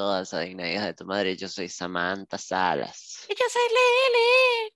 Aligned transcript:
Todas 0.00 0.32
a 0.32 0.40
Digna 0.40 0.66
Hija 0.66 0.86
de 0.86 0.94
tu 0.94 1.04
Madre. 1.04 1.36
Yo 1.36 1.46
soy 1.46 1.68
Samantha 1.68 2.38
Salas. 2.38 3.26
Y 3.28 3.34
yo 3.34 3.44
soy 3.52 3.62
Lili. 3.68 4.74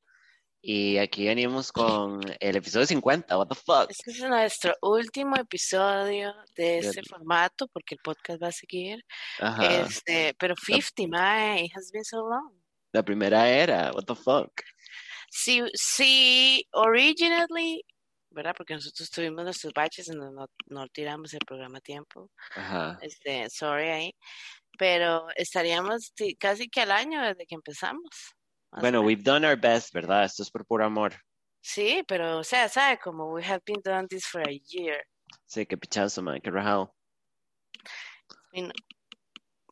Y 0.61 0.99
aquí 0.99 1.27
venimos 1.27 1.73
con 1.73 2.21
el 2.41 2.57
episodio 2.57 2.85
50. 2.85 3.39
What 3.39 3.49
the 3.49 3.55
fuck? 3.55 3.87
Este 3.89 4.11
es 4.11 4.21
nuestro 4.21 4.75
último 4.83 5.37
episodio 5.37 6.35
de 6.55 6.81
este 6.81 7.01
Bien. 7.01 7.05
formato 7.09 7.67
porque 7.69 7.95
el 7.95 8.03
podcast 8.05 8.43
va 8.43 8.49
a 8.49 8.53
seguir. 8.53 9.03
Ajá. 9.41 9.65
Este, 9.65 10.35
pero 10.39 10.55
50, 10.63 11.05
my, 11.09 11.65
it 11.65 11.73
has 11.75 11.91
been 11.91 12.05
so 12.05 12.19
long. 12.19 12.53
La 12.93 13.03
primera 13.03 13.49
era. 13.49 13.93
What 13.95 14.05
the 14.05 14.15
fuck? 14.15 14.53
Sí, 15.31 15.63
sí, 15.73 16.69
originally, 16.73 17.83
¿verdad? 18.29 18.55
Porque 18.55 18.75
nosotros 18.75 19.11
tuvimos 19.11 19.43
nuestros 19.43 19.73
baches 19.73 20.07
y 20.09 20.11
no, 20.11 20.31
no, 20.33 20.51
no 20.67 20.87
tiramos 20.89 21.33
el 21.33 21.41
programa 21.47 21.79
a 21.79 21.81
tiempo. 21.81 22.31
Ajá. 22.55 22.99
Este, 23.01 23.49
sorry 23.49 23.89
ahí. 23.89 24.15
Pero 24.79 25.27
estaríamos 25.37 26.13
casi 26.39 26.69
que 26.69 26.81
al 26.81 26.91
año 26.91 27.23
desde 27.23 27.47
que 27.47 27.55
empezamos. 27.55 28.09
Bueno, 28.73 29.03
we've 29.03 29.23
done 29.23 29.47
our 29.47 29.57
best, 29.57 29.93
¿verdad? 29.95 30.25
Esto 30.25 30.43
es 30.43 30.51
por 30.51 30.67
puro 30.67 30.85
amor. 30.85 31.15
Sí, 31.61 32.03
pero 32.09 32.39
o 32.39 32.45
sea, 32.45 32.69
¿sabe? 32.69 32.99
Como 32.99 33.31
we 33.33 33.45
have 33.45 33.63
been 33.65 33.81
doing 33.85 34.09
this 34.09 34.27
for 34.27 34.43
a 34.43 34.51
year. 34.53 35.03
Sí, 35.47 35.65
qué 35.65 35.77
pichazo, 35.79 36.23
man. 36.23 36.41
Qué 36.41 36.51
rajado. 36.51 36.95
No- 38.53 38.73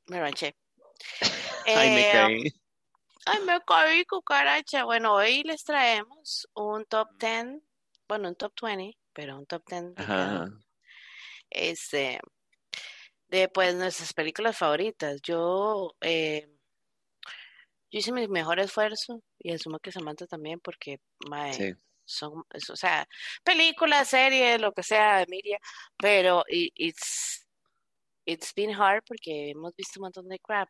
me 0.06 0.20
ranché. 0.20 0.54
Ay, 1.66 1.90
me 1.90 2.00
Eh, 2.00 2.12
caí. 2.12 2.44
Ay, 3.26 3.40
me 3.44 3.60
caí, 3.66 4.04
cucaracha. 4.04 4.84
Bueno, 4.84 5.14
hoy 5.14 5.42
les 5.44 5.62
traemos 5.64 6.48
un 6.54 6.84
top 6.86 7.08
10, 7.18 7.60
bueno, 8.08 8.28
un 8.28 8.34
top 8.36 8.52
20, 8.62 8.96
pero 9.12 9.36
un 9.38 9.46
top 9.46 9.62
10 9.68 9.94
de 9.94 10.04
cada 10.04 10.24
Ajá. 10.36 10.44
uno. 10.44 10.60
Este, 11.50 12.18
de 13.32 13.48
pues 13.48 13.74
nuestras 13.74 14.12
películas 14.12 14.58
favoritas. 14.58 15.20
Yo, 15.22 15.94
eh, 16.02 16.46
yo 17.90 17.98
hice 17.98 18.12
mi 18.12 18.28
mejor 18.28 18.60
esfuerzo 18.60 19.22
y 19.38 19.52
asumo 19.52 19.78
que 19.78 19.90
Samantha 19.90 20.26
también 20.26 20.60
porque 20.60 20.98
mae, 21.30 21.52
Sí. 21.54 21.72
son, 22.04 22.44
es- 22.52 22.68
o 22.70 22.76
sea, 22.76 23.06
películas, 23.42 24.08
series, 24.08 24.60
lo 24.60 24.72
que 24.72 24.82
sea, 24.82 25.24
media, 25.28 25.58
pero 25.96 26.44
it's, 26.48 27.46
it's 28.26 28.52
been 28.54 28.74
hard 28.74 29.02
porque 29.06 29.50
hemos 29.50 29.74
visto 29.76 29.98
un 29.98 30.04
montón 30.04 30.28
de 30.28 30.38
crap. 30.38 30.68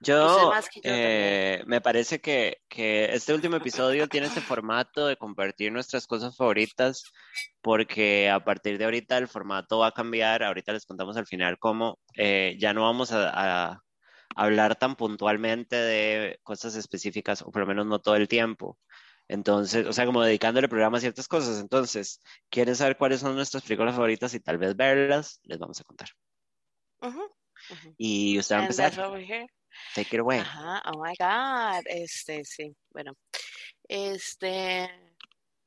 Yo, 0.00 0.52
eh, 0.82 1.62
me 1.66 1.80
parece 1.80 2.20
que, 2.20 2.58
que 2.68 3.06
este 3.14 3.34
último 3.34 3.56
episodio 3.56 4.08
tiene 4.08 4.26
este 4.26 4.40
formato 4.40 5.06
de 5.06 5.16
compartir 5.16 5.72
nuestras 5.72 6.06
cosas 6.06 6.36
favoritas, 6.36 7.04
porque 7.60 8.30
a 8.30 8.44
partir 8.44 8.78
de 8.78 8.84
ahorita 8.84 9.18
el 9.18 9.28
formato 9.28 9.78
va 9.78 9.88
a 9.88 9.92
cambiar. 9.92 10.42
Ahorita 10.42 10.72
les 10.72 10.86
contamos 10.86 11.16
al 11.16 11.26
final 11.26 11.58
cómo 11.58 11.98
eh, 12.14 12.56
ya 12.58 12.72
no 12.72 12.82
vamos 12.82 13.12
a, 13.12 13.30
a 13.70 13.82
hablar 14.34 14.76
tan 14.76 14.96
puntualmente 14.96 15.76
de 15.76 16.38
cosas 16.42 16.76
específicas, 16.76 17.42
o 17.42 17.50
por 17.50 17.62
lo 17.62 17.66
menos 17.66 17.86
no 17.86 17.98
todo 17.98 18.16
el 18.16 18.28
tiempo. 18.28 18.78
Entonces, 19.28 19.86
o 19.86 19.92
sea, 19.92 20.06
como 20.06 20.22
dedicándole 20.22 20.64
el 20.64 20.70
programa 20.70 20.96
a 20.96 21.00
ciertas 21.00 21.28
cosas. 21.28 21.60
Entonces, 21.60 22.20
¿quieren 22.48 22.74
saber 22.74 22.96
cuáles 22.96 23.20
son 23.20 23.34
nuestras 23.36 23.62
películas 23.62 23.94
favoritas 23.94 24.32
y 24.32 24.40
tal 24.40 24.56
vez 24.56 24.74
verlas? 24.74 25.40
Les 25.42 25.58
vamos 25.58 25.78
a 25.80 25.84
contar. 25.84 26.08
Y 27.98 28.38
usted 28.38 28.54
va 28.56 28.60
a 28.60 28.62
empezar. 28.62 28.92
Take 29.94 30.16
it 30.16 30.20
away. 30.20 30.40
Ajá, 30.40 30.82
oh 30.86 31.02
my 31.02 31.14
God. 31.18 31.84
Este, 31.86 32.44
sí, 32.44 32.74
bueno. 32.90 33.12
Este, 33.88 34.88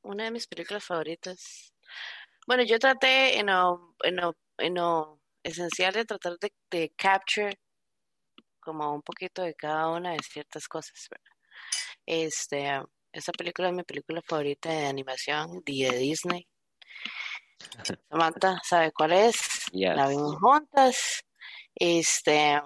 una 0.02 0.24
de 0.24 0.30
mis 0.30 0.46
películas 0.46 0.84
favoritas. 0.84 1.72
Bueno, 2.46 2.62
yo 2.64 2.78
traté 2.78 3.38
en 3.38 3.46
lo, 3.46 3.96
en 4.02 4.16
lo, 4.16 4.36
en 4.58 4.74
lo 4.74 5.20
esencial 5.42 5.92
de 5.92 6.04
tratar 6.04 6.38
de, 6.38 6.52
de 6.70 6.92
capture 6.96 7.58
como 8.60 8.94
un 8.94 9.02
poquito 9.02 9.42
de 9.42 9.54
cada 9.54 9.88
una 9.90 10.12
de 10.12 10.20
ciertas 10.20 10.68
cosas, 10.68 11.08
¿verdad? 11.10 11.32
Este, 12.06 12.80
esta 13.12 13.32
película 13.32 13.68
es 13.68 13.74
mi 13.74 13.82
película 13.82 14.22
favorita 14.22 14.70
de 14.70 14.86
animación 14.86 15.62
de 15.64 15.98
Disney. 15.98 16.48
Samantha 18.10 18.60
sabe 18.64 18.92
cuál 18.92 19.12
es. 19.12 19.38
La 19.72 20.08
vimos 20.08 20.36
juntas. 20.36 21.24
Este, 21.74 22.60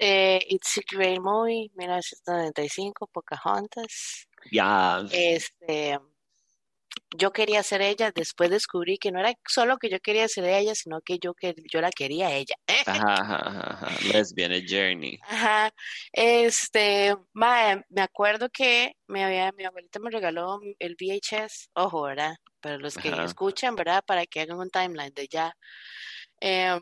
eh, 0.00 0.40
It's 0.48 0.78
a 0.78 0.82
Great 0.90 1.20
Movie, 1.20 1.70
1995, 1.74 3.06
Pocahontas. 3.12 4.26
Ya. 4.50 5.04
Este, 5.12 5.98
yo 7.16 7.32
quería 7.32 7.62
ser 7.62 7.82
ella, 7.82 8.10
después 8.14 8.50
descubrí 8.50 8.96
que 8.96 9.12
no 9.12 9.20
era 9.20 9.34
solo 9.46 9.76
que 9.76 9.90
yo 9.90 10.00
quería 10.00 10.26
ser 10.28 10.44
ella, 10.44 10.74
sino 10.74 11.00
que 11.02 11.18
yo, 11.18 11.34
que 11.34 11.54
yo 11.70 11.80
la 11.80 11.90
quería 11.90 12.28
a 12.28 12.32
ella. 12.32 12.54
Ajá, 12.86 13.14
ajá, 13.14 13.72
ajá. 13.72 14.08
Lesbian, 14.08 14.52
a 14.52 14.60
journey. 14.66 15.18
Ajá, 15.22 15.70
este, 16.12 17.14
mae, 17.34 17.84
me 17.90 18.00
acuerdo 18.00 18.48
que 18.48 18.94
me 19.06 19.24
había, 19.24 19.52
mi 19.52 19.64
abuelita 19.64 19.98
me 19.98 20.10
regaló 20.10 20.60
el 20.78 20.96
VHS, 20.98 21.68
ojo, 21.74 22.02
¿verdad? 22.02 22.36
Para 22.60 22.78
los 22.78 22.96
que 22.96 23.10
Ajá. 23.10 23.24
escuchan, 23.24 23.74
¿verdad? 23.74 24.02
Para 24.06 24.24
que 24.24 24.40
hagan 24.40 24.58
un 24.58 24.70
timeline 24.70 25.12
de 25.12 25.28
ya. 25.28 25.52
Em, 26.40 26.80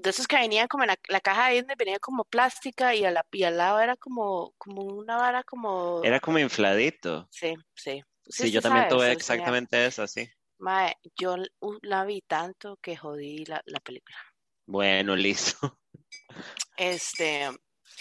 de 0.00 0.10
esos 0.10 0.26
que 0.26 0.36
venían 0.36 0.68
como 0.68 0.84
en 0.84 0.88
la, 0.88 0.96
la 1.08 1.20
caja 1.20 1.48
de 1.48 1.56
Disney, 1.56 1.76
venía 1.78 1.98
como 1.98 2.24
plástica 2.24 2.94
y, 2.94 3.04
a 3.04 3.10
la, 3.10 3.24
y 3.32 3.42
al 3.44 3.56
lado 3.56 3.80
era 3.80 3.96
como, 3.96 4.52
como 4.58 4.82
una 4.82 5.16
vara 5.16 5.42
como... 5.44 6.02
Era 6.04 6.20
como 6.20 6.38
infladito. 6.38 7.28
Sí, 7.30 7.54
sí. 7.74 8.02
Sí, 8.28 8.50
yo 8.50 8.60
también 8.60 8.88
tuve 8.88 9.12
exactamente 9.12 9.86
eso, 9.86 10.06
sí. 10.06 10.28
Mae, 10.58 10.96
yo 11.16 11.36
la 11.82 12.04
vi 12.04 12.22
tanto 12.22 12.76
que 12.78 12.96
jodí 12.96 13.44
la, 13.44 13.62
la 13.66 13.80
película. 13.80 14.16
Bueno, 14.66 15.16
listo. 15.16 15.78
Este, 16.76 17.48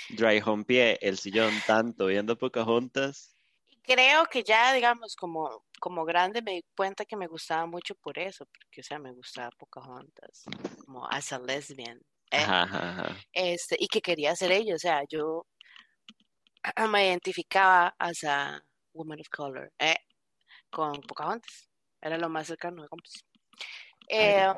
Dry 0.09 0.41
home 0.45 0.65
pie, 0.65 0.99
el 1.01 1.17
sillón 1.17 1.53
tanto, 1.65 2.07
viendo 2.07 2.37
Pocahontas. 2.37 3.35
creo 3.83 4.25
que 4.25 4.43
ya, 4.43 4.73
digamos, 4.73 5.15
como, 5.15 5.64
como 5.79 6.05
grande 6.05 6.41
me 6.41 6.53
di 6.53 6.63
cuenta 6.75 7.05
que 7.05 7.15
me 7.15 7.27
gustaba 7.27 7.65
mucho 7.65 7.95
por 7.95 8.17
eso, 8.19 8.45
porque, 8.45 8.81
o 8.81 8.83
sea, 8.83 8.99
me 8.99 9.11
gustaba 9.11 9.49
Pocahontas, 9.57 10.43
como 10.85 11.07
as 11.09 11.31
a 11.33 11.39
lesbian, 11.39 11.97
¿eh? 12.31 12.45
Ajá. 12.47 13.15
Este, 13.33 13.75
y 13.79 13.87
que 13.87 14.01
quería 14.01 14.35
ser 14.35 14.51
ella, 14.51 14.75
o 14.75 14.79
sea, 14.79 15.03
yo 15.09 15.45
me 16.91 17.07
identificaba 17.07 17.95
as 17.99 18.23
a 18.23 18.61
woman 18.93 19.19
of 19.19 19.29
color, 19.29 19.71
¿eh? 19.79 19.97
Con 20.69 21.01
Pocahontas, 21.01 21.69
era 22.01 22.17
lo 22.17 22.29
más 22.29 22.47
cercano, 22.47 22.83
digamos. 22.83 23.25
Eh, 24.07 24.53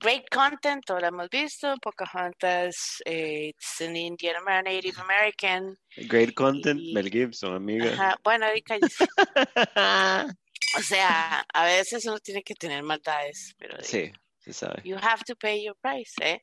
great 0.00 0.24
content, 0.30 0.84
todo 0.84 1.00
lo 1.00 1.06
hemos 1.08 1.28
visto, 1.30 1.74
Pocahontas, 1.82 3.02
eh, 3.04 3.48
it's 3.50 3.80
an 3.80 3.96
Indian 3.96 4.36
Amer- 4.36 4.62
Native 4.64 4.98
American, 5.00 5.76
Great 6.08 6.34
content, 6.34 6.80
Y- 6.80 6.92
Mel 6.94 7.10
Gibson, 7.10 7.54
amiga. 7.54 7.92
ajá, 7.92 8.16
bueno, 8.24 8.46
cállese. 8.64 9.06
O 10.74 10.80
sea, 10.80 11.44
a 11.52 11.64
veces 11.66 12.06
uno 12.06 12.18
tiene 12.18 12.42
que 12.42 12.54
tener 12.54 12.82
maldades, 12.82 13.54
pero 13.58 13.76
Sí, 13.82 14.10
se 14.38 14.54
sabe. 14.54 14.80
you 14.84 14.96
have 14.96 15.22
to 15.26 15.36
pay 15.36 15.62
your 15.62 15.76
price, 15.82 16.12
¿eh? 16.22 16.42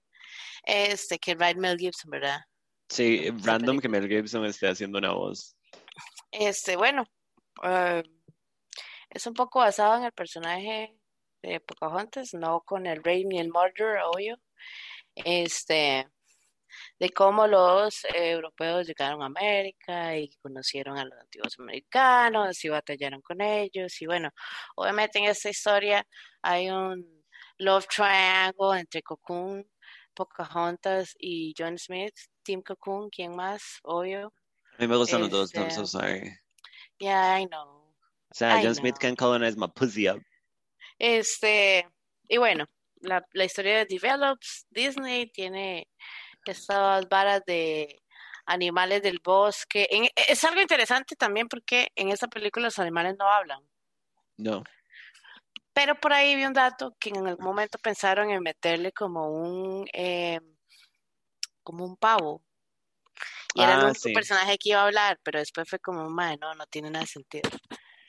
Este, 0.64 1.18
que 1.18 1.34
Ryan 1.34 1.58
Mel 1.60 1.78
Gibson, 1.80 2.12
¿verdad? 2.12 2.40
Sí, 2.90 3.22
esa 3.24 3.36
random 3.54 3.80
que. 3.80 3.90
Mel 3.90 4.08
Gibson 4.08 4.46
esté 4.46 4.68
haciendo 4.68 5.00
una 5.00 5.14
voz. 5.14 5.56
Este, 6.31 6.76
bueno, 6.76 7.06
eh, 7.64 8.04
es 9.10 9.26
un 9.26 9.34
poco 9.34 9.60
basado 9.62 9.98
en 9.98 10.04
el 10.04 10.12
personaje 10.12 10.96
de 11.41 11.59
Pocahontas, 11.59 12.33
no 12.33 12.61
con 12.61 12.85
el 12.85 13.03
rey 13.03 13.25
ni 13.25 13.39
el 13.39 13.50
murder, 13.50 14.00
obvio. 14.06 14.38
Este, 15.15 16.07
de 17.00 17.09
cómo 17.12 17.47
los 17.47 18.03
eh, 18.06 18.31
europeos 18.31 18.88
llegaron 18.88 19.21
a 19.21 19.27
América 19.27 20.18
y 20.18 20.30
conocieron 20.41 20.97
a 20.97 21.06
los 21.06 21.19
antiguos 21.19 21.56
americanos 21.59 22.63
y 22.63 22.69
batallaron 22.69 23.21
con 23.21 23.41
ellos. 23.41 24.01
Y 24.01 24.06
bueno, 24.06 24.30
obviamente 24.75 25.19
en 25.19 25.25
esta 25.25 25.50
historia 25.50 26.06
hay 26.41 26.69
un 26.69 27.24
love 27.57 27.88
triangle 27.88 28.80
entre 28.80 29.01
Cocoon, 29.01 29.65
Pocahontas 30.13 31.15
y 31.18 31.53
John 31.57 31.77
Smith. 31.77 32.15
Team 32.44 32.62
Cocoon, 32.62 33.09
¿quién 33.09 33.35
más? 33.35 33.80
Obvio. 33.83 34.33
A 34.77 34.81
mí 34.81 34.88
me 34.88 34.97
gustan 34.97 35.21
los 35.21 35.30
dos, 35.30 35.53
I'm 35.53 35.68
Este, 35.68 35.75
so 35.75 35.85
sorry. 35.85 36.31
Yeah, 37.00 37.39
I 37.39 37.45
know. 37.45 37.94
O 38.31 38.35
sea, 38.35 38.59
I 38.59 38.63
John 38.63 38.75
Smith 38.75 38.97
can 39.00 39.15
colonize 39.15 39.57
my 39.57 39.68
pussy 39.68 40.07
up. 40.07 40.19
Este, 41.00 41.90
y 42.28 42.38
bueno, 42.38 42.66
la, 43.01 43.25
la 43.31 43.46
historia 43.46 43.78
de 43.78 43.86
Develops, 43.86 44.68
Disney 44.69 45.31
tiene 45.31 45.88
estas 46.46 47.07
varas 47.10 47.42
de 47.46 48.01
animales 48.46 49.01
del 49.01 49.19
bosque. 49.24 49.88
En- 49.90 50.10
es 50.28 50.44
algo 50.44 50.62
interesante 50.62 51.16
también 51.16 51.48
porque 51.48 51.88
en 51.96 52.10
esta 52.10 52.28
película 52.28 52.66
los 52.66 52.80
animales 52.80 53.16
no 53.18 53.28
hablan. 53.31 53.62
No. 54.38 54.63
Pero 55.74 55.96
por 55.96 56.12
ahí 56.12 56.36
vi 56.36 56.44
un 56.46 56.54
dato 56.54 56.96
que 57.00 57.10
en 57.10 57.25
algún 57.28 57.45
momento 57.45 57.78
pensaron 57.78 58.30
en 58.31 58.42
meterle 58.42 58.92
como 58.92 59.30
un 59.31 59.88
eh, 59.94 60.40
como 61.63 61.86
un 61.86 61.95
pavo. 61.95 62.44
Y 63.54 63.62
era 63.62 63.74
el 63.75 63.80
Ah, 63.81 63.86
único 63.86 64.00
sí. 64.02 64.13
personaje 64.13 64.57
que 64.57 64.69
iba 64.69 64.81
a 64.81 64.86
hablar, 64.86 65.19
pero 65.24 65.40
después 65.40 65.69
fue 65.69 65.80
como, 65.80 66.10
madre, 66.10 66.38
no, 66.42 66.54
no 66.56 66.66
tiene 66.68 66.90
nada 66.90 67.04
de 67.04 67.07
sentido. 67.07 67.50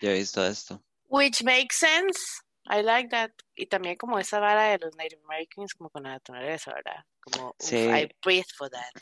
Yo 0.00 0.10
he 0.10 0.14
visto 0.14 0.44
esto. 0.44 0.82
Which 1.08 1.42
makes 1.42 1.76
sense. 1.76 2.40
I 2.72 2.82
like 2.82 3.08
that. 3.10 3.30
Y 3.56 3.66
también 3.66 3.96
como 3.96 4.18
esa 4.18 4.38
vara 4.38 4.64
de 4.70 4.78
los 4.78 4.94
Native 4.96 5.20
Americans, 5.24 5.74
como 5.74 5.90
con 5.90 6.04
la 6.04 6.10
naturaleza, 6.10 6.72
¿verdad? 6.74 7.04
Como, 7.20 7.54
Sí. 7.58 7.76
I 7.76 8.08
breathe 8.24 8.46
for 8.56 8.70
that. 8.70 8.92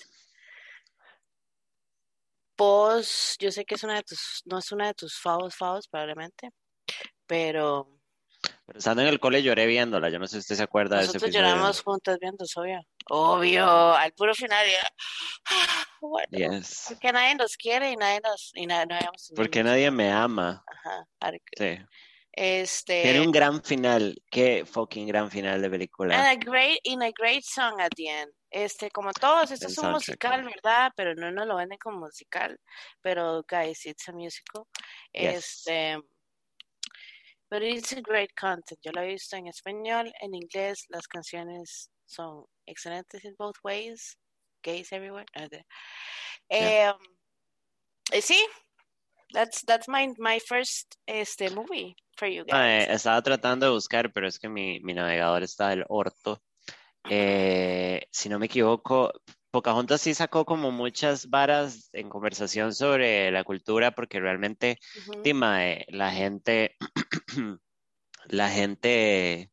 Vos, 2.57 3.37
yo 3.39 3.53
sé 3.53 3.65
que 3.65 3.77
es 3.77 3.85
una 3.85 3.95
de 3.97 4.03
tus, 4.03 4.43
no 4.47 4.59
es 4.59 4.73
una 4.73 4.89
de 4.89 4.95
tus 4.95 5.17
favos, 5.21 5.55
favos, 5.55 5.87
probablemente, 5.87 6.51
pero 7.27 7.89
Pero 8.67 8.79
estando 8.79 9.03
en 9.03 9.09
el 9.09 9.21
cole 9.21 9.43
lloré 9.43 9.67
viéndola. 9.67 10.11
Yo 10.11 10.19
no 10.19 10.27
sé 10.27 10.33
si 10.37 10.39
usted 10.41 10.57
se 10.57 10.63
acuerda 10.65 10.97
de 10.97 11.03
ese 11.05 11.13
nosotros 11.15 11.35
lloramos 11.35 11.83
juntas 11.83 12.19
viendo, 12.21 12.45
obvio. 12.57 12.81
Obvio, 13.11 13.95
al 13.95 14.13
puro 14.13 14.35
final 14.35 14.67
ya. 14.67 14.89
Bueno, 16.01 16.29
Yes. 16.33 16.87
porque 16.89 17.13
nadie 17.13 17.35
nos 17.37 17.57
quiere 17.57 17.91
y 17.93 17.97
nadie 17.97 18.21
nos, 18.21 18.51
y 18.55 18.67
na- 18.67 18.85
no 18.87 18.97
Porque 19.37 19.63
nadie 19.63 19.91
me 19.91 20.11
ama. 20.11 20.65
Ajá, 20.67 21.07
Sí. 21.57 21.79
Este, 22.41 23.03
Tiene 23.03 23.21
un 23.21 23.33
gran 23.33 23.65
final. 23.65 24.15
Qué 24.31 24.65
fucking 24.65 25.09
gran 25.09 25.29
final 25.29 25.61
de 25.61 25.69
película. 25.69 26.15
and 26.15 26.41
a 26.41 26.45
great, 26.51 26.79
and 26.87 27.03
a 27.03 27.11
great 27.11 27.43
song 27.43 27.81
at 27.81 27.91
the 27.97 28.07
end. 28.09 28.31
Este, 28.49 28.93
como 28.93 29.13
todos, 29.13 29.51
esto 29.51 29.67
El 29.67 29.73
es 29.73 29.79
un 29.79 29.91
musical. 29.91 30.45
¿verdad? 30.45 30.93
Pero 30.95 31.17
no 31.17 31.33
nos 31.33 31.49
lo 31.49 31.57
venden 31.57 31.79
como 31.79 31.99
musical. 31.99 32.57
Pero, 33.03 33.43
guys, 33.43 33.85
it's 33.87 34.09
a 34.09 34.13
musical. 34.13 34.69
Yes. 35.13 35.67
Este, 35.67 35.99
pero 37.49 37.67
it's 37.67 37.93
a 37.93 38.01
great 38.03 38.31
content. 38.39 38.79
Yo 38.85 38.93
lo 38.93 39.03
he 39.03 39.09
visto 39.09 39.35
en 39.35 39.49
español, 39.49 40.13
en 40.21 40.33
inglés. 40.33 40.85
Las 40.91 41.09
canciones 41.09 41.91
son 42.07 42.45
excelentes 42.67 43.25
in 43.25 43.35
both 43.37 43.57
ways. 43.65 44.17
Gays 44.63 44.93
everywhere. 44.93 45.27
Ah, 45.35 45.49
Yeah. 46.51 46.91
Em, 46.91 46.97
eh, 48.13 48.23
sí, 48.23 48.41
that's 49.33 49.63
that's 49.67 49.89
my 49.89 50.15
my 50.19 50.39
first 50.39 50.97
este 51.07 51.51
movie 51.51 51.97
for 52.19 52.29
you 52.29 52.45
Mae, 52.51 52.85
guys. 52.85 52.89
estaba 52.95 53.23
tratando 53.23 53.67
de 53.67 53.73
buscar, 53.73 54.13
pero 54.13 54.27
es 54.27 54.39
que 54.39 54.49
mi, 54.49 54.81
mi 54.81 54.95
navegador 54.95 55.43
está 55.43 55.69
del 55.69 55.85
orto. 55.89 56.43
Eh, 57.09 58.07
si 58.11 58.29
no 58.29 58.39
me 58.39 58.47
equivoco, 58.47 59.13
Pocahontas 59.51 60.01
sí 60.03 60.15
sacó 60.15 60.45
como 60.45 60.71
muchas 60.71 61.31
varas 61.31 61.91
en 61.93 62.09
conversación 62.09 62.75
sobre 62.75 63.31
la 63.31 63.45
cultura, 63.45 63.93
porque 63.93 64.21
realmente, 64.21 64.79
Ujú. 64.97 65.23
sí, 65.25 65.33
mae, 65.35 65.85
la 65.89 66.11
gente, 66.11 66.77
la 68.29 68.51
gente 68.51 69.51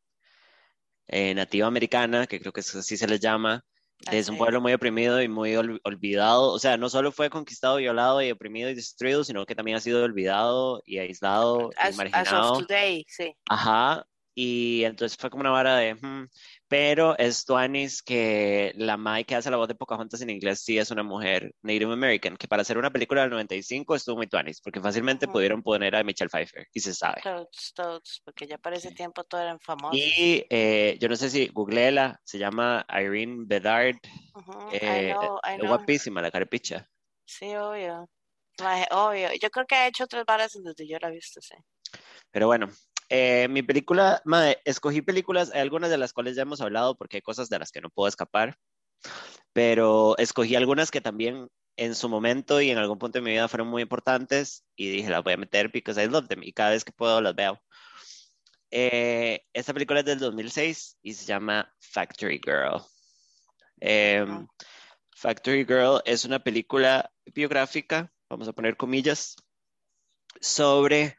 eh, 1.07 1.33
nativa 1.33 1.67
americana, 1.67 2.27
que 2.27 2.39
creo 2.39 2.51
que 2.53 2.61
así 2.61 2.97
se 2.97 3.07
les 3.07 3.19
llama, 3.19 3.63
es 4.11 4.29
un 4.29 4.37
pueblo 4.37 4.61
muy 4.61 4.73
oprimido 4.73 5.21
y 5.21 5.27
muy 5.27 5.53
ol- 5.55 5.79
olvidado. 5.83 6.51
O 6.53 6.59
sea, 6.59 6.77
no 6.77 6.89
solo 6.89 7.11
fue 7.11 7.29
conquistado, 7.29 7.77
violado 7.77 8.21
y 8.21 8.31
oprimido 8.31 8.69
y 8.69 8.75
destruido, 8.75 9.23
sino 9.23 9.45
que 9.45 9.55
también 9.55 9.77
ha 9.77 9.81
sido 9.81 10.03
olvidado 10.03 10.81
y 10.85 10.99
aislado 10.99 11.75
y 11.79 11.91
As, 11.91 11.97
as 12.13 12.31
marginado. 12.31 12.51
of 12.57 12.67
today, 12.67 13.05
sí. 13.07 13.35
Ajá, 13.49 14.07
y 14.35 14.83
entonces 14.83 15.17
fue 15.17 15.29
como 15.29 15.41
una 15.41 15.51
vara 15.51 15.77
de, 15.77 15.95
"Hmm", 15.95 16.27
pero 16.67 17.17
es 17.17 17.45
Tuanis 17.45 18.01
que 18.01 18.73
la 18.75 18.97
Mai 18.97 19.23
que 19.25 19.35
hace 19.35 19.51
la 19.51 19.57
voz 19.57 19.67
de 19.67 19.75
Pocahontas 19.75 20.21
en 20.21 20.29
inglés 20.29 20.61
sí 20.63 20.77
es 20.77 20.91
una 20.91 21.03
mujer 21.03 21.53
Native 21.61 21.93
American, 21.93 22.37
que 22.37 22.47
para 22.47 22.61
hacer 22.63 22.77
una 22.77 22.91
película 22.91 23.21
del 23.21 23.29
95 23.31 23.95
estuvo 23.95 24.17
muy 24.17 24.27
Tuanis, 24.27 24.61
porque 24.61 24.81
fácilmente 24.81 25.25
Ujú. 25.25 25.33
pudieron 25.33 25.61
poner 25.61 25.95
a 25.95 26.03
Michelle 26.03 26.29
Pfeiffer, 26.29 26.67
y 26.73 26.79
se 26.79 26.93
sabe. 26.93 27.21
Todos, 27.23 27.73
todos, 27.75 28.21
porque 28.23 28.47
ya 28.47 28.57
para 28.57 28.77
ese 28.77 28.91
tiempo 28.91 29.23
todos 29.23 29.43
eran 29.43 29.59
famosos. 29.59 29.99
Y 29.99 30.45
eh, 30.49 30.97
yo 30.99 31.09
no 31.09 31.15
sé 31.15 31.29
si 31.29 31.47
googleela, 31.47 32.19
se 32.23 32.37
llama 32.37 32.85
Irene 32.89 33.43
Bedard, 33.45 33.95
Ujú, 34.33 34.51
I 34.71 34.79
eh, 34.81 35.13
know, 35.13 35.39
I 35.43 35.51
es 35.53 35.57
know. 35.57 35.67
guapísima 35.69 36.21
la 36.21 36.31
carepicha. 36.31 36.89
Sí, 37.25 37.55
obvio. 37.55 38.09
Obvio. 38.91 39.29
Yo 39.41 39.49
creo 39.49 39.65
que 39.65 39.75
ha 39.75 39.87
hecho 39.87 40.05
otras 40.05 40.25
varas 40.25 40.55
en 40.55 40.63
donde 40.63 40.87
yo 40.87 40.97
la 41.01 41.09
he 41.09 41.11
visto, 41.11 41.41
sí. 41.41 41.55
Pero 42.31 42.47
bueno, 42.47 42.69
eh, 43.09 43.47
mi 43.49 43.61
película, 43.63 44.21
mae, 44.25 44.59
escogí 44.65 45.01
películas, 45.01 45.51
hay 45.53 45.61
algunas 45.61 45.89
de 45.89 45.97
las 45.97 46.13
cuales 46.13 46.35
ya 46.35 46.43
hemos 46.43 46.61
hablado 46.61 46.95
porque 46.95 47.17
hay 47.17 47.21
cosas 47.21 47.49
de 47.49 47.59
las 47.59 47.71
que 47.71 47.81
no 47.81 47.89
puedo 47.89 48.07
escapar, 48.07 48.57
pero 49.53 50.17
escogí 50.17 50.55
algunas 50.55 50.91
que 50.91 51.01
también 51.01 51.47
en 51.77 51.95
su 51.95 52.09
momento 52.09 52.61
y 52.61 52.71
en 52.71 52.77
algún 52.77 52.97
punto 52.97 53.19
de 53.19 53.23
mi 53.23 53.31
vida 53.31 53.47
fueron 53.47 53.67
muy 53.67 53.81
importantes 53.81 54.65
y 54.75 54.89
dije, 54.89 55.09
las 55.09 55.23
voy 55.23 55.33
a 55.33 55.37
meter 55.37 55.71
because 55.71 56.01
I 56.01 56.07
love 56.07 56.27
them 56.27 56.43
y 56.43 56.53
cada 56.53 56.71
vez 56.71 56.83
que 56.83 56.91
puedo 56.91 57.21
las 57.21 57.35
veo. 57.35 57.61
Eh, 58.71 59.45
esta 59.53 59.73
película 59.73 59.99
es 59.99 60.05
del 60.05 60.19
2006 60.19 60.97
y 61.01 61.13
se 61.13 61.25
llama 61.25 61.73
Factory 61.79 62.41
Girl. 62.43 62.81
Ujú. 63.81 64.47
Factory 65.15 65.65
Girl 65.65 66.01
es 66.05 66.25
una 66.25 66.39
película 66.39 67.11
biográfica, 67.25 68.11
vamos 68.29 68.47
a 68.47 68.53
poner 68.53 68.75
comillas, 68.75 69.35
sobre 70.41 71.17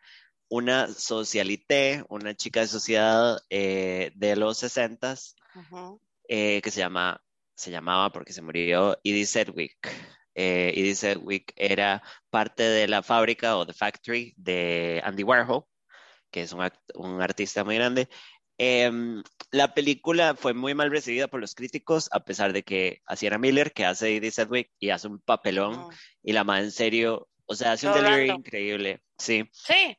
una 0.48 0.88
socialité, 0.88 2.04
una 2.08 2.34
chica 2.34 2.60
de 2.60 2.66
sociedad 2.66 3.38
eh, 3.50 4.12
de 4.14 4.36
los 4.36 4.58
60 4.58 5.14
Ujú. 5.54 6.00
eh, 6.28 6.60
que 6.62 6.70
se, 6.70 6.80
llama, 6.80 7.22
se 7.54 7.70
llamaba 7.70 8.10
porque 8.10 8.32
se 8.32 8.42
murió 8.42 8.98
Edie 9.02 9.26
Sedgwick. 9.26 9.76
Eh, 10.34 10.72
Edie 10.76 10.94
Sedgwick 10.94 11.52
era 11.56 12.02
parte 12.30 12.62
de 12.62 12.86
la 12.88 13.02
fábrica 13.02 13.56
o 13.56 13.66
the 13.66 13.72
factory 13.72 14.34
de 14.36 15.00
Andy 15.04 15.22
Warhol, 15.22 15.64
que 16.30 16.42
es 16.42 16.52
un, 16.52 17.20
artista 17.20 17.64
muy 17.64 17.76
grande. 17.76 18.08
Em, 18.58 19.22
la 19.50 19.74
película 19.74 20.34
fue 20.34 20.54
muy 20.54 20.74
mal 20.74 20.90
recibida 20.90 21.28
por 21.28 21.40
los 21.40 21.54
críticos, 21.54 22.08
a 22.12 22.20
pesar 22.20 22.52
de 22.52 22.62
que 22.62 23.02
Sienna 23.14 23.38
Miller, 23.38 23.72
que 23.72 23.84
hace 23.84 24.16
Edie 24.16 24.30
Sedgwick, 24.30 24.70
y 24.78 24.90
hace 24.90 25.08
un 25.08 25.20
papelón, 25.20 25.86
y 26.22 26.32
la 26.32 26.44
más 26.44 26.62
en 26.62 26.72
serio, 26.72 27.28
o 27.46 27.54
sea, 27.54 27.72
hace 27.72 27.86
un 27.86 27.94
delivery 27.94 28.28
random. 28.28 28.40
increíble, 28.40 29.02
sí, 29.18 29.48
Sí, 29.52 29.96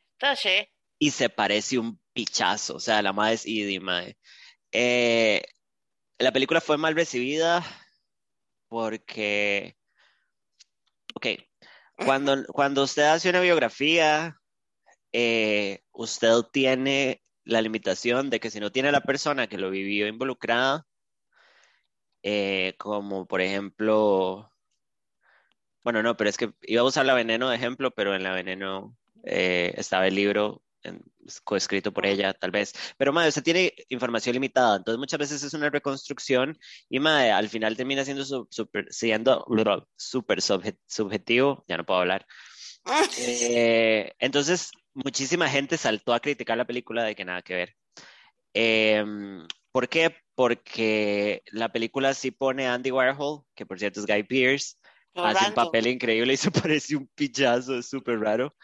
y 0.99 1.11
se 1.11 1.29
parece 1.29 1.77
un 1.77 1.99
pichazo, 2.13 2.75
o 2.75 2.79
sea, 2.79 3.01
la 3.01 3.13
madre 3.13 3.35
es 3.35 3.45
Edie, 3.45 3.79
mae. 3.79 4.17
Eh, 4.71 5.43
la 6.19 6.31
película 6.31 6.61
fue 6.61 6.77
mal 6.77 6.95
recibida 6.95 7.63
porque, 8.67 9.77
ok, 11.15 11.27
cuando, 12.05 12.45
cuando 12.47 12.83
usted 12.83 13.03
hace 13.03 13.29
una 13.29 13.41
biografía, 13.41 14.37
eh, 15.13 15.83
usted 15.91 16.41
tiene 16.51 17.23
la 17.43 17.61
limitación 17.61 18.29
de 18.29 18.39
que 18.39 18.51
si 18.51 18.59
no 18.59 18.71
tiene 18.71 18.91
la 18.91 19.01
persona 19.01 19.47
que 19.47 19.57
lo 19.57 19.69
vivió 19.69 20.07
involucrada, 20.07 20.85
eh, 22.23 22.75
como 22.77 23.27
por 23.27 23.41
ejemplo, 23.41 24.51
bueno, 25.83 26.03
no, 26.03 26.17
pero 26.17 26.29
es 26.29 26.37
que 26.37 26.53
iba 26.63 26.81
a 26.81 26.85
usar 26.85 27.05
la 27.05 27.13
veneno 27.13 27.49
de 27.49 27.55
ejemplo, 27.55 27.91
pero 27.91 28.15
en 28.15 28.23
la 28.23 28.33
veneno 28.33 28.97
eh, 29.23 29.73
estaba 29.77 30.07
el 30.07 30.15
libro 30.15 30.63
en- 30.83 31.01
coescrito 31.43 31.91
por 31.93 32.05
ella, 32.05 32.33
tal 32.33 32.51
vez. 32.51 32.73
Pero, 32.97 33.11
madre, 33.11 33.29
usted 33.29 33.43
tiene 33.43 33.73
información 33.89 34.33
limitada, 34.33 34.77
entonces 34.77 34.99
muchas 34.99 35.19
veces 35.19 35.43
es 35.43 35.53
una 35.53 35.69
reconstrucción 35.69 36.57
y, 36.89 36.99
madre, 36.99 37.31
al 37.31 37.49
final 37.49 37.75
termina 37.75 38.05
siendo 38.05 38.23
super, 38.49 38.87
siendo 38.91 39.45
súper 39.97 40.39
subje- 40.41 40.77
subjetivo, 40.87 41.65
ya 41.67 41.77
no 41.77 41.85
puedo 41.85 41.99
hablar. 42.01 42.25
Eh, 43.19 44.13
entonces, 44.19 44.71
muchísima 44.93 45.49
gente 45.49 45.77
saltó 45.77 46.13
a 46.13 46.21
criticar 46.21 46.57
la 46.57 46.65
película 46.65 47.03
de 47.03 47.15
que 47.15 47.25
nada 47.25 47.41
que 47.41 47.53
ver. 47.55 47.75
Em, 48.53 49.45
¿por 49.71 49.89
qué? 49.89 50.15
Porque 50.35 51.43
la 51.51 51.69
película 51.71 52.13
sí 52.13 52.31
pone 52.31 52.65
a 52.67 52.73
Andy 52.75 52.91
Warhol, 52.91 53.41
que 53.55 53.65
por 53.65 53.77
cierto 53.79 53.99
es 53.99 54.05
Guy 54.05 54.23
Pearce, 54.23 54.75
hace 55.13 55.45
un 55.49 55.53
papel 55.55 55.87
increíble 55.87 56.33
y 56.33 56.37
se 56.51 56.51
parece 56.51 56.95
un 56.95 57.07
pichazo, 57.07 57.77
es 57.77 57.87
súper 57.89 58.19
raro. 58.19 58.55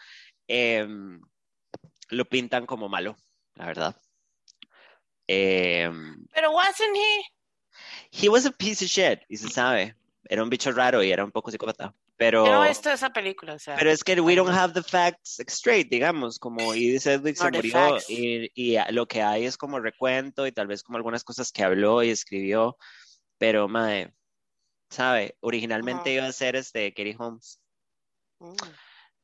Em, 0.48 1.20
lo 2.10 2.24
pintan 2.26 2.66
como 2.66 2.88
malo, 2.88 3.16
la 3.54 3.66
verdad. 3.66 3.96
Em, 5.26 6.26
Pero 6.34 6.52
wasn't 6.52 6.96
he? 6.96 7.22
he 8.10 8.28
was 8.28 8.46
a 8.46 8.52
piece 8.52 8.84
of 8.84 8.90
shit, 8.90 9.20
y 9.28 9.36
se 9.36 9.48
sabe. 9.48 9.96
Era 10.28 10.42
un 10.42 10.50
bicho 10.50 10.72
raro 10.72 11.02
y 11.02 11.10
era 11.10 11.24
un 11.24 11.32
poco 11.32 11.50
psicópata. 11.50 11.94
Pero, 12.16 12.44
no 12.44 12.64
he 12.64 12.68
visto 12.68 12.90
esa 12.90 13.10
película, 13.10 13.54
o 13.54 13.58
sea. 13.58 13.76
pero 13.76 13.90
es 13.90 14.04
que 14.04 14.20
we 14.20 14.36
don't 14.36 14.54
have 14.54 14.72
the 14.72 14.82
facts 14.82 15.40
straight, 15.48 15.88
digamos, 15.90 16.38
como 16.38 16.72
Edith 16.72 17.00
Sedgwick 17.00 17.36
se 17.36 17.42
Nor 17.42 17.52
the 17.52 17.58
murió 17.58 17.98
y, 18.08 18.50
y 18.54 18.78
lo 18.92 19.06
que 19.06 19.20
hay 19.20 19.46
es 19.46 19.56
como 19.56 19.80
recuento 19.80 20.46
y 20.46 20.52
tal 20.52 20.68
vez 20.68 20.82
como 20.82 20.96
algunas 20.96 21.24
cosas 21.24 21.50
que 21.50 21.64
habló 21.64 22.02
y 22.02 22.10
escribió, 22.10 22.76
pero, 23.36 23.66
madre, 23.66 24.14
¿sabe? 24.90 25.36
Originalmente 25.40 26.10
Ujú. 26.10 26.18
iba 26.18 26.26
a 26.26 26.32
ser 26.32 26.54
este 26.54 26.94
Katie 26.94 27.16
Holmes. 27.18 27.60
Mm. 28.38 28.54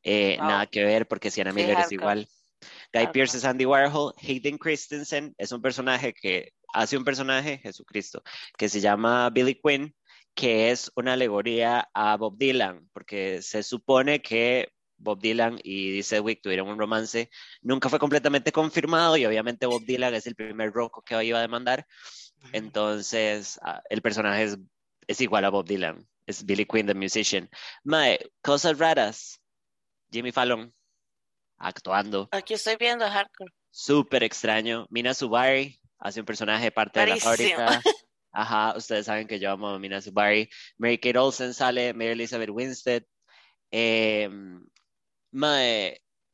Eh, 0.03 0.37
Wow. 0.39 0.49
Nada 0.49 0.67
que 0.67 0.85
ver 0.85 1.07
porque 1.07 1.31
Sienna 1.31 1.53
Sí, 1.53 1.57
Miller 1.57 1.79
es 1.79 1.93
igual. 1.93 2.29
Guy 2.93 3.01
Hardcore. 3.03 3.13
Pearce 3.13 3.37
es 3.39 3.45
Andy 3.45 3.67
Warhol. 3.67 4.15
Hayden 4.21 4.59
Christensen 4.59 5.35
es 5.39 5.53
un 5.53 5.63
personaje 5.63 6.13
que 6.13 6.53
hace 6.73 6.97
un 6.97 7.05
personaje, 7.05 7.59
Jesucristo, 7.59 8.23
que 8.57 8.69
se 8.69 8.81
llama 8.81 9.31
Billy 9.31 9.55
Quinn, 9.63 9.95
que 10.35 10.71
es 10.71 10.91
una 10.95 11.15
alegoría 11.15 11.89
a 11.95 12.17
Bob 12.17 12.37
Dylan, 12.39 12.89
porque 12.93 13.43
se 13.43 13.63
supone 13.63 14.21
que 14.23 14.73
Bob 14.97 15.21
Dylan 15.21 15.59
y 15.63 15.93
Dee 15.93 16.03
Sedgwick 16.03 16.43
tuvieron 16.43 16.69
un 16.69 16.79
romance. 16.79 17.31
Nunca 17.63 17.89
fue 17.89 17.99
completamente 17.99 18.53
confirmado 18.53 19.17
y 19.17 19.25
obviamente 19.27 19.67
Bob 19.67 19.85
Dylan 19.85 20.15
es 20.15 20.27
el 20.27 20.35
primer 20.35 20.73
roco 20.73 21.03
que 21.03 21.23
iba 21.25 21.39
a 21.39 21.43
demandar. 21.43 21.87
Entonces, 22.53 23.59
ah, 23.63 23.83
el 23.89 24.03
personaje 24.03 24.45
es, 24.45 24.59
es 25.07 25.21
igual 25.21 25.45
a 25.45 25.51
Bob 25.51 25.67
Dylan. 25.67 26.07
Es 26.27 26.45
Billy 26.45 26.67
Quinn, 26.67 26.87
the 26.87 26.95
musician. 26.95 27.49
Mae, 27.85 28.19
cosas 28.43 28.79
raras. 28.79 29.40
Jimmy 30.11 30.33
Fallon 30.33 30.73
actuando. 31.59 32.29
Aquí 32.33 32.55
estoy 32.55 32.77
viendo 32.77 33.09
Hardcore. 33.09 33.53
súper 33.71 34.23
extraño. 34.23 34.87
Mina 34.91 35.15
Subari 35.15 35.79
hace 35.99 36.21
un 36.21 36.27
personaje 36.27 36.71
parte 36.71 37.01
de 37.01 37.07
la 37.09 37.17
fábrica. 37.17 37.83
Ajá, 38.33 38.77
ustedes 38.77 39.07
saben 39.07 39.27
que 39.27 39.41
yo 39.41 39.51
amo 39.51 39.69
a 39.69 39.79
Mina 39.79 40.01
Subari. 40.01 40.49
Mary 40.79 40.99
Kate 40.99 41.19
Olsen 41.19 41.53
sale, 41.53 41.93
Mary 41.95 42.11
Elizabeth 42.11 42.51
Winstead. 42.51 43.03
Eh, 43.71 44.29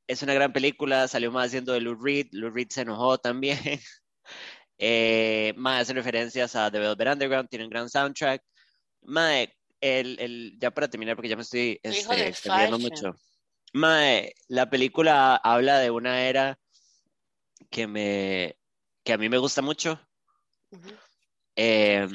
es 0.06 0.23
una 0.23 0.35
gran 0.35 0.52
película, 0.52 1.09
salió 1.09 1.33
más 1.33 1.47
haciendo 1.47 1.73
de 1.73 1.80
Lou 1.80 1.95
Reed. 1.95 2.28
Lou 2.33 2.50
Reed 2.50 2.68
se 2.71 2.83
enojó 2.83 3.18
también. 3.18 3.59
eh, 4.78 5.52
más 5.56 5.83
hace 5.83 5.95
referencias 5.95 6.54
a 6.54 6.71
The 6.71 6.78
Velvet 6.78 7.09
Underground, 7.09 7.49
tiene 7.49 7.64
un 7.64 7.71
gran 7.71 7.88
soundtrack. 7.88 8.42
Mae, 9.02 9.54
el, 9.80 10.18
el, 10.21 10.59
ya 10.59 10.71
para 10.71 10.88
terminar, 10.88 11.16
porque 11.16 11.28
ya 11.28 11.37
me 11.37 11.42
estoy 11.42 11.80
este, 11.83 12.28
extendiendo 12.28 12.78
mucho. 12.78 13.16
Mae, 13.76 14.35
la 14.49 14.71
película 14.71 15.37
habla 15.37 15.78
de 15.78 15.90
una 15.90 16.23
era 16.23 16.59
que 17.71 17.87
me 17.87 18.56
que 19.04 19.12
a 19.12 19.18
mí 19.18 19.28
me 19.28 19.37
gusta 19.37 19.61
mucho. 19.61 20.00
Em, 21.54 22.11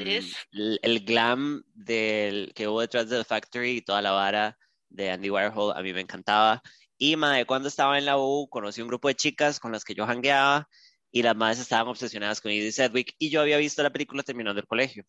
el, 0.81 1.05
glam 1.05 1.63
del 1.75 2.51
que 2.55 2.67
hubo 2.67 2.81
detrás 2.81 3.09
de 3.09 3.19
The 3.19 3.25
Factory 3.25 3.77
y 3.77 3.81
toda 3.81 4.01
la 4.01 4.11
vara 4.11 4.57
de 4.89 5.11
Andy 5.11 5.29
Warhol 5.29 5.77
a 5.77 5.83
mí 5.83 5.93
me 5.93 6.01
encantaba. 6.01 6.63
Y 6.97 7.15
mae, 7.15 7.45
cuando 7.45 7.67
estaba 7.67 7.99
en 7.99 8.05
la 8.05 8.17
U 8.17 8.47
conocí 8.49 8.81
un 8.81 8.87
grupo 8.87 9.07
de 9.07 9.15
chicas 9.15 9.59
con 9.59 9.71
las 9.71 9.83
que 9.83 9.93
yo 9.93 10.05
hangueaba 10.05 10.67
y 11.11 11.21
las 11.21 11.35
madres 11.35 11.59
estaban 11.59 11.87
obsesionadas 11.87 12.41
con 12.41 12.51
Edith 12.51 12.73
Sedgwick 12.73 13.15
y 13.19 13.29
yo 13.29 13.39
había 13.41 13.57
visto 13.57 13.83
la 13.83 13.91
película 13.91 14.23
terminando 14.23 14.59
el 14.59 14.67
colegio. 14.67 15.05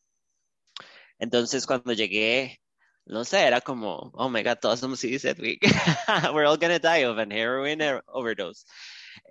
Entonces 1.18 1.66
cuando 1.66 1.94
llegué, 1.94 2.61
no 3.06 3.24
sé, 3.24 3.42
era 3.44 3.60
como, 3.60 4.10
oh 4.14 4.28
my 4.28 4.42
god, 4.42 4.58
todos 4.60 4.80
somos 4.80 5.00
Sedgwick. 5.00 5.60
We're 6.32 6.46
all 6.46 6.58
gonna 6.58 6.78
die 6.78 7.04
of 7.04 7.18
an 7.18 7.30
heroin 7.30 7.80
overdose. 8.06 8.64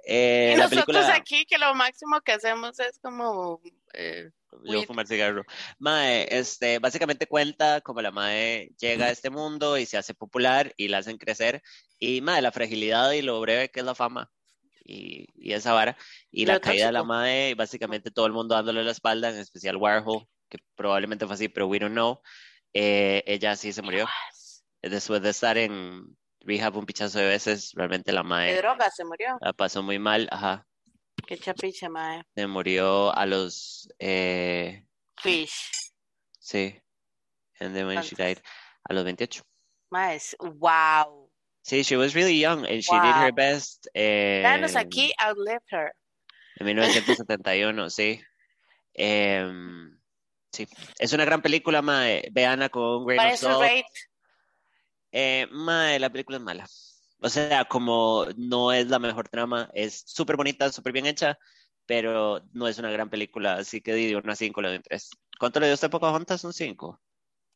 Eh, 0.06 0.54
y 0.56 0.60
nosotros 0.60 1.06
aquí 1.10 1.46
que 1.46 1.58
lo 1.58 1.74
máximo 1.74 2.22
que 2.22 2.34
hacemos 2.34 2.80
es 2.80 3.00
como... 3.00 3.62
Eh, 3.94 4.30
yo 4.66 4.84
fumar 4.84 5.08
cigarro. 5.08 5.44
Mae, 5.80 6.28
este, 6.30 6.80
básicamente 6.80 7.28
cuenta 7.28 7.82
como 7.82 8.02
la 8.02 8.12
Mae 8.12 8.72
llega 8.80 9.06
a 9.06 9.12
este 9.12 9.30
mundo 9.30 9.78
y 9.78 9.86
se 9.86 9.98
hace 9.98 10.14
popular 10.14 10.74
y 10.76 10.90
la 10.90 11.00
hacen 11.00 11.18
crecer. 11.18 11.62
Y 12.00 12.22
Mae, 12.22 12.42
la 12.42 12.52
fragilidad 12.52 13.12
y 13.12 13.22
lo 13.22 13.40
breve 13.40 13.70
que 13.70 13.80
es 13.80 13.86
la 13.86 13.96
fama. 13.96 14.30
Y, 14.84 15.28
y 15.36 15.54
esa 15.54 15.74
vara. 15.74 15.98
Y 16.32 16.46
la 16.46 16.60
caída 16.60 16.88
de 16.88 16.92
la 16.92 17.04
Mae, 17.04 17.56
básicamente 17.56 18.12
todo 18.12 18.26
el 18.26 18.34
mundo 18.34 18.56
dándole 18.56 18.84
la 18.84 18.92
espalda, 18.92 19.30
en 19.30 19.38
especial 19.38 19.78
Warhol, 19.78 20.28
que 20.50 20.58
probablemente 20.76 21.26
fue 21.26 21.36
así, 21.36 21.48
pero 21.48 21.68
we 21.68 21.80
don't 21.80 21.94
know. 21.94 22.20
Eh, 22.74 23.24
ella 23.26 23.56
sí 23.56 23.74
se 23.74 23.82
murió. 23.82 24.08
Después 24.82 25.22
de 25.22 25.30
estar 25.30 25.58
en 25.58 26.18
rehab 26.40 26.78
un 26.78 26.86
pichazo 26.86 27.20
de 27.20 27.26
veces, 27.26 27.72
realmente 27.76 28.12
la 28.12 28.24
Mae. 28.24 28.54
De 28.54 28.62
droga 28.62 28.90
se 28.90 29.06
murió. 29.06 29.38
La 29.42 29.54
pasó 29.54 29.84
muy 29.84 30.00
mal, 30.00 30.28
ajá. 30.32 30.66
Qué 31.28 31.38
chapicha, 31.38 31.90
Mae. 31.90 32.24
Se 32.36 32.48
murió 32.48 33.16
a 33.16 33.26
los. 33.26 33.90
Eh, 34.00 34.86
Fish. 35.18 35.70
Sí. 36.40 36.82
And 37.60 37.76
then 37.76 37.86
when 37.86 38.02
she 38.02 38.16
died, 38.16 38.42
a 38.90 38.94
los 38.94 39.04
28. 39.04 39.44
Mae, 39.92 40.20
wow. 40.40 41.30
Sí, 41.64 41.84
she 41.84 41.96
was 41.96 42.16
really 42.16 42.40
young 42.40 42.66
and 42.66 42.82
she 42.82 43.00
did 43.00 43.14
her 43.14 43.32
best. 43.32 43.88
Eh, 43.94 44.42
Danos 44.44 44.76
aquí, 44.76 45.12
outlived 45.20 45.68
her. 45.70 45.94
En 46.58 46.66
1971, 46.66 47.90
sí. 47.92 48.20
Eh, 48.96 49.48
Sí, 50.52 50.68
es 51.00 51.14
una 51.14 51.26
gran 51.26 51.42
película, 51.42 51.82
mae. 51.82 52.28
Veanla 52.32 52.70
con 52.70 52.84
un 52.84 53.06
grain 53.06 53.34
of 53.34 53.40
salt. 53.40 53.86
Eh, 55.12 55.48
mae, 55.52 56.00
la 56.00 56.10
película 56.10 56.38
es 56.38 56.44
mala. 56.44 56.68
O 57.22 57.30
sea, 57.30 57.66
como 57.66 58.26
no 58.36 58.72
es 58.72 58.88
la 58.88 59.00
mejor 59.00 59.30
trama, 59.30 59.70
es 59.74 60.04
súper 60.06 60.36
bonita, 60.36 60.72
súper 60.72 60.92
bien 60.92 61.06
hecha, 61.06 61.38
pero 61.86 62.42
no 62.54 62.68
es 62.68 62.80
una 62.80 62.90
gran 62.90 63.10
película, 63.10 63.56
así 63.56 63.80
que 63.80 63.94
di 63.94 64.16
una 64.16 64.36
5, 64.36 64.62
le 64.62 64.68
doy 64.70 64.78
un 64.78 64.84
3. 64.84 65.10
¿Cuánto 65.40 65.60
le 65.60 65.68
dio 65.68 65.76
usted 65.76 65.90
Pocahontas? 65.90 66.44
¿Un 66.44 66.54
5? 66.54 67.02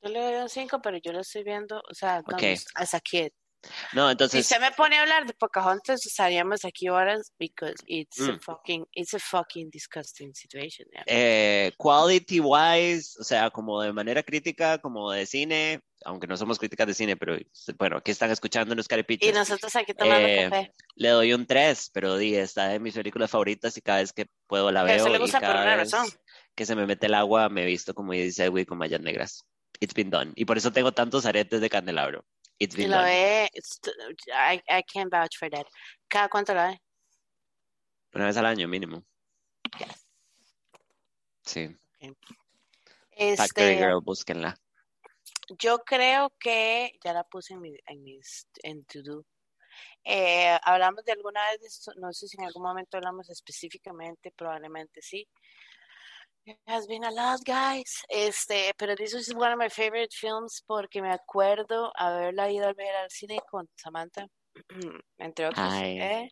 Yo 0.03 0.09
le 0.09 0.19
doy 0.19 0.35
un 0.35 0.49
5, 0.49 0.81
pero 0.83 0.97
yo 0.97 1.11
lo 1.11 1.21
estoy 1.21 1.43
viendo, 1.43 1.81
o 1.89 1.93
sea, 1.93 2.21
okay. 2.25 2.57
as 2.75 2.93
a 2.93 2.99
kid. 2.99 3.31
No, 3.93 4.09
entonces. 4.09 4.45
Si 4.45 4.53
se 4.53 4.59
me 4.59 4.71
pone 4.71 4.97
a 4.97 5.01
hablar 5.01 5.25
de 5.25 5.33
Pocahontas, 5.33 6.05
estaríamos 6.05 6.65
aquí 6.65 6.89
horas 6.89 7.31
because 7.39 7.75
it's 7.87 8.19
a 8.19 8.33
mm. 8.33 8.39
fucking, 8.39 8.85
it's 8.93 9.13
a 9.13 9.19
fucking 9.19 9.69
disgusting 9.69 10.33
situation. 10.33 10.87
Eh, 11.05 11.71
quality 11.77 12.39
wise, 12.39 13.17
o 13.19 13.23
sea, 13.23 13.49
como 13.49 13.81
de 13.81 13.93
manera 13.93 14.23
crítica, 14.23 14.77
como 14.79 15.11
de 15.11 15.25
cine, 15.25 15.81
aunque 16.05 16.27
no 16.27 16.37
somos 16.37 16.59
críticas 16.59 16.87
de 16.87 16.93
cine, 16.93 17.17
pero 17.17 17.37
bueno, 17.77 17.97
aquí 17.97 18.11
están 18.11 18.31
escuchando 18.31 18.75
los 18.75 18.87
caripitos. 18.87 19.27
Y 19.27 19.31
nosotros 19.31 19.75
aquí 19.75 19.93
tomando 19.93 20.27
eh, 20.27 20.47
café. 20.49 20.73
Le 20.95 21.09
doy 21.09 21.33
un 21.33 21.45
3, 21.45 21.91
pero 21.93 22.17
di, 22.17 22.35
está 22.35 22.67
de 22.67 22.79
mis 22.79 22.93
películas 22.93 23.31
favoritas 23.31 23.75
y 23.77 23.81
cada 23.81 23.99
vez 23.99 24.13
que 24.13 24.27
puedo 24.47 24.71
la 24.71 24.83
veo. 24.83 25.07
le 25.09 25.17
gusta 25.17 25.39
y 25.39 25.41
cada 25.41 25.53
por 25.53 25.61
una 25.63 25.75
razón. 25.77 26.07
Que 26.53 26.65
se 26.65 26.75
me 26.75 26.85
mete 26.85 27.07
el 27.07 27.15
agua, 27.15 27.49
me 27.49 27.63
he 27.63 27.65
visto 27.65 27.93
como 27.93 28.13
dice 28.13 28.47
güey 28.49 28.65
con 28.65 28.77
mallas 28.77 29.01
negras. 29.01 29.45
It's 29.79 29.93
been 29.93 30.09
done. 30.09 30.31
Y 30.35 30.45
por 30.45 30.57
eso 30.57 30.71
tengo 30.71 30.93
tantos 30.93 31.25
aretes 31.25 31.59
de 31.59 31.69
candelabro. 31.69 32.25
It's 32.57 32.75
been 32.75 32.89
lo 32.89 33.03
ve, 33.03 33.49
I, 34.33 34.61
I 34.69 34.83
can't 34.83 35.11
vouch 35.11 35.37
for 35.37 35.49
that. 35.49 35.67
¿Cada 36.07 36.29
cuánto 36.29 36.53
lo 36.53 36.61
ve? 36.61 36.79
Una 38.13 38.25
vez 38.25 38.37
al 38.37 38.45
año 38.45 38.67
mínimo. 38.67 39.03
Yes. 39.77 40.07
Sí. 41.43 41.77
Este, 43.11 43.37
Factory 43.37 43.75
Girl, 43.75 44.01
búsquenla. 44.01 44.57
Yo 45.59 45.79
creo 45.79 46.33
que 46.39 46.97
ya 47.03 47.13
la 47.13 47.23
puse 47.23 47.53
en, 47.53 47.61
mi, 47.61 47.77
en 47.85 48.03
mis 48.03 48.47
en 48.63 48.85
to 48.85 49.03
do. 49.03 49.25
Eh, 50.03 50.57
hablamos 50.63 51.03
de 51.03 51.11
alguna 51.11 51.43
vez 51.51 51.61
de 51.61 51.67
esto, 51.67 51.91
no 51.97 52.13
sé 52.13 52.27
si 52.27 52.37
en 52.37 52.45
algún 52.45 52.63
momento 52.63 52.97
hablamos 52.97 53.29
específicamente, 53.29 54.31
probablemente 54.31 55.01
sí, 55.01 55.27
It 56.47 56.59
has 56.67 56.85
been 56.85 57.03
a 57.03 57.09
lot, 57.09 57.43
guys. 57.43 58.03
Este, 58.07 58.71
pero 58.77 58.95
this 58.95 59.15
is 59.15 59.33
one 59.33 59.51
of 59.51 59.57
my 59.57 59.67
favorite 59.67 60.13
films 60.13 60.61
porque 60.67 61.01
me 61.01 61.09
acuerdo 61.09 61.91
haberla 61.97 62.51
ido 62.51 62.67
a 62.67 62.73
ver 62.73 62.95
al 63.01 63.09
cine 63.09 63.39
con 63.49 63.67
Samantha, 63.75 64.27
entre 65.17 65.47
otros, 65.47 65.73
eh, 65.81 66.29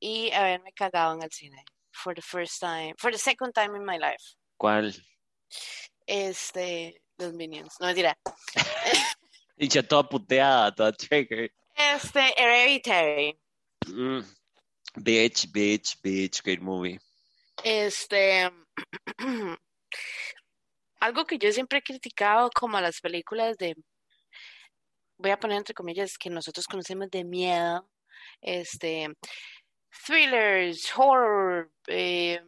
y 0.00 0.30
haberme 0.32 0.72
cagado 0.72 1.14
en 1.14 1.22
el 1.22 1.30
cine 1.30 1.62
for 1.92 2.14
the 2.14 2.22
first 2.22 2.58
time, 2.58 2.94
for 2.96 3.12
the 3.12 3.18
second 3.18 3.52
time 3.52 3.76
in 3.76 3.84
my 3.84 3.98
life. 3.98 4.36
¿Cuál? 4.56 4.94
Este, 6.06 7.02
los 7.18 7.34
Minions. 7.34 7.76
No 7.80 7.88
mentira. 7.88 8.16
y 9.58 9.68
ya 9.68 9.82
toda 9.82 10.08
puteada, 10.08 10.74
toda 10.74 10.92
trigger. 10.92 11.50
Este, 11.76 12.32
Hereditary. 12.34 13.38
Mm. 13.88 14.24
Bitch, 14.96 15.52
bitch, 15.52 16.00
bitch, 16.00 16.42
great 16.42 16.62
movie. 16.62 16.98
Este, 17.62 18.50
algo 21.00 21.24
que 21.26 21.38
yo 21.38 21.52
siempre 21.52 21.78
he 21.78 21.82
criticado 21.82 22.50
como 22.54 22.80
las 22.80 23.00
películas 23.00 23.56
de, 23.56 23.74
voy 25.18 25.30
a 25.30 25.40
poner 25.40 25.58
entre 25.58 25.74
comillas, 25.74 26.18
que 26.18 26.30
nosotros 26.30 26.66
conocemos 26.66 27.10
de 27.10 27.24
miedo, 27.24 27.88
este, 28.40 29.08
thrillers, 30.06 30.92
horror, 30.96 31.70
eh, 31.86 32.40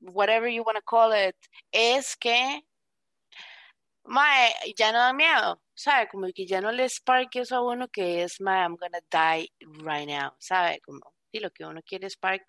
whatever 0.00 0.48
you 0.50 0.62
want 0.62 0.78
to 0.78 0.84
call 0.84 1.12
it, 1.12 1.36
es 1.72 2.16
que 2.16 2.62
mae, 4.04 4.54
ya 4.76 4.92
no 4.92 4.98
da 4.98 5.12
miedo, 5.12 5.60
¿sabe? 5.74 6.08
Como 6.08 6.28
que 6.34 6.46
ya 6.46 6.60
no 6.60 6.72
le 6.72 6.88
spark 6.88 7.36
eso 7.36 7.56
a 7.56 7.62
uno 7.62 7.88
que 7.88 8.22
es, 8.22 8.40
mae, 8.40 8.62
I'm 8.62 8.76
gonna 8.76 9.00
die 9.10 9.50
right 9.84 10.08
now, 10.08 10.32
¿sabe? 10.38 10.80
Como, 10.80 11.00
y 11.32 11.40
lo 11.40 11.50
que 11.50 11.64
uno 11.64 11.82
quiere 11.82 12.08
spark 12.08 12.42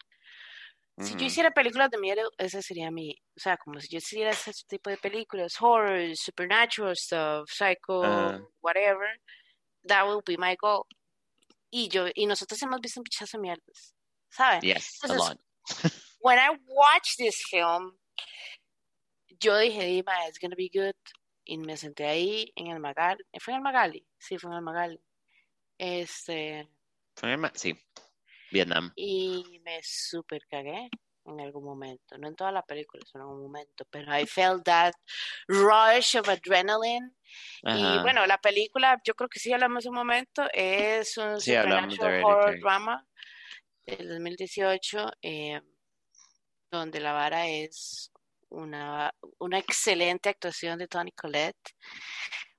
si 1.01 1.15
yo 1.15 1.25
hiciera 1.25 1.51
películas 1.51 1.89
de 1.89 1.97
miedo, 1.97 2.29
ese 2.37 2.61
sería 2.61 2.91
mi, 2.91 3.15
o 3.35 3.39
sea, 3.39 3.57
como 3.57 3.79
si 3.79 3.87
yo 3.87 3.97
hiciera 3.97 4.31
ese 4.31 4.51
tipo 4.67 4.89
de 4.89 4.97
películas, 4.97 5.55
horror, 5.59 6.15
supernatural 6.15 6.95
stuff, 6.95 7.49
psycho, 7.49 8.01
whatever, 8.61 9.07
that 9.87 10.05
will 10.05 10.21
be 10.25 10.37
my 10.37 10.55
goal. 10.59 10.85
Y 11.71 11.87
yo, 11.87 12.07
y 12.13 12.25
nosotros 12.25 12.61
hemos 12.63 12.81
visto 12.81 12.99
un 12.99 13.03
pichazo 13.03 13.37
de 13.37 13.41
mierdas, 13.41 13.95
¿sabes? 14.29 14.61
Yes, 14.61 14.99
a 15.03 15.13
lot. 15.13 15.39
when 16.21 16.37
I 16.37 16.49
watched 16.67 17.17
this 17.17 17.41
film, 17.49 17.93
yo 19.39 19.57
dije, 19.57 19.85
Dima, 19.85 20.27
it's 20.27 20.39
gonna 20.39 20.55
be 20.55 20.69
good. 20.73 20.95
Y 21.45 21.57
me 21.57 21.77
senté 21.77 22.05
ahí 22.05 22.51
en 22.55 22.67
el 22.67 22.79
Magali. 22.79 23.23
¿Fue 23.39 23.53
en 23.53 23.57
el 23.57 23.63
Magali? 23.63 24.05
Sí, 24.17 24.37
fue 24.37 24.51
en 24.51 24.57
el 24.57 24.61
Magali. 24.61 25.01
Este. 25.77 26.67
Fue 27.15 27.33
en 27.33 27.43
el 27.43 27.51
sí. 27.55 27.75
Vietnam. 28.51 28.91
Y 28.95 29.59
me 29.63 29.79
super 29.83 30.45
cagué 30.47 30.89
en 31.25 31.41
algún 31.41 31.63
momento, 31.63 32.17
no 32.17 32.27
en 32.27 32.35
toda 32.35 32.51
la 32.51 32.63
película, 32.63 33.03
sino 33.05 33.23
en 33.23 33.29
algún 33.29 33.43
momento, 33.43 33.85
pero 33.89 34.17
I 34.17 34.25
felt 34.25 34.63
that 34.65 34.93
rush 35.47 36.17
of 36.17 36.27
adrenaline. 36.27 37.15
Y 37.63 37.99
bueno, 37.99 38.25
la 38.25 38.39
película, 38.39 38.99
yo 39.03 39.13
creo 39.13 39.29
que 39.29 39.39
sí 39.39 39.53
hablamos 39.53 39.85
un 39.85 39.95
momento, 39.95 40.47
es 40.53 41.17
un 41.17 41.39
supernatural 41.39 42.23
horror 42.23 42.59
drama 42.59 43.05
del 43.85 44.07
2018, 44.07 45.11
eh, 45.21 45.61
donde 46.71 46.99
la 46.99 47.13
vara 47.13 47.47
es 47.47 48.11
una, 48.49 49.13
una 49.39 49.59
excelente 49.59 50.29
actuación 50.29 50.79
de 50.79 50.87
Tony 50.87 51.11
Collette, 51.11 51.75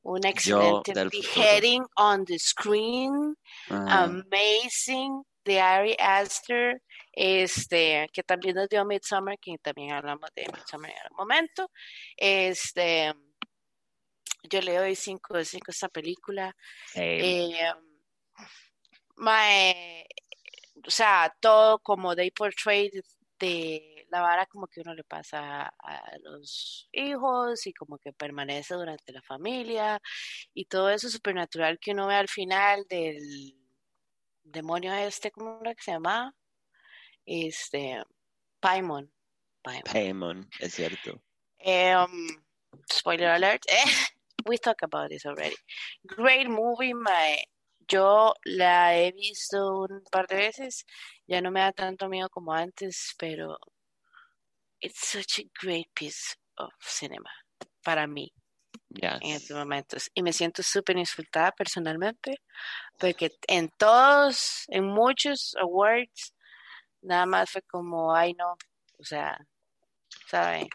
una 0.02 0.28
excelente 0.28 0.92
beheading 0.94 1.84
on 1.96 2.24
the 2.24 2.38
screen, 2.38 3.36
amazing 3.68 5.24
de 5.44 5.60
Ari 5.60 5.96
Aster 5.98 6.82
este, 7.12 8.08
que 8.12 8.22
también 8.22 8.56
nos 8.56 8.68
dio 8.68 8.84
Midsummer, 8.84 9.38
que 9.38 9.56
también 9.58 9.92
hablamos 9.92 10.30
de 10.34 10.46
Midsummer 10.54 10.90
en 10.90 10.98
algún 10.98 11.16
momento. 11.16 11.70
Este, 12.16 13.12
yo 14.44 14.60
le 14.60 14.76
doy 14.76 14.94
5 14.94 15.36
de 15.36 15.44
5 15.44 15.64
a 15.68 15.70
esta 15.70 15.88
película. 15.88 16.56
Eh, 16.94 17.58
o 20.86 20.90
sea, 20.90 21.34
todo 21.40 21.78
como 21.80 22.14
they 22.16 22.30
portrayed 22.30 22.92
de 23.38 24.06
la 24.10 24.20
vara 24.22 24.46
como 24.46 24.66
que 24.66 24.80
uno 24.80 24.94
le 24.94 25.04
pasa 25.04 25.72
a 25.78 26.18
los 26.22 26.88
hijos 26.92 27.66
y 27.66 27.72
como 27.72 27.98
que 27.98 28.12
permanece 28.12 28.74
durante 28.74 29.12
la 29.12 29.22
familia 29.22 30.00
y 30.52 30.64
todo 30.66 30.90
eso 30.90 31.08
supernatural 31.08 31.78
que 31.78 31.92
uno 31.92 32.06
ve 32.06 32.14
al 32.16 32.28
final 32.28 32.86
del 32.88 33.59
demonio 34.50 34.92
este, 34.94 35.30
¿cómo 35.30 35.60
era 35.62 35.74
que 35.74 35.82
se 35.82 35.92
llama? 35.92 36.34
Este, 37.24 38.02
Paimon. 38.60 39.12
Paimon, 39.84 40.48
es 40.58 40.74
cierto. 40.74 41.20
Um, 41.64 42.28
spoiler 42.90 43.28
alert. 43.28 43.64
we 44.46 44.58
talked 44.58 44.82
about 44.82 45.10
this 45.10 45.26
already. 45.26 45.56
Great 46.06 46.48
movie, 46.48 46.94
my. 46.94 47.42
Yo 47.88 48.34
la 48.44 48.94
he 48.96 49.12
visto 49.12 49.82
un 49.82 50.02
par 50.10 50.26
de 50.26 50.36
veces. 50.36 50.84
Ya 51.26 51.40
no 51.40 51.50
me 51.50 51.60
da 51.60 51.72
tanto 51.72 52.08
miedo 52.08 52.28
como 52.30 52.52
antes, 52.52 53.14
pero 53.18 53.58
it's 54.80 55.08
such 55.08 55.40
a 55.40 55.44
great 55.60 55.88
piece 55.94 56.36
of 56.56 56.70
cinema 56.80 57.30
para 57.82 58.06
mí 58.06 58.32
en 58.94 59.36
estos 59.36 59.56
momentos. 59.56 60.10
Y 60.14 60.22
me 60.22 60.32
siento 60.32 60.62
súper 60.62 60.96
insultada 60.98 61.52
personalmente, 61.52 62.40
porque 62.98 63.32
en 63.46 63.68
todos, 63.70 64.64
en 64.68 64.84
muchos 64.84 65.54
awards, 65.60 66.34
nada 67.02 67.26
más 67.26 67.50
fue 67.50 67.62
como, 67.62 68.14
ay 68.14 68.34
no, 68.34 68.56
o 68.98 69.04
sea, 69.04 69.38
¿saben? 70.26 70.68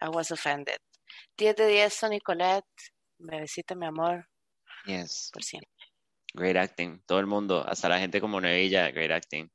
I 0.00 0.08
was 0.08 0.30
offended. 0.30 0.78
10 1.36 1.56
de 1.56 1.66
10, 1.66 2.00
Tony 2.00 2.20
Colette, 2.20 2.66
besita 3.18 3.74
mi 3.74 3.86
amor. 3.86 4.28
Yes. 4.86 5.30
Por 5.32 5.42
siempre. 5.42 5.70
Great 6.34 6.56
acting. 6.56 7.02
Todo 7.06 7.20
el 7.20 7.26
mundo, 7.26 7.64
hasta 7.66 7.88
la 7.88 7.98
gente 7.98 8.20
como 8.20 8.40
Nevilla, 8.40 8.90
great 8.90 9.10
acting. 9.10 9.50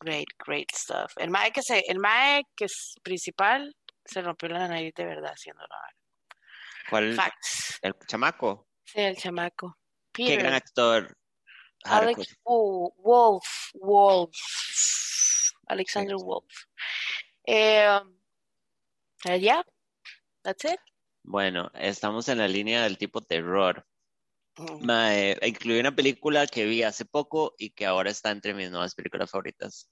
Great, 0.00 0.26
great 0.44 0.68
stuff. 0.74 1.12
El 1.16 1.30
mae 1.30 1.52
que 1.52 1.62
se, 1.62 1.78
el 1.86 1.98
mae 2.00 2.42
que 2.56 2.64
es 2.64 2.96
principal 3.02 3.74
se 4.04 4.20
rompió 4.20 4.48
la 4.48 4.66
nariz 4.66 4.92
de 4.94 5.04
verdad 5.04 5.30
haciendo 5.30 5.62
la 5.62 5.76
¿Cuál? 6.92 7.16
¿El 7.80 7.94
chamaco? 8.06 8.68
Sí, 8.84 9.00
el 9.00 9.16
chamaco. 9.16 9.78
Qué 10.12 10.36
gran 10.36 10.52
actor. 10.52 11.16
Alex 11.84 12.36
Wolf, 12.44 13.44
Wolf, 13.72 14.36
Alexander 15.68 16.16
Wolf. 16.16 16.52
Eh, 17.46 17.98
yeah, 19.40 19.64
that's 20.42 20.66
it. 20.66 20.78
Bueno, 21.22 21.70
estamos 21.74 22.28
en 22.28 22.38
la 22.38 22.46
línea 22.46 22.82
del 22.82 22.98
tipo 22.98 23.22
terror. 23.22 23.86
Me, 24.82 25.38
incluí 25.40 25.80
una 25.80 25.96
película 25.96 26.46
que 26.46 26.66
vi 26.66 26.82
hace 26.82 27.06
poco 27.06 27.54
y 27.56 27.70
que 27.70 27.86
ahora 27.86 28.10
está 28.10 28.30
entre 28.30 28.52
mis 28.52 28.70
nuevas 28.70 28.94
películas 28.94 29.30
favoritas. 29.30 29.90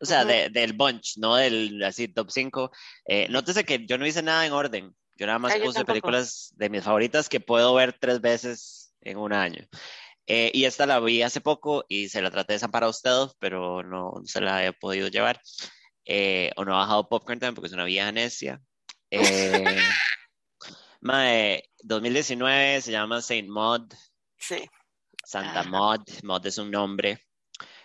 O 0.00 0.06
sea, 0.06 0.24
del 0.24 0.72
bunch, 0.72 1.18
no 1.18 1.36
del 1.36 1.82
así 1.84 2.08
top 2.08 2.30
5. 2.30 2.70
Eh, 3.04 3.28
nótese 3.28 3.64
que 3.64 3.84
yo 3.86 3.98
no 3.98 4.06
hice 4.06 4.22
nada 4.22 4.46
en 4.46 4.52
orden. 4.52 4.96
Yo 5.20 5.26
nada 5.26 5.38
más 5.38 5.54
puse 5.58 5.84
películas 5.84 6.54
de 6.56 6.70
mis 6.70 6.82
favoritas 6.82 7.28
que 7.28 7.40
puedo 7.40 7.74
ver 7.74 7.92
tres 7.92 8.22
veces 8.22 8.94
en 9.02 9.18
un 9.18 9.34
año. 9.34 9.68
Eh, 10.26 10.50
y 10.54 10.64
esta 10.64 10.86
la 10.86 10.98
vi 10.98 11.20
hace 11.20 11.42
poco 11.42 11.84
y 11.90 12.08
se 12.08 12.22
la 12.22 12.30
traté 12.30 12.56
de 12.56 12.68
para 12.70 12.88
usted, 12.88 13.26
pero 13.38 13.82
no 13.82 14.14
se 14.24 14.40
la 14.40 14.64
he 14.64 14.72
podido 14.72 15.08
llevar. 15.08 15.38
Eh, 16.06 16.50
o 16.56 16.64
no 16.64 16.74
ha 16.74 16.78
bajado 16.78 17.06
Popcorn 17.10 17.38
Time 17.38 17.52
porque 17.52 17.66
es 17.66 17.74
una 17.74 17.84
vieja 17.84 18.10
necia. 18.12 18.62
Eh, 19.10 19.20
Mae, 21.02 21.64
2019 21.82 22.80
se 22.80 22.90
llama 22.90 23.20
Saint 23.20 23.46
Maud. 23.46 23.92
Sí. 24.38 24.70
Santa 25.22 25.64
Maud. 25.64 26.00
Maud 26.22 26.46
es 26.46 26.56
un 26.56 26.70
nombre. 26.70 27.26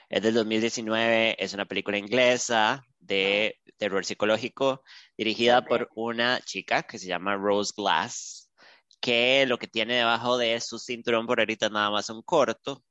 Es 0.07 0.23
del 0.23 0.35
2019, 0.35 1.35
es 1.43 1.53
una 1.53 1.65
película 1.65 1.97
inglesa 1.97 2.81
de 3.05 3.59
terror 3.77 4.05
psicológico 4.05 4.83
dirigida 5.17 5.63
por 5.65 5.89
una 5.95 6.39
chica 6.41 6.83
que 6.83 6.99
se 6.99 7.07
llama 7.07 7.35
Rose 7.35 7.73
Glass, 7.75 8.51
que 8.99 9.45
lo 9.45 9.57
que 9.57 9.67
tiene 9.67 9.95
debajo 9.95 10.37
de 10.37 10.59
su 10.61 10.79
cinturón 10.79 11.27
por 11.27 11.39
ahorita 11.39 11.69
nada 11.69 11.91
más 11.91 12.09
un 12.09 12.21
corto, 12.21 12.83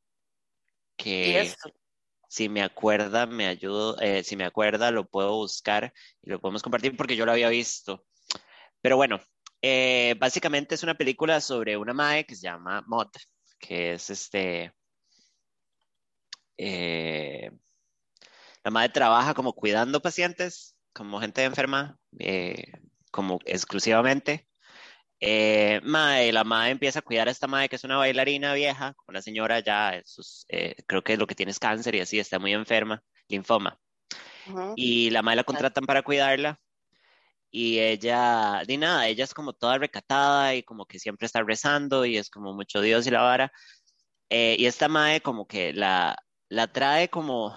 que 0.97 1.53
si 2.29 2.49
me 2.49 2.63
acuerda, 2.63 3.27
me 3.27 3.47
ayudo, 3.47 3.97
eh, 4.01 4.25
si 4.25 4.37
me 4.37 4.45
acuerda, 4.45 4.91
lo 4.91 5.07
puedo 5.07 5.37
buscar 5.37 5.93
y 6.23 6.31
lo 6.31 6.41
podemos 6.41 6.63
compartir 6.63 6.97
porque 6.97 7.17
yo 7.17 7.25
lo 7.27 7.33
había 7.33 7.49
visto. 7.49 8.05
Pero 8.81 8.97
bueno, 8.97 9.21
eh, 9.63 10.15
básicamente 10.19 10.75
es 10.75 10.83
una 10.83 10.95
película 10.95 11.41
sobre 11.41 11.77
una 11.77 11.95
madre 11.95 12.27
que 12.27 12.35
se 12.35 12.43
llama 12.43 12.85
Mod, 12.87 13.09
que 13.59 13.93
es 13.95 14.11
este. 14.11 14.73
Eh, 16.59 17.51
la 18.65 18.71
madre 18.71 18.89
trabaja 18.89 19.35
como 19.35 19.53
cuidando 19.53 20.03
pacientes, 20.03 20.77
como 20.93 21.21
gente 21.21 21.45
enferma, 21.45 21.99
eh, 22.19 22.73
como 23.11 23.39
exclusivamente. 23.45 24.49
Mae, 25.83 26.33
la 26.33 26.45
madre 26.45 26.73
empieza 26.73 26.99
a 26.99 27.03
cuidar 27.03 27.29
a 27.29 27.31
esta 27.31 27.47
madre 27.47 27.69
que 27.69 27.77
es 27.77 27.85
una 27.85 27.97
bailarina 27.97 28.53
vieja, 28.55 28.95
una 29.07 29.23
señora 29.23 29.61
ya, 29.61 30.03
creo 30.87 31.03
que 31.03 31.17
lo 31.17 31.27
que 31.27 31.35
tiene 31.35 31.53
es 31.53 31.59
cáncer 31.59 31.95
y 31.95 32.01
así, 32.01 32.19
está 32.19 32.39
muy 32.39 32.53
enferma, 32.53 33.03
linfoma. 33.29 33.79
Y 34.77 35.11
la 35.11 35.23
madre 35.23 35.37
la 35.37 35.45
contratan 35.45 35.87
para 35.87 36.03
cuidarla 36.03 36.61
y 37.57 37.79
ella, 37.79 38.65
ni 38.67 38.77
nada, 38.79 39.07
ella 39.07 39.23
es 39.23 39.33
como 39.33 39.53
toda 39.53 39.79
recatada 39.79 40.57
y 40.57 40.65
como 40.65 40.87
que 40.87 40.99
siempre 40.99 41.27
está 41.27 41.41
rezando 41.45 42.05
y 42.05 42.17
es 42.17 42.29
como 42.29 42.53
mucho 42.53 42.81
Dios 42.81 43.07
y 43.07 43.13
la 43.13 43.23
vara. 43.23 43.53
Eh, 44.29 44.57
y 44.59 44.67
esta 44.67 44.89
madre 44.89 45.21
como 45.21 45.47
que 45.47 45.73
la, 45.73 46.17
la 46.49 46.67
trae 46.73 47.09
como, 47.11 47.55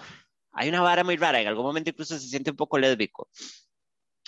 hay 0.58 0.68
una 0.68 0.80
vara 0.80 1.04
muy 1.04 1.16
rara, 1.16 1.40
en 1.40 1.46
algún 1.46 1.64
momento 1.64 1.90
incluso 1.90 2.18
se 2.18 2.26
siente 2.28 2.50
un 2.50 2.56
poco 2.56 2.78
lésbico. 2.78 3.28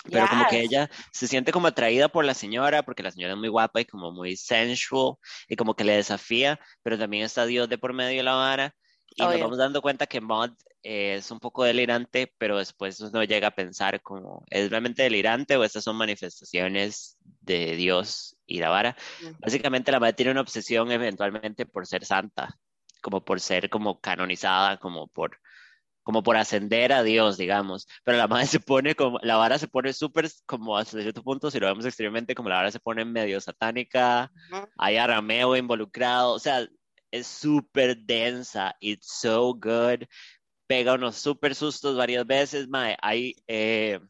Pero 0.09 0.25
como 0.27 0.47
que 0.47 0.61
ella 0.61 0.89
se 1.11 1.27
siente 1.27 1.51
como 1.51 1.67
atraída 1.67 2.07
por 2.09 2.25
la 2.25 2.33
señora, 2.33 2.83
porque 2.83 3.03
la 3.03 3.11
señora 3.11 3.33
es 3.33 3.39
muy 3.39 3.49
guapa 3.49 3.81
y 3.81 3.85
como 3.85 4.11
muy 4.11 4.35
sensual, 4.35 5.15
y 5.47 5.55
como 5.55 5.75
que 5.75 5.83
le 5.83 5.95
desafía, 5.95 6.59
pero 6.81 6.97
también 6.97 7.23
está 7.23 7.45
Dios 7.45 7.69
de 7.69 7.77
por 7.77 7.93
medio 7.93 8.17
de 8.17 8.23
la 8.23 8.33
vara. 8.33 8.75
Y 9.13 9.21
nos 9.21 9.39
vamos 9.39 9.57
dando 9.57 9.81
cuenta 9.81 10.07
que 10.07 10.21
Maud 10.21 10.51
es 10.81 11.29
un 11.29 11.39
poco 11.39 11.65
delirante, 11.65 12.33
pero 12.37 12.57
después 12.57 12.99
uno 13.01 13.23
llega 13.25 13.49
a 13.49 13.55
pensar 13.55 14.01
como, 14.01 14.43
¿es 14.49 14.69
realmente 14.69 15.03
delirante 15.03 15.57
o 15.57 15.63
estas 15.63 15.83
son 15.83 15.97
manifestaciones 15.97 17.17
de 17.41 17.75
Dios 17.75 18.37
y 18.47 18.59
la 18.59 18.69
vara? 18.69 18.95
Básicamente 19.39 19.91
la 19.91 19.99
madre 19.99 20.13
tiene 20.13 20.31
una 20.31 20.41
obsesión 20.41 20.91
eventualmente 20.91 21.65
por 21.65 21.85
ser 21.85 22.05
santa, 22.05 22.57
como 23.01 23.23
por 23.23 23.39
ser 23.41 23.69
como 23.69 23.99
canonizada, 23.99 24.77
como 24.77 25.09
por 25.09 25.37
como 26.11 26.23
por 26.23 26.35
ascender 26.35 26.91
a 26.91 27.03
Dios, 27.03 27.37
digamos, 27.37 27.87
pero 28.03 28.17
la 28.17 28.27
madre 28.27 28.45
se 28.47 28.59
pone 28.59 28.95
como, 28.95 29.17
la 29.21 29.37
vara 29.37 29.57
se 29.57 29.69
pone 29.69 29.93
súper, 29.93 30.29
como 30.45 30.77
hasta 30.77 31.01
cierto 31.01 31.23
punto, 31.23 31.49
si 31.49 31.57
lo 31.57 31.67
vemos 31.67 31.85
extremadamente, 31.85 32.35
como 32.35 32.49
la 32.49 32.55
vara 32.55 32.69
se 32.69 32.81
pone 32.81 33.05
medio 33.05 33.39
satánica, 33.39 34.29
hay 34.77 34.97
arameo 34.97 35.55
involucrado, 35.55 36.33
o 36.33 36.39
sea, 36.39 36.67
es 37.11 37.27
súper 37.27 37.97
densa, 37.97 38.75
it's 38.81 39.19
so 39.21 39.53
good, 39.53 40.03
pega 40.67 40.95
unos 40.95 41.15
súper 41.15 41.55
sustos 41.55 41.95
varias 41.95 42.27
veces, 42.27 42.67
mae, 42.67 42.97
hay, 43.01 43.33
eh, 43.47 44.01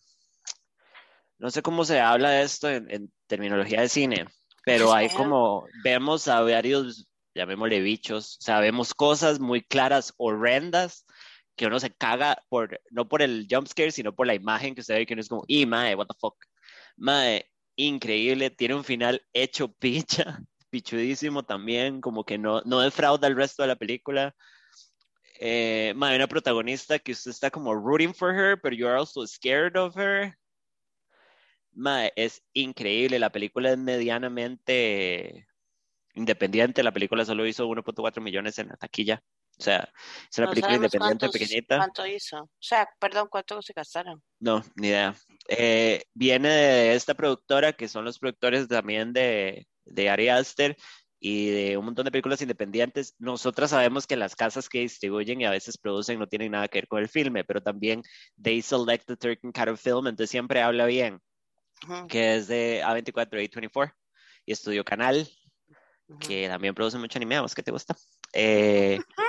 no 1.37 1.51
sé 1.51 1.61
cómo 1.61 1.85
se 1.85 1.99
habla 1.99 2.31
de 2.31 2.41
esto 2.41 2.67
en, 2.67 3.13
terminología 3.27 3.81
de 3.81 3.89
cine, 3.89 4.25
pero 4.65 4.91
hay 4.91 5.09
como, 5.09 5.67
vemos 5.83 6.27
a 6.27 6.41
varios, 6.41 7.07
llamémosle 7.35 7.79
bichos, 7.79 8.37
o 8.39 8.41
sea, 8.41 8.59
vemos 8.59 8.95
cosas 8.95 9.39
muy 9.39 9.61
claras, 9.61 10.15
horrendas, 10.17 11.05
que 11.55 11.67
uno 11.67 11.79
se 11.79 11.91
caga 11.91 12.37
por, 12.49 12.81
no 12.91 13.07
por 13.07 13.21
el 13.21 13.47
jumpscare, 13.49 13.91
sino 13.91 14.15
por 14.15 14.27
la 14.27 14.33
imagen 14.35 14.75
que 14.75 14.81
usted 14.81 14.95
ve 14.95 15.05
que 15.05 15.13
uno 15.13 15.21
es 15.21 15.29
como, 15.29 15.43
y 15.47 15.65
mae, 15.65 15.95
what 15.95 16.07
the 16.07 16.15
fuck. 16.19 16.35
Mae, 16.97 17.45
increíble, 17.75 18.49
tiene 18.51 18.75
un 18.75 18.83
final 18.83 19.21
hecho 19.33 19.71
picha, 19.73 20.39
pichudísimo 20.69 21.43
también, 21.43 22.01
como 22.01 22.25
que 22.25 22.37
no, 22.37 22.61
no 22.61 22.79
defrauda 22.79 23.27
el 23.27 23.35
resto 23.35 23.63
de 23.63 23.67
la 23.67 23.75
película. 23.75 24.35
Eh, 25.43 25.93
una 25.95 26.27
protagonista 26.27 26.99
que 26.99 27.13
usted 27.13 27.31
está 27.31 27.49
como 27.49 27.73
rooting 27.73 28.13
for 28.13 28.31
her, 28.31 28.59
pero 28.61 28.75
you're 28.75 28.95
also 28.95 29.25
scared 29.25 29.75
of 29.75 29.97
her. 29.97 30.37
es 32.15 32.43
increíble. 32.53 33.17
La 33.17 33.31
película 33.31 33.71
es 33.71 33.77
medianamente 33.77 35.47
independiente. 36.13 36.83
La 36.83 36.91
película 36.91 37.25
solo 37.25 37.47
hizo 37.47 37.67
1.4 37.67 38.21
millones 38.21 38.59
en 38.59 38.67
la 38.67 38.77
taquilla. 38.77 39.23
O 39.59 39.63
sea, 39.63 39.87
es 40.29 40.37
una 40.39 40.49
película 40.49 40.75
independiente 40.75 41.29
pequeñita. 41.29 41.77
¿Cuánto 41.77 42.05
hizo? 42.07 42.43
O 42.43 42.49
sea, 42.59 42.89
perdón, 42.99 43.27
¿cuánto 43.29 43.61
se 43.61 43.73
gastaron? 43.73 44.21
No, 44.39 44.63
ni 44.75 44.87
idea. 44.87 45.15
Eh, 45.47 46.03
viene 46.13 46.49
de 46.49 46.95
esta 46.95 47.13
productora, 47.13 47.73
que 47.73 47.87
son 47.87 48.03
los 48.05 48.17
productores 48.17 48.67
también 48.67 49.13
de, 49.13 49.67
de 49.85 50.09
Ari 50.09 50.29
Aster, 50.29 50.75
y 51.23 51.51
de 51.51 51.77
un 51.77 51.85
montón 51.85 52.05
de 52.05 52.11
películas 52.11 52.41
independientes. 52.41 53.15
Nosotras 53.19 53.69
sabemos 53.69 54.07
que 54.07 54.15
las 54.17 54.35
casas 54.35 54.67
que 54.67 54.79
distribuyen 54.79 55.39
y 55.39 55.45
a 55.45 55.51
veces 55.51 55.77
producen 55.77 56.17
no 56.17 56.27
tienen 56.27 56.51
nada 56.51 56.67
que 56.67 56.79
ver 56.79 56.87
con 56.87 56.99
el 56.99 57.07
filme, 57.07 57.43
pero 57.43 57.61
también 57.61 58.01
they 58.41 58.61
select 58.61 59.05
the 59.05 59.15
certain 59.21 59.51
kind 59.51 59.69
of 59.69 59.79
film, 59.79 60.07
entonces 60.07 60.31
siempre 60.31 60.61
habla 60.63 60.87
bien, 60.87 61.21
que 62.09 62.35
es 62.35 62.47
de 62.47 62.81
A24 62.83 63.29
A24 63.29 63.93
y 64.47 64.51
Estudio 64.51 64.83
Canal, 64.83 65.29
que 66.19 66.47
también 66.47 66.73
produce 66.73 66.97
mucho 66.97 67.19
anime, 67.19 67.35
¿a 67.35 67.41
vos 67.41 67.53
qué 67.53 67.61
te 67.61 67.71
gusta? 67.71 67.95
Eh, 68.33 68.99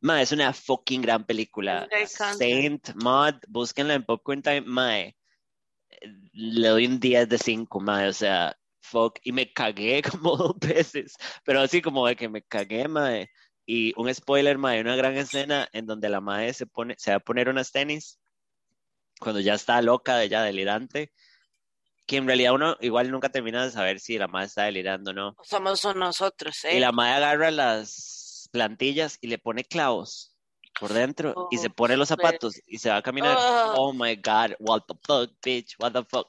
ma, 0.00 0.22
es 0.22 0.32
una 0.32 0.52
fucking 0.52 1.02
gran 1.02 1.24
película. 1.24 1.88
Saint 2.06 2.94
Mod, 2.94 3.34
búsquenla 3.48 3.94
en 3.94 4.04
Popcorn 4.04 4.42
Time, 4.42 4.62
mae. 4.62 5.16
Le 6.32 6.68
doy 6.68 6.86
un 6.86 7.00
10 7.00 7.28
de 7.28 7.38
5, 7.38 7.80
mae, 7.80 8.08
o 8.08 8.12
sea, 8.12 8.56
fuck, 8.80 9.18
y 9.22 9.32
me 9.32 9.52
cagué 9.52 10.02
como 10.10 10.36
dos 10.36 10.58
veces, 10.58 11.16
pero 11.44 11.60
así 11.60 11.82
como 11.82 12.06
de 12.06 12.16
que 12.16 12.28
me 12.28 12.42
cagué, 12.42 12.88
mae. 12.88 13.30
Y 13.66 13.92
un 13.96 14.12
spoiler, 14.14 14.56
mae, 14.56 14.80
una 14.80 14.96
gran 14.96 15.16
escena 15.16 15.68
en 15.72 15.86
donde 15.86 16.08
la 16.08 16.20
mae 16.20 16.54
se 16.54 16.66
pone, 16.66 16.94
se 16.98 17.10
va 17.10 17.18
a 17.18 17.20
poner 17.20 17.48
unas 17.48 17.70
tenis 17.70 18.18
cuando 19.20 19.40
ya 19.40 19.54
está 19.54 19.82
loca, 19.82 20.16
de 20.16 20.28
ya 20.28 20.42
delirante, 20.42 21.12
que 22.06 22.16
en 22.16 22.26
realidad 22.26 22.54
uno 22.54 22.76
igual 22.80 23.10
nunca 23.10 23.28
termina 23.28 23.64
de 23.64 23.70
saber 23.70 24.00
si 24.00 24.16
la 24.16 24.28
mae 24.28 24.46
está 24.46 24.62
delirando 24.64 25.10
o 25.10 25.14
no. 25.14 25.36
Somos 25.42 25.84
nosotros, 25.96 26.64
¿eh? 26.64 26.76
Y 26.76 26.80
la 26.80 26.92
mae 26.92 27.12
agarra 27.12 27.50
las 27.50 28.17
plantillas 28.58 29.18
y 29.20 29.28
le 29.28 29.38
pone 29.38 29.62
clavos 29.62 30.34
por 30.80 30.92
dentro 30.92 31.46
y 31.52 31.58
se 31.58 31.70
pone 31.70 31.96
los 31.96 32.08
zapatos 32.08 32.60
y 32.66 32.78
se 32.78 32.90
va 32.90 32.96
a 32.96 33.02
caminar. 33.02 33.36
Oh. 33.38 33.74
oh 33.76 33.92
my 33.92 34.16
god, 34.16 34.56
what 34.58 34.82
the 34.88 34.94
fuck, 35.06 35.30
bitch, 35.40 35.76
what 35.78 35.92
the 35.92 36.04
fuck. 36.04 36.28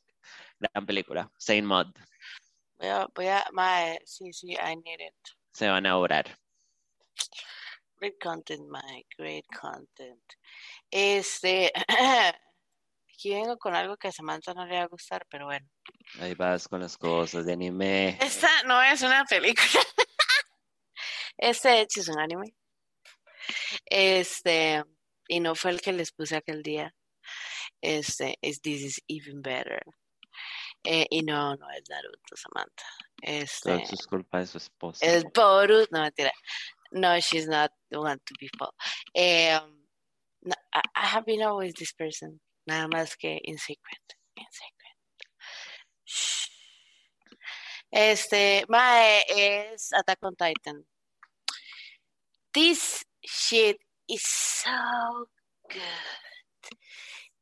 Gran 0.60 0.86
película, 0.86 1.32
Saint 1.39 1.65
Mod. 1.65 1.88
Voy 2.78 2.88
a, 2.88 3.08
voy 3.15 3.28
a, 3.28 3.48
mae, 3.52 4.00
sí, 4.06 4.32
sí, 4.32 4.52
I 4.54 4.76
need 4.76 5.00
it. 5.00 5.15
Se 5.52 5.68
van 5.68 5.88
a 5.88 5.98
orar. 5.98 6.26
Great 8.00 8.20
content, 8.22 8.70
my, 8.70 9.04
great 9.18 9.46
content. 9.60 10.22
Este, 10.92 11.74
aquí 13.13 13.34
vengo 13.34 13.58
con 13.58 13.74
algo 13.74 13.98
que 13.98 14.10
a 14.10 14.12
Samantha 14.12 14.54
no 14.54 14.68
le 14.68 14.76
va 14.76 14.84
a 14.84 14.88
gustar, 14.88 15.26
pero 15.32 15.46
bueno. 15.46 15.68
Ahí 16.20 16.36
vas 16.36 16.68
con 16.68 16.80
las 16.80 16.96
cosas 16.96 17.46
de 17.46 17.54
anime. 17.54 18.20
Esta 18.22 18.50
no 18.68 18.80
es 18.84 19.02
una 19.02 19.26
película. 19.26 19.65
Este 21.39 21.80
hecho 21.80 22.02
es 22.02 22.10
un 22.10 22.19
anime. 22.19 22.54
Este, 23.86 24.84
y 25.28 25.39
no 25.39 25.56
fue 25.56 25.71
el 25.71 25.82
que 25.82 25.93
les 25.93 26.12
puse 26.12 26.36
aquel 26.36 26.62
día. 26.62 26.93
Este, 27.82 28.38
es 28.41 28.62
This 28.62 28.82
is 28.82 29.02
Even 29.08 29.41
Better. 29.41 29.82
Eh, 30.84 31.08
y 31.10 31.23
no, 31.23 31.56
no 31.56 31.69
es 31.71 31.84
Naruto, 31.89 32.36
Samantha. 32.36 32.86
Este, 33.21 33.71
Todo 33.71 33.84
es 33.84 34.08
culpa 34.08 34.39
de 34.39 34.47
su 34.47 34.58
esposa. 34.58 35.06
Es 35.06 35.23
Boruto, 35.34 35.88
no 35.91 36.02
mentira. 36.02 36.32
No, 36.91 37.17
she's 37.19 37.47
not 37.47 37.71
the 37.89 37.97
one 37.97 38.17
to 38.17 38.34
be 38.39 38.49
fault. 38.58 38.75
Um, 39.15 39.86
no, 40.41 40.56
I, 40.73 40.82
I, 40.95 41.06
have 41.06 41.25
been 41.25 41.43
always 41.43 41.73
this 41.75 41.93
person. 41.93 42.41
Nada 42.65 42.88
más 42.88 43.15
que 43.15 43.39
in 43.43 43.58
secret. 43.58 44.02
In 44.36 44.45
secret. 44.52 44.80
Este, 47.91 48.65
Mae 48.67 49.23
es 49.28 49.93
Attack 49.93 50.19
on 50.23 50.36
Titan. 50.36 50.86
This 52.54 53.06
shit 53.24 53.78
is 54.08 54.24
so 54.24 55.28
good. 55.70 55.82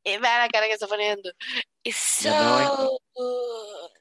Eh, 0.03 0.17
vea 0.19 0.39
la 0.39 0.49
cara 0.49 0.67
que 0.67 0.73
está 0.73 0.87
poniendo. 0.87 1.31
It's 1.83 1.97
so 1.97 2.99
good. 3.15 3.91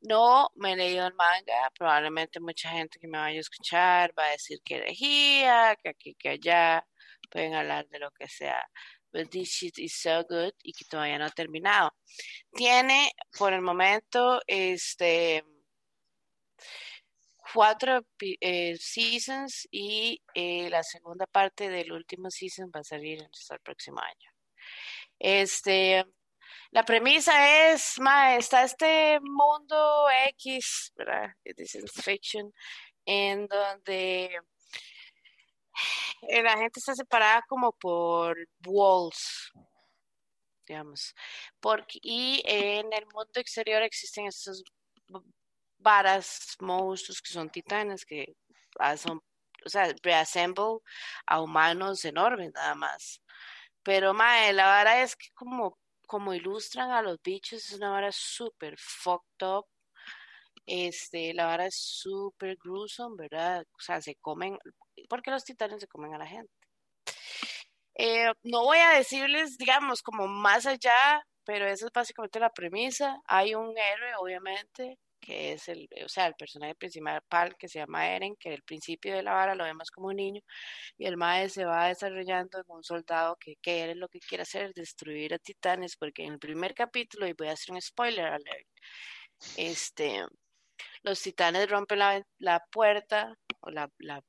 No 0.00 0.48
me 0.56 0.72
he 0.72 0.76
leído 0.76 1.06
el 1.06 1.14
manga. 1.14 1.70
Probablemente 1.78 2.40
mucha 2.40 2.70
gente 2.70 2.98
que 2.98 3.06
me 3.06 3.18
vaya 3.18 3.38
a 3.38 3.40
escuchar 3.40 4.12
va 4.18 4.26
a 4.26 4.30
decir 4.30 4.60
que 4.64 4.76
herejía, 4.76 5.76
que 5.82 5.90
aquí, 5.90 6.14
que 6.14 6.30
allá. 6.30 6.86
Pueden 7.30 7.54
hablar 7.54 7.86
de 7.88 7.98
lo 7.98 8.10
que 8.12 8.28
sea. 8.28 8.64
But 9.12 9.30
this 9.30 9.50
shit 9.50 9.78
is 9.78 9.94
so 10.00 10.24
good 10.24 10.52
y 10.62 10.72
que 10.72 10.84
todavía 10.86 11.18
no 11.18 11.26
ha 11.26 11.30
terminado. 11.30 11.92
Tiene, 12.54 13.12
por 13.38 13.52
el 13.52 13.60
momento, 13.60 14.40
este 14.46 15.44
cuatro 17.52 18.04
eh, 18.20 18.76
seasons 18.78 19.68
y 19.70 20.22
eh, 20.34 20.68
la 20.70 20.82
segunda 20.82 21.26
parte 21.26 21.68
del 21.68 21.92
último 21.92 22.30
season 22.30 22.70
va 22.74 22.80
a 22.80 22.84
salir 22.84 23.20
el 23.20 23.60
próximo 23.60 24.00
año. 24.00 24.30
Este, 25.18 26.04
la 26.70 26.84
premisa 26.84 27.70
es, 27.72 27.98
ma, 28.00 28.36
está 28.36 28.64
este 28.64 29.18
mundo 29.20 30.06
X, 30.30 30.92
¿verdad? 30.96 31.32
This 31.56 31.74
is 31.74 31.92
fiction, 31.92 32.52
en 33.04 33.46
donde 33.46 34.38
la 36.42 36.58
gente 36.58 36.80
está 36.80 36.94
separada 36.94 37.42
como 37.48 37.72
por 37.72 38.36
walls, 38.66 39.52
digamos, 40.66 41.14
porque, 41.60 41.98
y 42.02 42.42
en 42.44 42.92
el 42.92 43.06
mundo 43.06 43.40
exterior 43.40 43.82
existen 43.82 44.26
estos 44.26 44.62
varas, 45.78 46.56
monstruos 46.60 47.22
que 47.22 47.32
son 47.32 47.50
titanes, 47.50 48.04
que 48.04 48.34
ah, 48.78 48.96
son, 48.96 49.20
o 49.64 49.68
sea, 49.68 49.94
reassemble 50.02 50.78
a 51.26 51.40
humanos 51.42 52.04
enormes 52.04 52.52
nada 52.54 52.74
más. 52.74 53.20
Pero, 53.82 54.14
mae, 54.14 54.52
la 54.52 54.66
vara 54.66 55.02
es 55.02 55.16
que 55.16 55.28
como, 55.34 55.78
como 56.06 56.34
ilustran 56.34 56.90
a 56.92 57.02
los 57.02 57.20
bichos, 57.22 57.64
es 57.66 57.72
una 57.74 57.90
vara 57.90 58.10
súper 58.12 58.76
fucked 58.78 59.46
up. 59.46 59.66
Este, 60.66 61.32
la 61.34 61.46
vara 61.46 61.66
es 61.66 61.76
súper 61.76 62.56
gruesome, 62.56 63.16
¿verdad? 63.16 63.64
O 63.72 63.80
sea, 63.80 64.00
se 64.02 64.16
comen, 64.16 64.58
porque 65.08 65.30
los 65.30 65.44
titanes 65.44 65.80
se 65.80 65.88
comen 65.88 66.14
a 66.14 66.18
la 66.18 66.26
gente. 66.26 66.52
Eh, 67.94 68.32
no 68.44 68.62
voy 68.64 68.78
a 68.78 68.90
decirles, 68.90 69.58
digamos, 69.58 70.02
como 70.02 70.28
más 70.28 70.66
allá, 70.66 71.22
pero 71.44 71.66
esa 71.66 71.86
es 71.86 71.92
básicamente 71.92 72.38
la 72.40 72.50
premisa. 72.50 73.20
Hay 73.26 73.54
un 73.54 73.76
héroe, 73.76 74.14
obviamente, 74.20 74.98
que 75.20 75.52
es 75.52 75.68
el, 75.68 75.88
o 76.04 76.08
sea, 76.08 76.26
el 76.26 76.34
personaje 76.34 76.74
principal 76.74 77.56
que 77.56 77.68
se 77.68 77.78
llama 77.78 78.08
Eren, 78.08 78.36
que 78.36 78.50
al 78.54 78.62
principio 78.62 79.14
de 79.14 79.22
la 79.22 79.32
vara 79.32 79.54
lo 79.54 79.64
vemos 79.64 79.90
como 79.90 80.08
un 80.08 80.16
niño, 80.16 80.42
y 80.96 81.06
el 81.06 81.16
mae 81.16 81.48
se 81.48 81.64
va 81.64 81.88
desarrollando 81.88 82.58
en 82.58 82.64
un 82.68 82.84
soldado 82.84 83.36
que, 83.36 83.56
que 83.62 83.80
Eren 83.80 84.00
lo 84.00 84.08
que 84.08 84.20
quiere 84.20 84.42
hacer 84.42 84.66
es 84.66 84.74
destruir 84.74 85.34
a 85.34 85.38
titanes, 85.38 85.96
porque 85.96 86.24
en 86.24 86.34
el 86.34 86.38
primer 86.38 86.74
capítulo, 86.74 87.26
y 87.26 87.32
voy 87.32 87.48
a 87.48 87.52
hacer 87.52 87.74
un 87.74 87.80
spoiler 87.80 88.26
alert, 88.26 88.68
este, 89.56 90.24
los 91.02 91.20
titanes 91.22 91.68
rompen 91.68 91.98
la, 91.98 92.22
la 92.38 92.64
puerta, 92.70 93.34
o 93.60 93.70
la, 93.70 93.90
la 93.98 94.22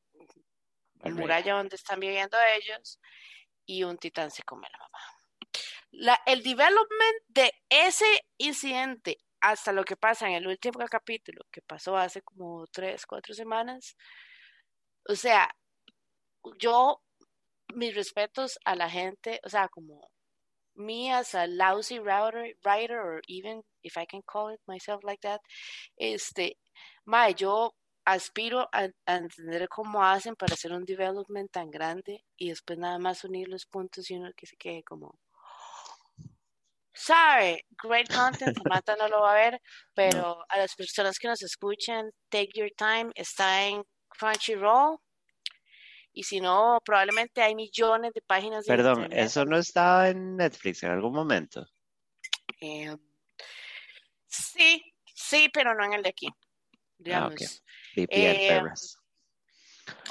muralla 1.03 1.55
donde 1.55 1.75
están 1.75 1.99
viviendo 1.99 2.37
ellos, 2.55 2.99
y 3.65 3.83
un 3.83 3.97
titán 3.97 4.31
se 4.31 4.43
come 4.43 4.67
a 4.67 4.71
la 4.71 4.77
mamá. 4.79 4.99
La, 5.91 6.21
el 6.25 6.43
development 6.43 7.23
de 7.27 7.51
ese 7.69 8.05
incidente 8.37 9.17
hasta 9.41 9.71
lo 9.71 9.83
que 9.83 9.95
pasa 9.97 10.27
en 10.27 10.35
el 10.35 10.47
último 10.47 10.79
capítulo, 10.89 11.45
que 11.51 11.61
pasó 11.61 11.97
hace 11.97 12.21
como 12.21 12.67
tres, 12.67 13.05
cuatro 13.05 13.33
semanas. 13.33 13.95
O 15.07 15.15
sea, 15.15 15.49
yo, 16.59 17.01
mis 17.73 17.95
respetos 17.95 18.59
a 18.65 18.75
la 18.75 18.89
gente, 18.89 19.39
o 19.43 19.49
sea, 19.49 19.69
como 19.69 20.09
me 20.75 21.11
as 21.13 21.35
a 21.35 21.47
lousy 21.47 21.99
writer, 21.99 22.55
writer 22.63 22.99
or 22.99 23.21
even 23.27 23.63
if 23.83 23.97
I 23.97 24.05
can 24.05 24.21
call 24.23 24.49
it 24.53 24.61
myself 24.67 25.03
like 25.03 25.21
that, 25.21 25.41
este, 25.97 26.57
ma, 27.05 27.29
yo 27.31 27.75
aspiro 28.05 28.67
a, 28.71 28.89
a, 29.05 29.15
entender 29.17 29.67
cómo 29.69 30.03
hacen 30.03 30.35
para 30.35 30.53
hacer 30.53 30.71
un 30.73 30.85
development 30.85 31.51
tan 31.51 31.69
grande 31.69 32.23
y 32.37 32.49
después 32.49 32.79
nada 32.79 32.97
más 32.99 33.23
unir 33.23 33.47
los 33.49 33.65
puntos 33.65 34.09
y 34.09 34.15
uno 34.15 34.31
que 34.35 34.47
se 34.47 34.57
quede 34.57 34.83
como, 34.83 35.19
Sorry, 36.99 37.63
great 37.81 38.09
content, 38.13 38.57
Samantha 38.57 38.95
no 38.97 39.07
lo 39.07 39.21
va 39.21 39.31
a 39.31 39.35
ver, 39.35 39.61
pero 39.93 40.43
a 40.49 40.57
las 40.57 40.75
personas 40.75 41.17
que 41.17 41.27
nos 41.27 41.41
escuchen, 41.41 42.11
take 42.29 42.51
your 42.55 42.69
time, 42.75 43.11
está 43.15 43.65
en 43.65 43.83
Crunchyroll. 44.09 44.97
Y 46.11 46.23
si 46.23 46.41
no, 46.41 46.79
probablemente 46.83 47.41
hay 47.41 47.55
millones 47.55 48.11
de 48.13 48.21
páginas 48.21 48.65
de 48.65 48.75
Perdón, 48.75 49.13
¿eso 49.13 49.45
no 49.45 49.57
estaba 49.57 50.09
en 50.09 50.35
Netflix 50.35 50.83
en 50.83 50.91
algún 50.91 51.13
momento? 51.13 51.65
Eh, 52.59 52.93
sí, 54.27 54.83
sí, 55.13 55.49
pero 55.53 55.73
no 55.75 55.85
en 55.85 55.93
el 55.93 56.03
de 56.03 56.09
aquí. 56.09 56.27
Ah, 56.27 56.35
digamos. 56.97 57.63
Eh, 57.95 58.61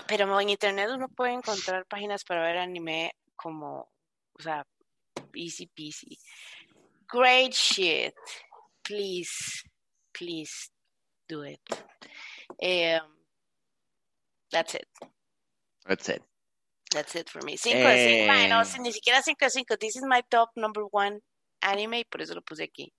pero 0.07 0.41
en 0.41 0.49
internet 0.49 0.89
uno 0.91 1.09
puede 1.09 1.33
encontrar 1.33 1.85
páginas 1.87 2.25
para 2.25 2.43
ver 2.43 2.57
anime 2.57 3.13
como, 3.37 3.91
o 4.33 4.43
sea, 4.43 4.65
easy 5.35 5.67
peasy. 5.67 6.19
Great 7.09 7.55
shit. 7.55 8.15
Please, 8.85 9.63
please 10.15 10.71
do 11.29 11.43
it. 11.43 11.61
Um, 12.63 13.09
that's 14.53 14.75
it. 14.75 14.87
That's 15.87 16.09
it. 16.09 16.23
That's 16.93 17.15
it 17.15 17.29
for 17.29 17.41
me. 17.45 17.57
Cinco 17.57 17.79
de 17.79 18.27
cinco. 18.27 18.33
Eh... 18.33 18.49
No, 18.49 18.63
ni 18.83 18.93
siquiera 18.93 19.23
cinco 19.23 19.45
de 19.45 19.51
cinco. 19.51 19.77
This 19.77 19.97
is 19.97 20.05
my 20.07 20.23
top 20.31 20.51
number 20.57 20.83
one 20.91 21.21
anime 21.63 21.99
y 21.99 22.05
por 22.05 22.23
eso 22.23 22.35
lo 22.35 22.43
puse 22.43 22.63
aquí. 22.63 22.93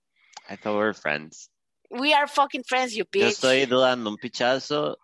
I 0.48 0.56
thought 0.56 0.74
we 0.74 0.78
were 0.78 0.94
friends. 0.94 1.50
We 1.90 2.12
are 2.12 2.26
fucking 2.26 2.64
friends, 2.68 2.94
you 2.94 3.04
bitch. 3.04 3.22
Yo 3.22 3.28
estoy 3.28 3.66
dudando 3.66 4.10
un 4.10 4.16
pichazo 4.16 4.96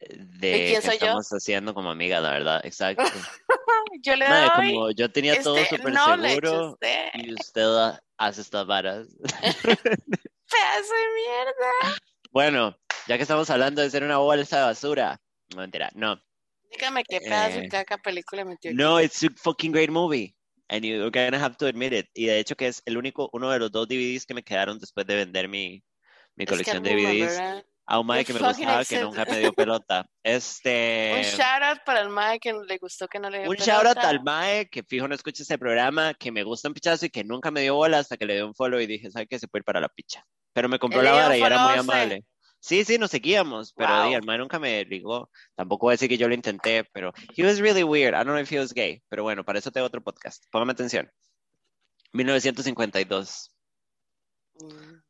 de 0.00 0.16
¿De 0.16 0.66
quién 0.66 0.80
que 0.80 0.86
soy 0.86 0.98
yo? 0.98 1.06
estamos 1.06 1.28
haciendo 1.30 1.74
como 1.74 1.90
amiga, 1.90 2.20
la 2.20 2.30
verdad, 2.30 2.60
exacto. 2.64 3.04
Yo 4.02 4.14
le 4.14 4.26
doy 4.28 4.48
como 4.50 4.90
yo 4.92 5.10
tenía 5.10 5.42
todo 5.42 5.56
este 5.56 5.76
súper 5.76 5.94
seguro 5.94 6.78
y 7.14 7.34
usted 7.34 7.98
hace 8.20 8.42
estas 8.42 8.66
varas. 8.66 9.08
pedazo 9.20 10.94
de 10.94 11.06
mierda. 11.16 11.96
Bueno, 12.30 12.76
ya 13.08 13.16
que 13.16 13.22
estamos 13.22 13.48
hablando 13.50 13.82
de 13.82 13.90
ser 13.90 14.04
una 14.04 14.18
bolsa 14.18 14.58
de 14.58 14.64
basura, 14.64 15.20
no 15.54 15.62
mentira, 15.62 15.90
no. 15.94 16.20
Dígame 16.70 17.02
qué 17.04 17.20
pedazo 17.20 17.58
Eh, 17.58 17.62
de 17.62 17.68
caca 17.68 17.98
película 17.98 18.44
metió 18.44 18.70
aquí. 18.70 18.76
No, 18.76 19.00
it's 19.00 19.24
a 19.24 19.28
fucking 19.34 19.72
great 19.72 19.90
movie. 19.90 20.36
And 20.68 20.84
you're 20.84 21.10
gonna 21.10 21.42
have 21.42 21.56
to 21.56 21.66
admit 21.66 21.92
it. 21.92 22.06
Y 22.14 22.26
de 22.26 22.38
hecho 22.38 22.54
que 22.54 22.68
es 22.68 22.82
el 22.84 22.96
único, 22.96 23.28
uno 23.32 23.50
de 23.50 23.58
los 23.58 23.72
dos 23.72 23.88
DVDs 23.88 24.26
que 24.26 24.34
me 24.34 24.44
quedaron 24.44 24.78
después 24.78 25.04
de 25.06 25.16
vender 25.16 25.48
mi, 25.48 25.82
mi 26.36 26.44
Es 26.44 26.46
que 26.46 26.46
colección 26.46 26.82
de 26.82 26.90
DVDs 26.90 27.36
¿verdad? 27.36 27.64
A 27.92 27.98
un 27.98 28.06
mae 28.06 28.24
que 28.24 28.32
me 28.32 28.38
gustaba 28.38 28.84
que 28.84 29.00
nunca 29.00 29.24
me 29.24 29.38
dio 29.40 29.52
pelota. 29.52 30.06
Este, 30.22 31.12
Un 31.16 31.22
shout 31.22 31.62
out 31.62 31.78
para 31.84 32.00
el 32.02 32.08
mae 32.08 32.38
que 32.38 32.52
le 32.52 32.78
gustó 32.78 33.08
que 33.08 33.18
no 33.18 33.28
le 33.30 33.40
dio 33.40 33.50
un 33.50 33.56
shout 33.56 33.84
out 33.86 33.94
pelota. 33.96 34.08
al 34.08 34.22
mae 34.22 34.68
que 34.68 34.82
fijo 34.84 35.08
no 35.08 35.14
escucha 35.14 35.42
este 35.42 35.58
programa, 35.58 36.14
que 36.14 36.30
me 36.30 36.44
gusta 36.44 36.68
un 36.68 36.74
pichazo 36.74 37.06
y 37.06 37.10
que 37.10 37.24
nunca 37.24 37.50
me 37.50 37.62
dio 37.62 37.74
bola 37.74 37.98
hasta 37.98 38.16
que 38.16 38.26
le 38.26 38.34
dio 38.36 38.46
un 38.46 38.54
follow 38.54 38.78
y 38.78 38.86
dije, 38.86 39.10
¿sabes 39.10 39.26
qué? 39.28 39.38
Se 39.38 39.48
puede 39.48 39.60
ir 39.62 39.64
para 39.64 39.80
la 39.80 39.88
picha. 39.88 40.24
Pero 40.52 40.68
me 40.68 40.78
compró 40.78 41.00
¿Él 41.00 41.06
la 41.06 41.12
vara 41.12 41.36
y 41.36 41.42
era 41.42 41.66
muy 41.68 41.78
amable. 41.78 42.24
Sí, 42.60 42.84
sí, 42.84 42.98
nos 42.98 43.10
seguíamos, 43.10 43.72
pero 43.74 43.88
Wow. 44.04 44.14
el 44.14 44.22
mae 44.22 44.38
nunca 44.38 44.58
me 44.58 44.84
ligó. 44.84 45.30
Tampoco 45.56 45.86
voy 45.86 45.92
a 45.92 45.94
decir 45.94 46.08
que 46.10 46.18
yo 46.18 46.28
lo 46.28 46.34
intenté, 46.34 46.84
pero 46.92 47.12
he 47.34 47.42
was 47.44 47.58
really 47.58 47.82
weird. 47.82 48.12
I 48.14 48.18
don't 48.18 48.26
know 48.26 48.38
if 48.38 48.52
he 48.52 48.58
was 48.58 48.72
gay, 48.74 49.02
pero 49.08 49.22
bueno, 49.22 49.42
para 49.44 49.58
eso 49.58 49.70
tengo 49.72 49.86
otro 49.86 50.02
podcast. 50.02 50.44
Póngame 50.50 50.72
atención. 50.72 51.10
1952. 52.12 53.50
Mm, 54.60 55.00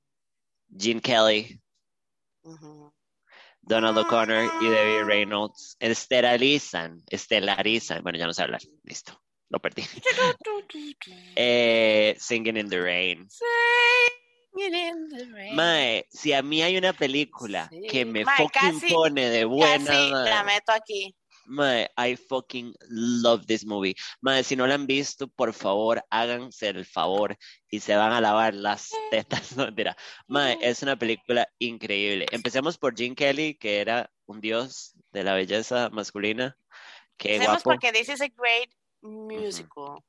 Gene 0.79 1.01
Kelly, 1.01 1.61
Donald 3.63 3.99
O'Connor 3.99 4.51
y 4.63 4.67
Debbie 4.69 5.05
Reynolds 5.05 5.77
estelarizan, 5.81 7.03
estelarizan, 7.09 8.03
bueno, 8.03 8.19
ya 8.19 8.27
no 8.27 8.33
sé 8.33 8.43
hablar, 8.43 8.61
listo, 8.85 9.21
lo 9.51 9.59
perdí. 9.61 9.83
Eh, 11.37 12.17
Singing 12.19 12.57
in 12.57 12.69
the 12.69 12.81
Rain. 12.81 13.29
Singing 13.31 14.75
in 14.75 15.09
the 15.09 15.25
rain. 15.27 15.55
Mae, 15.55 16.07
si 16.11 16.33
a 16.33 16.43
mí 16.43 16.63
hay 16.63 16.77
una 16.77 16.93
película 16.93 17.69
Sí. 17.71 17.83
que 17.89 18.05
me 18.05 18.25
Mae, 18.25 18.37
fucking 18.37 18.81
casi- 18.81 18.93
pone 18.93 19.29
de 19.31 19.45
buena, 19.45 19.85
Casi 19.85 20.11
la 20.11 20.43
meto 20.45 20.73
aquí. 20.73 21.15
Mae, 21.51 21.89
I 21.97 22.17
fucking 22.17 22.75
love 22.89 23.47
this 23.47 23.65
movie. 23.65 23.95
Mae, 24.21 24.43
si 24.43 24.57
no 24.57 24.67
la 24.67 24.75
han 24.75 24.87
visto, 24.87 25.29
por 25.29 25.53
favor, 25.53 26.03
háganse 26.11 26.69
el 26.69 26.85
favor 26.85 27.37
y 27.69 27.81
se 27.81 27.97
van 27.97 28.13
a 28.13 28.21
lavar 28.21 28.55
las 28.55 28.91
tetas. 29.11 29.57
No, 29.57 29.65
mentira. 29.67 29.97
Mae, 30.29 30.57
es 30.61 30.83
una 30.83 30.97
película 30.97 31.49
increíble. 31.59 32.27
Empecemos 32.31 32.79
por 32.79 32.97
Gene 32.97 33.15
Kelly, 33.15 33.55
que 33.55 33.81
era 33.81 34.11
un 34.27 34.41
dios 34.41 34.95
de 35.13 35.25
la 35.25 35.35
belleza 35.35 35.91
masculina. 35.91 36.57
Qué 37.17 37.39
guapo. 37.39 37.61
porque 37.65 37.93
this 37.93 38.09
is 38.09 38.21
a 38.21 38.29
great 38.29 38.71
musical. 39.03 40.03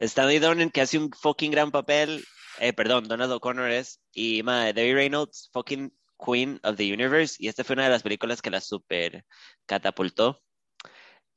Stanley 0.00 0.38
Donen, 0.38 0.70
que 0.70 0.80
hace 0.80 0.96
un 0.96 1.10
fucking 1.10 1.50
gran 1.50 1.70
papel. 1.70 2.24
Eh, 2.60 2.72
perdón, 2.72 3.06
Donald 3.08 3.32
O'Connor 3.32 3.70
es. 3.70 4.00
Y 4.12 4.42
mae, 4.42 4.72
Debbie 4.72 4.94
Reynolds, 4.94 5.50
fucking 5.52 5.92
Queen 6.24 6.60
of 6.62 6.76
the 6.76 6.92
Universe. 6.92 7.36
Y 7.38 7.48
esta 7.48 7.64
fue 7.64 7.74
una 7.74 7.84
de 7.84 7.90
las 7.90 8.02
películas 8.02 8.40
que 8.40 8.50
la 8.50 8.60
super 8.60 9.24
catapultó. 9.66 10.40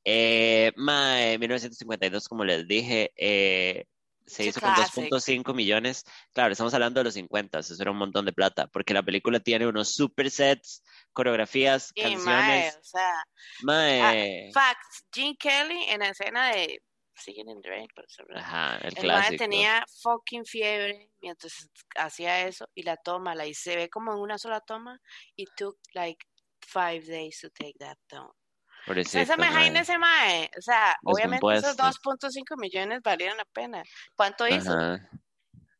Eh, 0.03 0.71
mae, 0.75 1.37
1952, 1.37 2.27
como 2.27 2.43
les 2.45 2.67
dije, 2.67 3.11
eh, 3.15 3.85
se 4.25 4.45
hizo 4.45 4.61
con 4.61 4.73
classic. 4.73 5.09
2.5 5.09 5.53
millones. 5.53 6.03
Claro, 6.33 6.51
estamos 6.51 6.73
hablando 6.73 6.99
de 6.99 7.05
los 7.05 7.13
50, 7.15 7.59
eso 7.59 7.75
era 7.81 7.91
un 7.91 7.97
montón 7.97 8.25
de 8.25 8.33
plata, 8.33 8.67
porque 8.67 8.93
la 8.93 9.03
película 9.03 9.39
tiene 9.39 9.67
unos 9.67 9.93
super 9.93 10.29
sets, 10.31 10.83
coreografías, 11.13 11.91
mae, 11.97 12.13
canciones. 12.13 12.77
o 12.77 12.83
sea, 12.83 13.23
Mae, 13.63 14.51
facts, 14.53 15.05
Gene 15.13 15.35
Kelly 15.37 15.83
en 15.89 15.99
la 15.99 16.09
escena 16.09 16.51
de 16.51 16.81
Singing 17.15 17.49
in 17.49 17.61
the 17.61 17.69
Rain, 17.69 17.87
por 17.93 18.05
¿verdad? 18.27 18.43
ajá, 18.43 18.77
el 18.77 18.93
El 18.97 19.03
mae 19.11 19.27
clásico. 19.27 19.37
tenía 19.37 19.83
fucking 20.01 20.45
fiebre 20.45 21.11
mientras 21.21 21.69
hacía 21.95 22.47
eso 22.47 22.67
y 22.73 22.83
la 22.83 22.97
toma, 22.97 23.35
la 23.35 23.45
y 23.45 23.53
se 23.53 23.75
ve 23.75 23.89
como 23.89 24.13
en 24.13 24.19
una 24.19 24.37
sola 24.37 24.61
toma 24.61 24.99
y 25.35 25.45
took 25.57 25.77
like 25.93 26.25
five 26.61 27.05
days 27.05 27.39
to 27.41 27.49
take 27.51 27.75
that 27.79 27.97
down. 28.09 28.31
Esa 28.87 29.37
mae. 29.37 29.49
imagínese, 29.49 29.97
mae. 29.97 30.49
O 30.57 30.61
sea, 30.61 30.95
obviamente 31.03 31.45
esos 31.53 31.77
Descompuesto. 31.77 32.27
2.5 32.29 32.57
millones 32.57 33.01
valieron 33.03 33.37
la 33.37 33.45
pena. 33.45 33.83
¿Cuánto 34.15 34.47
hizo? 34.47 34.71
Ajá. 34.71 35.09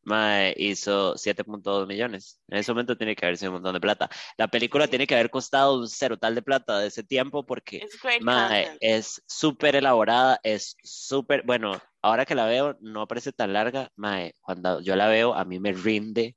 Mae, 0.03 0.55
hizo 0.57 1.13
7.2 1.15 1.85
millones. 1.85 2.39
En 2.47 2.57
ese 2.57 2.71
momento 2.71 2.97
tiene 2.97 3.15
que 3.15 3.23
haber 3.23 3.37
sido 3.37 3.51
un 3.51 3.55
montón 3.57 3.73
de 3.73 3.79
plata. 3.81 4.09
La 4.35 4.47
película 4.47 4.85
Sí. 4.85 4.89
tiene 4.91 5.05
que 5.05 5.13
haber 5.13 5.29
costado 5.29 5.77
un 5.79 5.87
cero 5.87 6.17
tal 6.17 6.33
de 6.33 6.41
plata 6.41 6.79
de 6.79 6.87
ese 6.87 7.03
tiempo 7.03 7.45
porque, 7.45 7.85
mae, 8.21 8.77
es 8.79 9.21
súper 9.27 9.75
elaborada, 9.75 10.39
es 10.43 10.75
súper, 10.83 11.43
bueno, 11.45 11.79
ahora 12.01 12.25
que 12.25 12.33
la 12.33 12.45
veo 12.47 12.77
no 12.81 13.07
parece 13.07 13.31
tan 13.31 13.53
larga, 13.53 13.91
mae, 13.95 14.33
cuando 14.41 14.81
yo 14.81 14.95
la 14.95 15.07
veo 15.07 15.35
a 15.35 15.45
mí 15.45 15.59
me 15.59 15.71
rinde. 15.71 16.35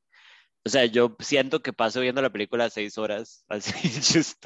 O 0.67 0.69
sea, 0.71 0.85
yo 0.85 1.17
siento 1.21 1.63
que 1.63 1.73
paso 1.73 2.01
viendo 2.01 2.21
la 2.23 2.31
película 2.31 2.69
seis 2.69 2.99
horas, 2.99 3.45
así, 3.49 3.73
just, 4.13 4.45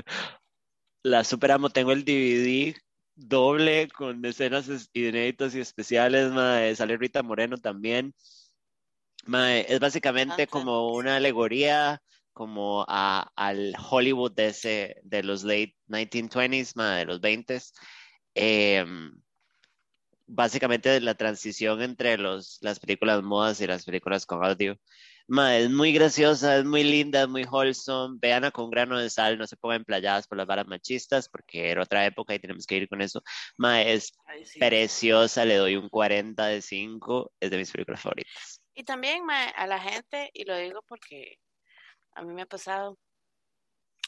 la 1.09 1.25
super 1.25 1.53
amo, 1.53 1.71
tengo 1.71 1.93
el 1.93 2.05
DVD 2.05 2.77
doble 3.15 3.89
con 3.89 4.25
escenas 4.25 4.69
es- 4.69 4.91
inéditas 4.93 5.55
y 5.55 5.61
especiales, 5.61 6.31
mae, 6.33 6.75
sale 6.77 6.97
Rita 6.97 7.23
Moreno 7.23 7.59
también. 7.59 8.15
Mae, 9.27 9.67
es 9.69 9.81
básicamente 9.81 10.47
como 10.47 10.93
una 10.95 11.17
alegoría 11.17 12.01
como 12.33 12.85
a, 12.89 13.31
al 13.37 13.75
Hollywood 13.91 14.33
de 14.33 14.49
ese, 14.49 14.97
de 15.03 15.23
los 15.23 15.43
late 15.45 15.77
1920s, 15.89 16.77
mae, 16.77 17.01
de 17.01 17.05
los 17.07 17.21
20s. 17.21 17.73
Em, 18.35 19.21
básicamente 20.27 21.01
la 21.01 21.15
transición 21.15 21.83
entre 21.83 22.17
los, 22.19 22.59
las 22.61 22.79
películas 22.79 23.23
modas 23.23 23.61
y 23.61 23.67
las 23.67 23.85
películas 23.85 24.27
con 24.27 24.45
audio. 24.45 24.79
Mae, 25.31 25.65
es 25.65 25.71
muy 25.71 25.93
graciosa, 25.93 26.57
es 26.57 26.65
muy 26.65 26.83
linda, 26.83 27.23
es 27.23 27.29
muy 27.29 27.45
wholesome. 27.45 28.17
Veanla 28.19 28.51
con 28.51 28.71
grano 28.71 28.99
de 28.99 29.11
sal, 29.11 29.37
no 29.37 29.47
se 29.47 29.59
pongan 29.59 29.85
playadas 29.85 30.27
por 30.27 30.39
las 30.39 30.47
varas 30.47 30.67
machistas, 30.67 31.29
porque 31.29 31.71
era 31.71 31.83
otra 31.83 32.07
época 32.07 32.35
y 32.35 32.39
tenemos 32.39 32.67
que 32.67 32.77
ir 32.77 32.89
con 32.89 33.03
eso. 33.03 33.23
Mae, 33.59 33.93
es 33.93 34.15
Ay, 34.25 34.47
sí. 34.47 34.59
preciosa, 34.59 35.45
le 35.45 35.57
doy 35.57 35.77
un 35.77 35.91
40 35.91 36.47
de 36.47 36.63
5, 36.63 37.31
es 37.41 37.51
de 37.51 37.59
mis 37.59 37.71
películas 37.71 38.01
favoritas. 38.01 38.63
Y 38.75 38.85
también 38.85 39.27
mae, 39.27 39.53
a 39.55 39.67
la 39.67 39.79
gente, 39.79 40.31
y 40.33 40.47
lo 40.47 40.57
digo 40.57 40.81
porque 40.89 41.37
a 42.15 42.23
mí 42.23 42.33
me 42.33 42.43
ha 42.43 42.47
pasado, 42.47 42.99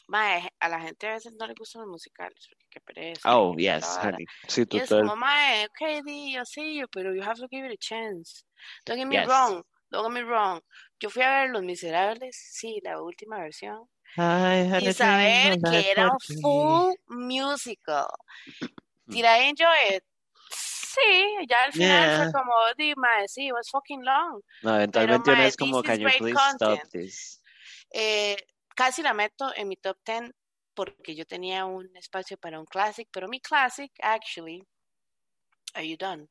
mae, 0.07 0.49
a 0.59 0.69
la 0.69 0.81
gente 0.81 1.07
a 1.07 1.13
veces 1.13 1.33
no 1.39 1.45
le 1.45 1.53
gustan 1.53 1.83
los 1.83 1.91
musicales, 1.91 2.47
porque 2.49 2.65
qué 2.67 2.81
pereza. 2.81 3.37
Oh, 3.37 3.53
y 3.55 3.65
yes, 3.65 3.85
honey. 4.01 4.25
Sí, 4.47 4.65
Y 4.71 4.77
es 4.77 4.89
total. 4.89 5.03
como, 5.03 5.17
mae, 5.17 5.65
ok, 5.67 6.03
di, 6.03 6.33
yo 6.33 6.41
you, 6.63 6.87
pero 6.91 7.13
you 7.13 7.21
have 7.21 7.39
to 7.39 7.47
give 7.47 7.63
it 7.63 7.73
a 7.73 7.77
chance. 7.77 8.43
Don't 8.85 8.97
get 8.97 9.05
me 9.07 9.17
Yes. 9.17 9.27
wrong, 9.27 9.63
don't 9.91 10.13
get 10.13 10.23
me 10.23 10.27
wrong. 10.27 10.61
Yo 10.99 11.09
fui 11.09 11.21
a 11.23 11.29
ver 11.41 11.49
Los 11.49 11.63
Miserables, 11.63 12.35
sí, 12.35 12.79
la 12.83 13.01
última 13.01 13.39
versión, 13.39 13.87
I 14.17 14.67
had 14.71 14.81
y 14.81 14.93
saber 14.93 15.59
que 15.61 15.91
era 15.91 16.09
un 16.11 16.19
full 16.41 16.93
musical. 17.07 18.07
Did 19.05 19.25
I 19.25 19.49
enjoy 19.49 19.95
it? 19.95 20.03
Sí, 20.49 21.47
ya 21.47 21.63
al 21.63 21.71
final 21.71 22.09
Yeah. 22.09 22.17
fue 22.17 22.31
como, 22.33 22.53
di, 22.77 22.93
mae, 22.95 23.27
sí, 23.27 23.47
it 23.47 23.53
was 23.53 23.69
fucking 23.69 24.03
long. 24.03 24.41
No, 24.61 24.75
eventualmente 24.75 25.31
mae, 25.31 25.47
es 25.47 25.55
como, 25.55 25.81
can 25.81 25.99
you 25.99 26.07
great 26.07 26.17
please 26.17 26.39
stop 26.55 26.69
content. 26.69 26.91
this? 26.91 27.41
Eh, 27.93 28.35
casi 28.75 29.01
la 29.01 29.13
meto 29.13 29.53
en 29.55 29.67
mi 29.69 29.77
top 29.77 29.97
10 30.05 30.31
porque 30.73 31.15
yo 31.15 31.25
tenía 31.25 31.65
un 31.65 31.95
espacio 31.95 32.37
para 32.37 32.59
un 32.59 32.65
classic, 32.65 33.07
pero 33.11 33.27
mi 33.27 33.39
classic, 33.39 33.91
actually, 34.01 34.65
Are 35.73 35.87
You 35.87 35.95
Done? 35.97 36.27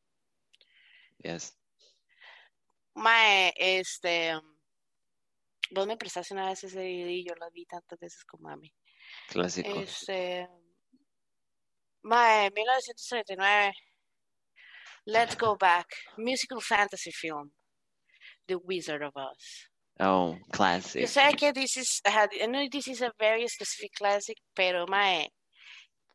Yes. 1.22 1.56
Mae, 3.00 3.54
este, 3.56 4.38
vos 5.70 5.86
me 5.86 5.96
prestaste 5.96 6.34
una 6.34 6.48
vez 6.48 6.62
ese 6.64 6.80
DVD 6.80 7.08
y 7.08 7.24
yo 7.24 7.34
lo 7.34 7.50
vi 7.50 7.64
tantas 7.64 7.98
veces 7.98 8.22
con 8.26 8.42
mami. 8.42 8.70
Clásico. 9.28 9.70
Este, 9.80 10.46
mae, 12.02 12.50
1939, 12.50 13.72
Let's 15.06 15.34
Go 15.38 15.56
Back, 15.56 15.86
musical 16.18 16.60
fantasy 16.60 17.10
film, 17.10 17.50
The 18.46 18.56
Wizard 18.56 19.02
of 19.02 19.16
Oz. 19.16 19.70
Oh, 19.98 20.36
Yo 20.36 20.46
classic. 20.50 21.08
sé 21.08 21.34
que 21.38 21.54
this 21.54 21.78
is, 21.78 22.02
I 22.04 22.46
know 22.48 22.68
this 22.70 22.86
is 22.86 23.00
a 23.00 23.12
very 23.18 23.48
specific 23.48 23.92
classic, 23.96 24.36
pero 24.54 24.86
mae, 24.86 25.30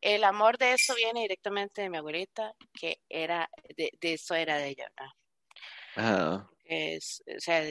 el 0.00 0.22
amor 0.22 0.56
de 0.56 0.74
esto 0.74 0.94
viene 0.94 1.22
directamente 1.22 1.82
de 1.82 1.90
mi 1.90 1.98
abuelita, 1.98 2.52
que 2.72 2.98
era, 3.08 3.48
de, 3.76 3.90
de 4.00 4.12
esto 4.12 4.36
era 4.36 4.56
de 4.56 4.68
ella, 4.68 4.88
¿verdad? 4.96 5.12
Oh, 5.98 6.55
Es, 6.68 7.22
o 7.26 7.38
sea, 7.40 7.62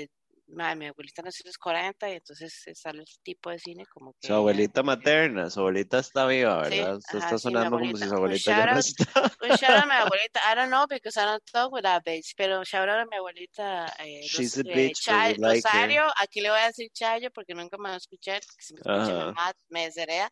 ma, 0.48 0.74
mi 0.76 0.86
abuelita 0.88 1.22
nació 1.22 1.44
en 1.44 1.50
los 1.50 1.58
40 1.58 2.10
y 2.10 2.14
entonces 2.14 2.64
sale 2.76 3.00
el 3.00 3.08
tipo 3.24 3.50
de 3.50 3.60
cine 3.60 3.84
como 3.88 4.14
que... 4.22 4.28
Su 4.28 4.34
abuelita 4.34 4.84
materna, 4.84 5.50
su 5.50 5.60
abuelita 5.60 6.00
está 6.00 6.26
viva, 6.28 6.64
Sí, 6.70 6.78
¿verdad? 6.80 6.98
Usted 6.98 7.18
ajá, 7.18 7.26
está 7.26 7.38
sí, 7.38 7.42
sonando 7.44 7.80
como 7.80 7.98
si 7.98 8.04
su 8.04 8.10
Un 8.10 8.16
abuelita 8.16 8.52
ya 8.58 8.66
no 8.74 8.80
está. 8.80 9.22
Un 9.42 9.50
shout 9.50 9.64
out 9.64 9.84
a 9.84 9.86
mi 9.86 9.92
abuelita. 9.96 10.40
I 10.50 10.56
don't 10.56 10.70
know 10.70 10.86
because 10.88 11.18
I 11.20 11.26
don't 11.26 11.44
talk 11.52 11.72
with 11.74 11.84
that 11.84 12.04
bitch. 12.06 12.34
Pero 12.38 12.64
shout 12.64 12.88
out 12.88 13.00
a 13.00 13.06
mi 13.06 13.18
abuelita. 13.18 13.86
Eh, 14.00 14.22
She's 14.24 14.56
Ros- 14.56 14.66
a 14.66 14.70
eh, 14.70 14.76
bitch, 14.76 15.08
we 15.08 15.14
Chay- 15.14 15.36
like 15.40 15.64
her. 15.68 15.72
Rosario. 15.72 16.04
Aquí 16.22 16.42
le 16.42 16.50
voy 16.52 16.60
a 16.60 16.68
decir 16.68 16.90
Chayo 16.94 17.32
porque 17.32 17.54
nunca 17.54 17.78
me 17.78 17.90
va 17.90 17.96
a 17.96 17.98
escuchar. 17.98 18.40
Porque 18.46 18.64
si 18.64 18.74
me 18.76 18.80
escucha 18.82 19.32
mata, 19.34 19.60
me 19.70 19.86
desherea. 19.86 20.30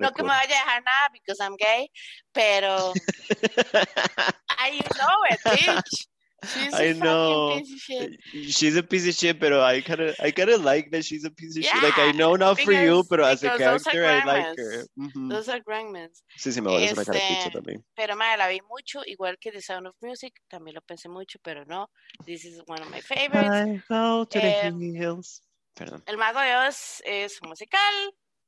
No 0.00 0.10
que 0.12 0.22
me 0.22 0.28
vaya 0.30 0.56
a 0.56 0.64
dejar 0.64 0.82
nada 0.82 1.08
because 1.12 1.40
I'm 1.40 1.56
gay. 1.56 1.90
Pero 2.32 2.92
I 4.58 4.80
know 4.96 5.24
it, 5.30 5.40
bitch. 5.44 6.08
She's 6.44 6.74
a 6.74 6.88
I 6.90 6.92
know. 6.94 7.50
fucking 7.50 7.64
piece 7.64 7.72
of 7.72 7.80
shit. 7.80 8.20
She's 8.52 8.76
a 8.76 8.82
piece 8.82 9.06
of 9.08 9.14
shit, 9.14 9.38
pero 9.38 9.62
I 9.62 9.80
kind 9.80 10.00
of, 10.00 10.16
I 10.20 10.32
kind 10.32 10.50
of 10.50 10.64
like 10.64 10.90
that 10.90 11.04
she's 11.04 11.24
a 11.24 11.30
piece 11.30 11.56
of 11.56 11.64
shit. 11.64 11.82
Like 11.82 11.98
I 11.98 12.12
know 12.12 12.34
not 12.36 12.58
for 12.60 12.72
you, 12.72 13.04
pero 13.08 13.24
as 13.24 13.44
a 13.44 13.56
character 13.56 14.04
I 14.04 14.24
like 14.24 14.56
her. 14.58 14.84
Ujú. 14.98 15.30
Those 15.30 15.48
are 15.48 15.60
grandmas. 15.64 16.22
Sí, 16.36 16.50
sí, 16.52 16.60
me 16.60 16.70
voy 16.70 16.82
a 16.82 16.86
hacer 16.90 16.98
una 16.98 17.04
cara 17.04 17.18
Este, 17.18 17.50
también. 17.50 17.84
Pero 17.94 18.16
madre, 18.16 18.38
la 18.38 18.48
vi 18.48 18.60
mucho, 18.68 19.02
igual 19.06 19.38
que 19.38 19.52
The 19.52 19.62
Sound 19.62 19.86
of 19.86 19.94
Music, 20.00 20.34
también 20.48 20.74
lo 20.74 20.80
pensé 20.82 21.08
mucho, 21.08 21.38
pero 21.42 21.64
no. 21.64 21.88
This 22.26 22.44
is 22.44 22.60
one 22.66 22.82
of 22.82 22.90
my 22.90 23.00
favorites. 23.00 23.48
I 23.50 23.82
go 23.88 24.24
to 24.24 24.40
the 24.40 24.66
Em, 24.66 24.94
hills. 24.96 25.42
Perdón. 25.74 26.02
El 26.06 26.16
Mago 26.16 26.40
de 26.40 26.56
Oz 26.68 27.00
es 27.04 27.40
un 27.40 27.48
musical. 27.50 27.94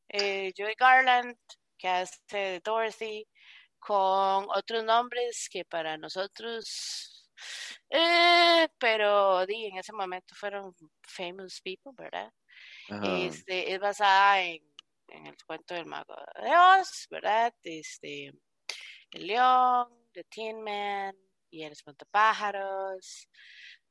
Eh, 0.09 0.52
Joey 0.57 0.74
Garland, 0.78 1.37
que 1.78 1.88
hace 1.88 2.61
Dorothy, 2.64 3.26
con 3.78 4.46
otros 4.54 4.83
nombres 4.85 5.48
que 5.50 5.64
para 5.64 5.96
nosotros, 5.96 7.13
eh, 7.90 8.68
pero 8.79 9.47
di, 9.47 9.66
en 9.66 9.79
ese 9.79 9.92
momento 9.92 10.35
fueron 10.35 10.75
famous 11.03 11.61
people, 11.61 11.92
¿verdad? 11.97 12.33
Ajá. 12.90 13.18
Este, 13.18 13.73
es 13.73 13.81
basada 13.81 14.42
en, 14.42 14.62
en 15.09 15.27
el 15.27 15.37
cuento 15.47 15.75
del 15.75 15.87
Mago 15.87 16.14
de 16.42 16.57
Oz, 16.81 17.07
¿verdad? 17.11 17.55
Este, 17.62 18.33
el 19.11 19.27
león, 19.27 19.88
The 20.12 20.25
Tin 20.25 20.62
Man 20.62 21.14
y 21.51 21.62
el 21.62 21.73
espantapájaros, 21.73 23.29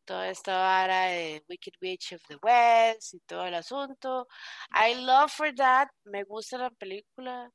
toda 0.05 0.29
esta 0.29 0.57
vara 0.57 1.05
de 1.05 1.43
Wicked 1.47 1.73
Witch 1.81 2.13
of 2.13 2.21
the 2.27 2.37
West 2.41 3.13
y 3.13 3.19
todo 3.21 3.45
el 3.45 3.55
asunto. 3.55 4.27
I 4.73 4.95
love 4.95 5.31
for 5.31 5.53
that, 5.55 5.87
me 6.05 6.23
gusta 6.23 6.57
la 6.57 6.69
película. 6.71 7.49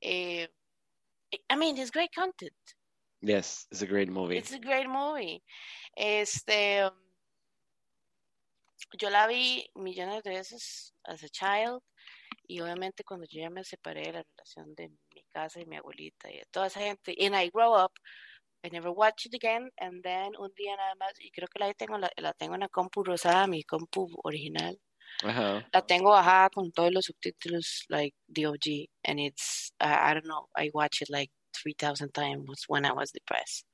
Eh, 0.00 0.48
I 1.50 1.56
mean, 1.56 1.76
it's 1.78 1.90
great 1.90 2.12
content. 2.14 2.54
Yes, 3.24 3.66
it's 3.70 3.80
a 3.80 3.86
great 3.86 4.10
movie. 4.10 4.36
It's 4.36 4.52
a 4.52 4.58
great 4.58 4.86
movie. 4.86 5.42
Este, 5.96 6.84
um, 6.84 6.92
yo 9.00 9.08
la 9.08 9.26
vi 9.26 9.66
millones 9.74 10.22
de 10.22 10.30
veces 10.30 10.92
as 11.04 11.22
a 11.22 11.28
child 11.28 11.80
y 12.46 12.60
obviamente 12.60 13.02
cuando 13.02 13.26
yo 13.30 13.40
ya 13.40 13.48
me 13.50 13.64
separé 13.64 14.02
de 14.02 14.12
la 14.12 14.22
relación 14.22 14.74
de 14.74 14.90
mi 15.14 15.24
casa 15.32 15.60
y 15.60 15.64
mi 15.66 15.76
abuelita 15.76 16.30
y 16.30 16.36
de 16.36 16.44
toda 16.50 16.66
esa 16.66 16.80
gente, 16.80 17.16
and 17.18 17.34
I 17.34 17.48
grow 17.48 17.72
up, 17.74 17.92
I 18.62 18.68
never 18.70 18.90
watched 18.90 19.26
it 19.26 19.34
again, 19.34 19.70
and 19.78 20.02
then 20.02 20.32
un 20.38 20.52
día 20.54 20.76
nada 20.76 20.94
más, 20.96 21.12
y 21.20 21.30
creo 21.30 21.48
que 21.48 21.60
la 21.60 21.72
tengo, 21.72 21.96
la, 21.96 22.10
la 22.18 22.34
tengo 22.34 22.54
en 22.54 22.60
la 22.60 22.68
compu 22.68 23.02
rosada, 23.04 23.46
mi 23.46 23.62
compu 23.64 24.06
original, 24.24 24.78
Ajá. 25.24 25.66
la 25.72 25.80
tengo 25.82 26.10
bajada 26.10 26.50
con 26.50 26.70
todos 26.72 26.92
los 26.92 27.06
subtítulos, 27.06 27.84
like 27.88 28.14
DOG, 28.28 28.88
and 29.04 29.18
it's, 29.18 29.72
I 29.80 30.10
I 30.10 30.14
don't 30.14 30.26
know, 30.26 30.48
I 30.54 30.70
watched 30.74 31.00
it 31.02 31.10
like 31.10 31.30
3,000 31.62 32.12
times 32.12 32.64
when 32.68 32.84
I 32.84 32.92
was 32.92 33.10
depressed. 33.10 33.64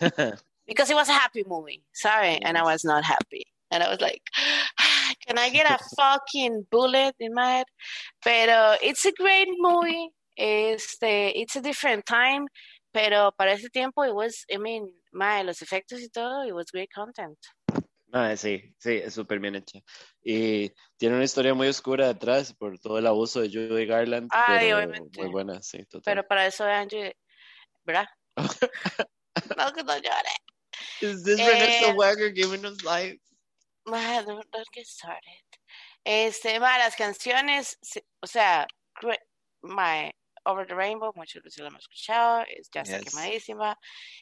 because 0.66 0.90
it 0.90 0.96
was 0.96 1.08
a 1.08 1.12
happy 1.12 1.44
movie, 1.46 1.84
sorry, 1.92 2.38
and 2.42 2.56
I 2.56 2.62
was 2.62 2.84
not 2.84 3.04
happy. 3.04 3.44
And 3.70 3.82
I 3.82 3.90
was 3.90 4.00
like, 4.00 4.22
ah, 4.78 5.14
can 5.26 5.38
I 5.38 5.50
get 5.50 5.70
a 5.70 5.78
fucking 5.96 6.66
bullet 6.70 7.14
in 7.18 7.34
my 7.34 7.50
head? 7.50 7.66
Pero 8.22 8.76
it's 8.82 9.04
a 9.04 9.12
great 9.12 9.48
movie. 9.58 10.10
Este, 10.36 11.32
it's 11.34 11.56
a 11.56 11.60
different 11.60 12.06
time, 12.06 12.46
pero 12.92 13.30
para 13.36 13.52
ese 13.52 13.68
tiempo 13.72 14.02
it 14.02 14.14
was, 14.14 14.44
I 14.52 14.58
mean, 14.58 14.90
my, 15.12 15.42
los 15.42 15.60
efectos 15.60 16.00
y 16.00 16.08
todo, 16.12 16.46
it 16.46 16.54
was 16.54 16.70
great 16.70 16.90
content. 16.92 17.38
Ah, 18.16 18.36
sí, 18.36 18.72
sí, 18.78 18.92
es 18.92 19.12
súper 19.12 19.40
bien 19.40 19.56
hecha. 19.56 19.80
Y 20.22 20.70
tiene 20.96 21.16
una 21.16 21.24
historia 21.24 21.52
muy 21.52 21.66
oscura 21.66 22.06
detrás 22.06 22.54
por 22.54 22.78
todo 22.78 22.96
el 22.98 23.08
abuso 23.08 23.40
de 23.40 23.48
Judy 23.48 23.86
Garland, 23.86 24.28
Ay, 24.30 24.58
pero 24.60 24.76
obviamente. 24.76 25.18
muy 25.20 25.28
buena, 25.32 25.60
sí, 25.60 25.84
total. 25.86 26.02
Pero 26.04 26.28
para 26.28 26.46
eso 26.46 26.64
vean, 26.64 26.88
yo, 26.88 26.98
¿verdad? 27.82 28.06
no, 29.58 29.72
que 29.72 29.82
no 29.82 29.96
llore. 29.96 30.30
Is 31.00 31.24
this 31.24 31.40
Eh, 31.40 31.44
René 31.44 31.96
Wagner 31.96 32.32
giving 32.32 32.64
us 32.64 32.80
life? 32.84 33.18
Ma, 33.86 34.22
don't, 34.22 34.48
don't 34.52 34.68
get 34.72 34.86
started. 34.86 35.42
Este, 36.04 36.60
ma, 36.60 36.78
las 36.78 36.94
canciones, 36.94 37.76
o 38.22 38.28
sea, 38.28 38.64
ma, 39.62 40.08
Over 40.44 40.68
the 40.68 40.76
Rainbow, 40.76 41.10
muchas 41.16 41.42
veces 41.42 41.58
la 41.62 41.68
hemos 41.68 41.80
escuchado, 41.82 42.44
es, 42.46 42.70
ya 42.72 42.82
está 42.82 42.98
Yes. 43.00 43.12
quemadísima. 43.12 43.76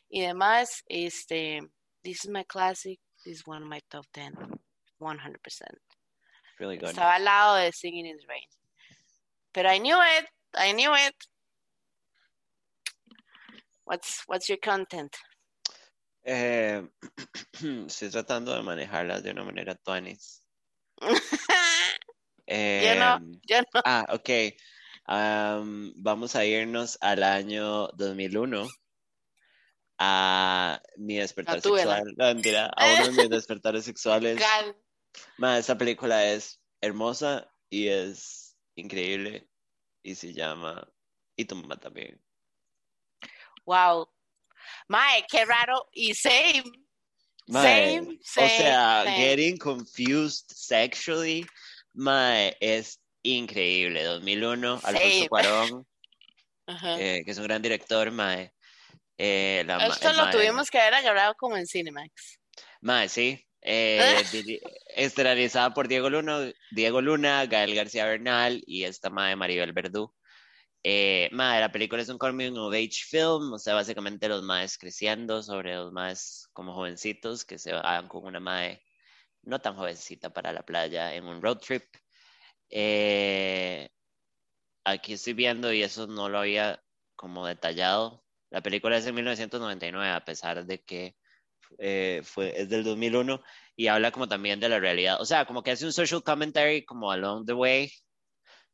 Y 0.09 0.23
demás, 0.23 0.83
este, 0.87 1.61
This 2.03 2.25
is 2.25 2.31
my 2.31 2.43
classic, 2.45 2.99
is 3.27 3.47
one 3.47 3.63
of 3.63 3.69
my 3.69 3.81
top 3.91 4.07
10, 4.13 4.35
100%. 5.01 5.17
Really 6.59 6.77
good. 6.77 6.91
Estaba 6.91 7.17
al 7.17 7.25
lado 7.25 7.57
de 7.57 7.73
Singing 7.73 8.07
in 8.07 8.17
the 8.17 8.27
Rain. 8.29 8.49
Pero 9.53 9.69
I 9.71 9.79
knew 9.79 9.99
it, 10.01 10.27
I 10.55 10.73
knew 10.73 10.93
it. 10.95 11.15
What's, 13.85 14.23
what's 14.27 14.49
your 14.49 14.59
content? 14.59 15.17
Eh, 16.25 16.83
estoy 17.87 18.11
tratando 18.11 18.55
de 18.55 18.63
manejarlas 18.63 19.23
de 19.23 19.31
una 19.31 19.45
manera 19.45 19.75
tuanis. 19.75 20.43
Yo 22.47 22.95
no, 22.95 23.17
Em, 23.17 23.41
yo 23.49 23.61
no. 23.61 23.81
Ah, 23.85 24.05
ok. 24.11 24.55
Am, 25.07 25.93
vamos 25.97 26.37
a 26.37 26.45
irnos 26.45 26.99
al 27.01 27.23
año 27.23 27.89
2001 27.95 28.69
a 30.05 30.83
mi 30.97 31.17
despertar 31.19 31.61
sexual. 31.61 32.13
No, 32.17 32.27
mentira, 32.27 32.67
a 32.77 32.95
uno 32.95 33.05
de 33.05 33.11
mis 33.13 33.31
despertares 33.31 33.85
sexuales. 33.85 34.37
God, 34.37 34.75
Ma, 35.37 35.59
esta 35.59 35.79
película 35.79 36.27
es 36.27 36.61
hermosa 36.81 37.49
y 37.71 37.87
es 37.87 38.57
increíble 38.75 39.49
y 40.03 40.17
se 40.17 40.33
llama 40.33 40.89
Y 41.37 41.45
tu 41.45 41.55
mamá 41.55 41.77
también. 41.77 42.21
Wow. 43.65 44.09
Mae, 44.89 45.25
qué 45.31 45.45
raro. 45.45 45.89
Y 45.93 46.15
same. 46.15 46.65
Mae, 47.47 47.97
Same, 47.97 48.09
o 48.09 48.19
same, 48.23 48.49
sea, 48.49 49.05
same. 49.05 49.17
Getting 49.17 49.59
Confused 49.59 50.47
Sexually, 50.49 51.47
mae, 51.95 52.57
es 52.61 53.01
increíble. 53.23 54.03
2001, 54.03 54.81
Same. 54.81 54.97
Alfonso 54.97 55.29
Cuarón, 55.29 55.87
eh, 56.99 57.23
que 57.25 57.31
es 57.31 57.39
un 57.39 57.45
gran 57.45 57.63
director, 57.63 58.11
mae. 58.11 58.53
Eh, 59.19 59.63
la 59.67 59.87
Esto 59.87 60.13
lo 60.13 60.31
tuvimos 60.31 60.71
que 60.71 60.79
haber 60.79 60.95
agarrado 60.95 61.35
como 61.35 61.57
en 61.57 61.67
Cinemax. 61.67 62.41
Mae, 62.81 63.09
sí. 63.09 63.45
Eh, 63.61 64.01
estelarizada 64.97 65.73
por 65.73 65.87
Diego 65.87 66.11
Luna, 66.11 66.53
Diego 66.73 67.01
Luna, 67.01 67.47
Gael 67.47 67.75
García 67.75 68.07
Bernal 68.07 68.63
y 68.67 68.85
esta 68.85 69.11
mae 69.11 69.37
Maribel 69.37 69.73
Verdú. 69.73 70.13
Eh, 70.85 71.29
mae, 71.33 71.61
la 71.61 71.71
película 71.71 72.03
es 72.03 72.09
un 72.09 72.19
coming 72.19 72.57
of 72.57 72.75
age 72.75 73.05
film, 73.09 73.53
o 73.53 73.59
sea, 73.59 73.75
básicamente 73.75 74.29
los 74.29 74.43
maes 74.43 74.77
creciendo 74.79 75.43
sobre 75.43 75.77
los 75.77 75.93
maes 75.93 76.49
como 76.53 76.75
jovencitos 76.75 77.45
que 77.45 77.59
se 77.59 77.73
van 77.73 78.09
con 78.09 78.25
una 78.25 78.41
mae 78.41 78.83
no 79.43 79.61
tan 79.61 79.77
jovencita 79.77 80.31
para 80.31 80.53
la 80.53 80.63
playa 80.63 81.15
en 81.15 81.25
un 81.27 81.43
road 81.43 81.59
trip. 81.59 81.85
Eh, 82.71 83.89
aquí 84.85 85.15
estoy 85.15 85.35
viendo 85.35 85.73
y 85.73 85.83
eso 85.83 86.07
no 86.07 86.29
lo 86.29 86.39
había 86.39 86.83
como 87.17 87.47
detallado. 87.47 88.25
La 88.53 88.61
película 88.61 88.99
es 88.99 89.05
de 89.07 89.13
1999, 89.13 90.11
a 90.11 90.25
pesar 90.25 90.65
de 90.67 90.83
que 90.83 91.17
eh, 91.79 92.21
fue, 92.23 92.53
es 92.61 92.69
del 92.69 92.85
2001 92.85 93.43
y 93.77 93.87
habla 93.87 94.13
como 94.13 94.29
también 94.29 94.61
de 94.61 94.69
la 94.69 94.79
realidad. 94.79 95.21
O 95.21 95.25
sea, 95.25 95.47
como 95.47 95.63
que 95.63 95.71
hace 95.71 95.87
un 95.87 95.93
social 95.93 96.23
commentary 96.23 96.85
como 96.85 97.11
along 97.11 97.47
the 97.47 97.55
way 97.55 97.91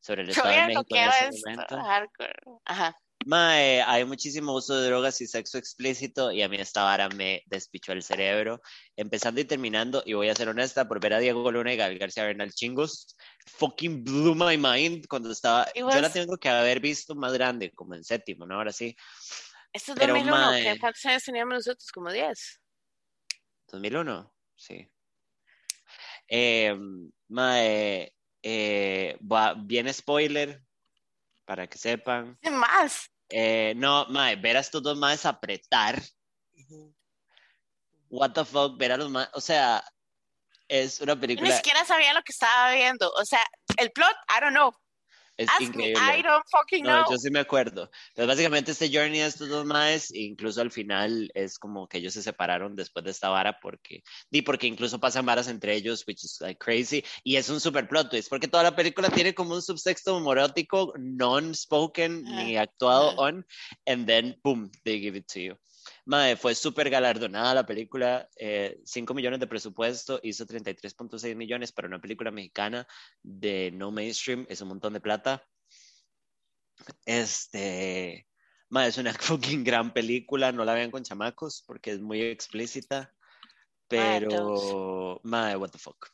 sobre 0.01 0.23
el 0.23 0.29
Estado 0.29 0.49
de 0.49 0.55
Todavía 0.55 0.73
no 0.75 0.81
México 0.81 0.95
en 0.95 1.33
ese 1.33 1.41
momento. 1.49 1.77
Hardcore. 1.77 2.33
Ajá. 2.65 2.97
Mae, 3.25 3.81
hay 3.81 4.05
muchísimo 4.05 4.53
uso 4.53 4.79
de 4.79 4.87
drogas 4.87 5.19
y 5.21 5.27
sexo 5.27 5.57
explícito 5.57 6.31
y 6.31 6.41
a 6.41 6.47
mí 6.47 6.57
esta 6.57 6.83
vara 6.83 7.09
me 7.09 7.43
despichó 7.47 7.91
el 7.91 8.03
cerebro. 8.03 8.61
Empezando 8.95 9.39
y 9.39 9.45
terminando, 9.45 10.03
y 10.05 10.13
voy 10.13 10.29
a 10.29 10.35
ser 10.35 10.49
honesta, 10.49 10.87
por 10.87 10.99
ver 11.01 11.13
a 11.13 11.19
Diego 11.19 11.51
Luna 11.51 11.73
y 11.73 11.77
Gael 11.77 11.99
García 11.99 12.23
Bernal 12.25 12.53
chingos, 12.53 13.15
fucking 13.45 14.03
blew 14.03 14.35
my 14.35 14.57
mind 14.57 15.05
cuando 15.07 15.31
estaba... 15.31 15.67
It 15.73 15.81
Yo 15.81 15.87
la 15.89 16.01
was- 16.01 16.13
tengo 16.13 16.37
que 16.37 16.49
haber 16.49 16.79
visto 16.79 17.13
más 17.15 17.33
grande, 17.33 17.71
como 17.71 17.93
en 17.93 18.03
séptimo, 18.03 18.45
¿no? 18.45 18.55
Ahora 18.55 18.71
sí. 18.71 18.95
Esto 19.73 19.93
es 19.93 19.99
Pero, 19.99 20.13
2001. 20.13 20.37
mae. 20.51 20.63
¿qué- 20.63 20.79
¿Cuántos 20.79 21.05
años 21.05 21.23
teníamos 21.23 21.53
nosotros? 21.55 21.91
Como 21.91 22.11
10. 22.11 22.59
2001, 23.67 24.33
sí. 24.55 24.89
Eh, 26.27 26.75
mae, 27.27 28.13
eh, 28.41 29.17
va- 29.21 29.53
viene 29.55 29.93
spoiler, 29.93 30.61
para 31.45 31.67
que 31.67 31.77
sepan. 31.77 32.37
¿Qué 32.41 32.49
más? 32.49 33.09
Eh, 33.29 33.73
no, 33.75 34.05
mae, 34.09 34.35
ver 34.35 34.57
a 34.57 34.59
estos 34.61 34.81
dos 34.81 34.97
maes 34.97 35.25
apretar. 35.25 36.01
What 38.09 38.31
the 38.33 38.43
fuck, 38.45 38.77
ver 38.77 38.91
a 38.91 38.97
los 38.97 39.09
maes, 39.09 39.29
o 39.33 39.41
sea, 39.41 39.83
Es 40.71 41.01
una 41.01 41.15
Yo 41.15 41.19
película. 41.19 41.49
ni 41.49 41.55
siquiera 41.55 41.83
sabía 41.83 42.13
lo 42.13 42.21
que 42.21 42.31
estaba 42.31 42.71
viendo. 42.73 43.09
O 43.13 43.25
sea, 43.25 43.43
el 43.77 43.89
plot, 43.91 44.15
I 44.29 44.39
don't 44.39 44.51
know. 44.55 44.71
Es 45.39 45.47
Ask 45.47 45.61
increíble. 45.61 46.01
me, 46.01 46.17
I 46.19 46.21
don't 46.21 46.43
fucking 46.51 46.83
No, 46.83 47.01
know. 47.01 47.11
yo 47.11 47.17
sí 47.17 47.29
me 47.31 47.39
acuerdo. 47.39 47.89
Entonces, 48.09 48.27
básicamente, 48.27 48.71
este 48.71 48.89
journey 48.89 49.19
de 49.19 49.25
estos 49.25 49.47
dos 49.47 49.65
maes, 49.65 50.13
incluso 50.13 50.59
al 50.59 50.69
final 50.69 51.31
es 51.33 51.57
como 51.57 51.87
que 51.87 51.99
ellos 51.99 52.13
se 52.13 52.21
separaron 52.21 52.75
después 52.75 53.05
de 53.05 53.11
esta 53.11 53.29
vara, 53.29 53.57
porque, 53.61 54.03
di, 54.29 54.41
porque 54.41 54.67
incluso 54.67 54.99
pasan 54.99 55.25
varas 55.25 55.47
entre 55.47 55.75
ellos, 55.75 56.03
which 56.05 56.25
is 56.25 56.39
like 56.41 56.59
crazy, 56.59 57.05
y 57.23 57.37
es 57.37 57.49
un 57.49 57.61
super 57.61 57.87
plot 57.87 58.09
twist, 58.09 58.27
porque 58.27 58.49
toda 58.49 58.63
la 58.63 58.75
película 58.75 59.09
tiene 59.09 59.33
como 59.33 59.53
un 59.53 59.61
subtexto 59.61 60.17
homorótico, 60.17 60.93
non-spoken, 60.99 62.21
ni 62.23 62.57
Ajá, 62.57 62.63
actuado 62.63 63.11
ajá. 63.11 63.21
on, 63.21 63.45
and 63.87 64.05
then, 64.07 64.37
boom, 64.43 64.69
they 64.83 64.99
give 64.99 65.17
it 65.17 65.25
to 65.27 65.39
you. 65.39 65.55
Mae, 66.09 66.35
fue 66.37 66.55
súper 66.55 66.89
galardonada 66.89 67.53
la 67.53 67.67
película, 67.67 68.27
eh, 68.35 68.81
5 68.83 69.13
millones 69.13 69.39
de 69.39 69.45
presupuesto, 69.45 70.19
hizo 70.23 70.43
33.6 70.43 71.35
millones 71.35 71.71
para 71.71 71.87
una 71.87 72.01
película 72.01 72.31
mexicana 72.31 72.87
de 73.21 73.69
no 73.75 73.91
mainstream, 73.91 74.43
es 74.49 74.59
un 74.61 74.69
montón 74.69 74.93
de 74.93 75.01
plata. 75.01 75.47
Este, 77.05 78.27
mae, 78.69 78.87
es 78.87 78.97
una 78.97 79.13
fucking 79.53 79.63
gran 79.63 79.93
película, 79.93 80.51
no 80.51 80.65
la 80.65 80.73
vean 80.73 80.89
con 80.89 81.03
chamacos 81.03 81.63
porque 81.67 81.91
es 81.91 81.99
muy 81.99 82.23
explícita, 82.23 83.13
pero, 83.87 85.21
mae, 85.21 85.55
what 85.57 85.69
the 85.69 85.77
fuck. 85.77 86.07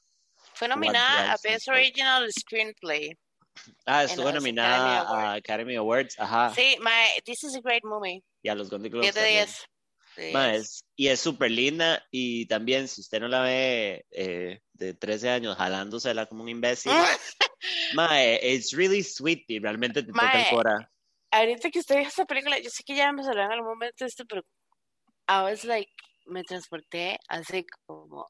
Fue 0.55 0.67
nominada 0.67 1.31
a 1.31 1.37
Best. 1.41 1.69
Original 1.69 2.29
Screenplay. 2.33 3.17
Ah, 3.85 4.03
estuvo 4.03 4.29
nominada 4.29 5.03
Academy 5.03 5.23
a 5.23 5.33
Academy 5.35 5.75
Awards, 5.77 6.19
ajá, 6.19 6.53
Sí, 6.53 6.75
mae, 6.81 7.21
this 7.23 7.45
is 7.45 7.55
a 7.55 7.61
great 7.61 7.85
movie. 7.85 8.21
y 8.43 8.49
a 8.49 8.55
los 8.55 8.69
Golden 8.69 8.91
Globes 8.91 9.13
10 9.13 9.15
de 9.15 9.21
también. 9.21 9.45
10. 9.45 9.74
De 10.15 10.23
Ma, 10.33 10.53
10. 10.53 10.61
es- 10.61 10.85
y 10.95 11.07
es 11.07 11.19
súper 11.19 11.51
linda 11.51 12.03
y 12.11 12.45
también 12.47 12.87
si 12.87 13.01
usted 13.01 13.19
no 13.19 13.27
la 13.27 13.41
ve 13.41 14.05
eh, 14.11 14.61
de 14.73 14.93
13 14.93 15.29
años 15.29 15.57
jalándosela 15.57 16.25
como 16.25 16.43
un 16.43 16.49
imbécil, 16.49 16.91
ma, 17.95 18.23
eh, 18.23 18.39
it's 18.55 18.71
really 18.73 19.03
sweet 19.03 19.43
y 19.47 19.59
realmente 19.59 20.03
te 20.03 20.13
toca 20.13 20.37
el 20.37 20.45
Mae, 20.45 20.49
cora. 20.49 20.91
Ahorita 21.31 21.69
que 21.69 21.79
usted 21.79 21.97
vio 21.97 22.07
esta 22.07 22.25
película, 22.25 22.59
yo 22.59 22.69
sé 22.69 22.83
que 22.83 22.95
ya 22.95 23.11
me 23.11 23.23
salió 23.23 23.43
en 23.43 23.51
algún 23.51 23.69
momento 23.69 24.05
esto, 24.05 24.25
pero 24.25 24.41
I 25.27 25.43
was 25.43 25.63
like, 25.65 25.91
me 26.27 26.43
transporté 26.43 27.17
así 27.29 27.65
como, 27.87 28.25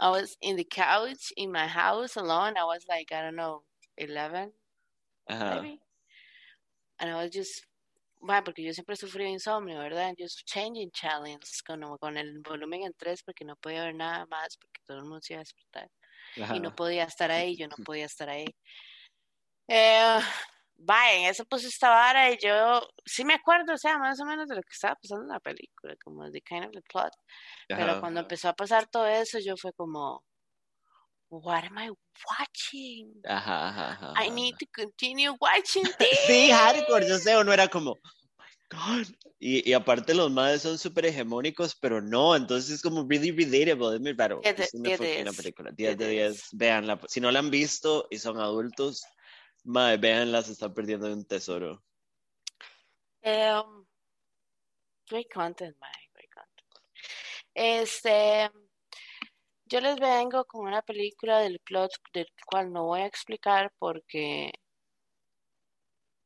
I 0.00 0.10
was 0.10 0.36
in 0.40 0.56
the 0.56 0.64
couch 0.66 1.32
in 1.36 1.50
my 1.52 1.66
house 1.68 2.16
alone. 2.16 2.56
I 2.58 2.64
was 2.64 2.84
like, 2.88 3.12
I 3.12 3.22
don't 3.22 3.36
know, 3.36 3.64
11 3.96 4.52
Ajá. 5.26 5.62
maybe. 5.62 5.80
And 6.98 7.10
I 7.10 7.16
was 7.16 7.30
just, 7.32 7.66
bueno, 8.22 8.44
porque 8.44 8.62
yo 8.62 8.72
siempre 8.72 8.96
sufrido 8.96 9.26
de 9.26 9.34
insomnio, 9.34 9.78
¿verdad? 9.80 10.14
Just 10.16 10.44
changing 10.46 10.90
challenge 10.92 11.44
con, 11.66 11.82
con 11.98 12.16
el 12.16 12.38
volumen 12.40 12.84
en 12.84 12.94
3 12.94 13.22
porque 13.24 13.44
no 13.44 13.56
podía 13.56 13.84
ver 13.84 13.96
nada 13.96 14.26
más 14.26 14.56
porque 14.56 14.80
todo 14.86 14.98
el 14.98 15.04
mundo 15.04 15.20
se 15.20 15.34
iba 15.34 15.40
a 15.40 15.44
despertar. 15.44 15.90
y 16.54 16.60
no 16.60 16.74
podía 16.74 17.04
estar 17.04 17.30
ahí, 17.32 17.56
yo 17.56 17.66
no 17.66 17.76
podía 17.84 18.06
estar 18.06 18.28
ahí. 18.28 18.46
Eh, 19.68 20.20
va, 20.88 21.12
en 21.12 21.26
eso 21.26 21.44
pues 21.44 21.64
esta 21.64 21.90
vara 21.90 22.30
y 22.30 22.38
yo 22.38 22.80
sí 23.04 23.24
me 23.24 23.34
acuerdo, 23.34 23.74
o 23.74 23.78
sea, 23.78 23.98
más 23.98 24.20
o 24.20 24.24
menos 24.24 24.48
de 24.48 24.54
lo 24.54 24.62
que 24.62 24.72
estaba 24.72 24.94
pasando 24.94 25.24
en 25.24 25.30
la 25.30 25.40
película, 25.40 25.96
como 26.04 26.30
the 26.30 26.40
kind 26.42 26.64
of 26.64 26.72
the 26.72 26.82
plot, 26.82 27.12
pero 27.68 28.00
cuando 28.00 28.20
empezó 28.20 28.48
a 28.48 28.54
pasar 28.54 28.86
todo 28.86 29.06
eso 29.06 29.38
yo 29.40 29.56
fue 29.56 29.72
como, 29.72 30.24
what 31.32 31.64
am 31.64 31.78
I 31.78 31.90
watching? 32.28 33.12
Ajá, 33.24 33.68
ajá, 33.68 33.92
ajá, 33.92 34.24
I 34.24 34.30
need 34.30 34.56
to 34.58 34.66
continue 34.74 35.34
watching 35.40 35.84
this. 35.98 36.18
Sí, 36.26 36.50
hardcore, 36.50 37.08
yo 37.08 37.18
sé, 37.18 37.36
uno 37.36 37.52
era 37.52 37.68
como, 37.68 37.92
oh 37.92 38.00
my 38.38 38.44
God. 38.70 39.06
Y, 39.38 39.68
y 39.68 39.72
aparte 39.72 40.14
los 40.14 40.30
madres 40.30 40.62
son 40.62 40.78
súper 40.78 41.06
hegemónicos, 41.06 41.74
pero 41.74 42.00
no, 42.00 42.36
entonces 42.36 42.70
es 42.70 42.82
como 42.82 43.06
really 43.08 43.30
relatable, 43.30 43.94
es 43.94 44.00
muy 44.00 44.12
raro. 44.12 44.40
Es 44.44 44.74
una 44.74 45.32
película, 45.32 45.70
10 45.72 45.74
de 45.74 45.74
Diez 45.74 45.98
de 45.98 46.08
10, 46.08 46.48
véanla. 46.52 47.00
Si 47.08 47.20
no 47.20 47.30
la 47.30 47.38
han 47.38 47.50
visto 47.50 48.06
y 48.10 48.18
son 48.18 48.38
adultos, 48.38 49.04
madre, 49.64 49.96
véanla, 49.96 50.42
se 50.42 50.52
están 50.52 50.74
perdiendo 50.74 51.12
un 51.12 51.24
tesoro. 51.24 51.82
Um, 53.24 53.86
great 55.08 55.32
content, 55.32 55.76
man, 55.80 55.90
great 56.14 56.30
content. 56.30 56.52
Este, 57.54 58.50
yo 59.72 59.80
les 59.80 59.96
vengo 59.98 60.44
con 60.44 60.66
una 60.66 60.82
película 60.82 61.38
del 61.38 61.58
plot 61.60 61.92
del 62.12 62.26
cual 62.44 62.70
no 62.70 62.84
voy 62.84 63.00
a 63.00 63.06
explicar 63.06 63.72
porque 63.78 64.52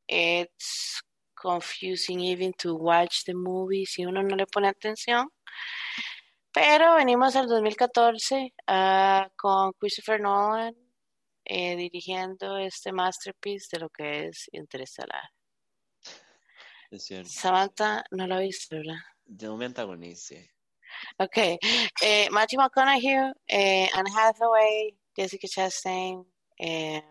it's 0.08 1.00
confusing 1.32 2.18
even 2.22 2.52
to 2.54 2.74
watch 2.74 3.22
the 3.24 3.34
movie 3.34 3.86
si 3.86 4.04
uno 4.04 4.20
no 4.24 4.34
le 4.34 4.46
pone 4.46 4.66
atención. 4.66 5.30
Pero 6.52 6.96
venimos 6.96 7.36
al 7.36 7.46
2014 7.46 8.52
ah, 8.66 9.28
con 9.36 9.72
Christopher 9.74 10.20
Nolan 10.20 10.74
eh, 11.44 11.76
dirigiendo 11.76 12.58
este 12.58 12.90
masterpiece 12.90 13.68
de 13.76 13.78
lo 13.78 13.90
que 13.90 14.26
es 14.26 14.48
Interestelar. 14.50 15.30
Es. 16.90 17.12
Samantha 17.26 18.02
no 18.10 18.26
la 18.26 18.40
viste, 18.40 18.74
¿verdad? 18.74 18.98
No 19.26 19.56
me 19.56 19.66
antagonice. 19.66 20.55
Ok, 21.18 21.58
eh, 22.02 22.28
Matthew 22.30 22.58
McConaughey, 22.58 23.32
eh, 23.48 23.88
Anne 23.94 24.10
Hathaway, 24.10 24.96
Jessica 25.16 25.48
Chastain, 25.48 26.24
eh, 26.58 27.02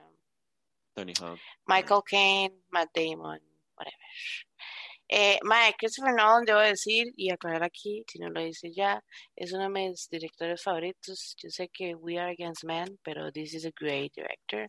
Tony 0.96 1.14
Hawk. 1.20 1.40
Michael 1.68 2.02
Caine, 2.04 2.54
Matt 2.72 2.90
Damon, 2.94 3.40
whatever. 3.76 3.98
Eh, 5.08 5.38
Mike, 5.44 5.78
Christopher 5.78 6.14
Nolan, 6.16 6.46
debo 6.46 6.60
decir 6.60 7.14
y 7.16 7.30
aclarar 7.30 7.64
aquí, 7.64 8.04
si 8.08 8.18
no 8.18 8.30
lo 8.30 8.42
dice 8.42 8.72
ya, 8.74 9.04
es 9.36 9.54
uno 9.54 9.64
de 9.64 9.70
mis 9.70 10.10
directores 10.10 10.64
favoritos. 10.64 11.36
Yo 11.38 11.50
sé 11.52 11.70
que 11.70 11.94
We 11.94 12.18
Are 12.18 12.32
Against 12.32 12.64
Men, 12.64 12.98
pero 13.04 13.32
this 13.32 13.54
is 13.54 13.66
a 13.66 13.72
great 13.80 14.14
director. 14.16 14.68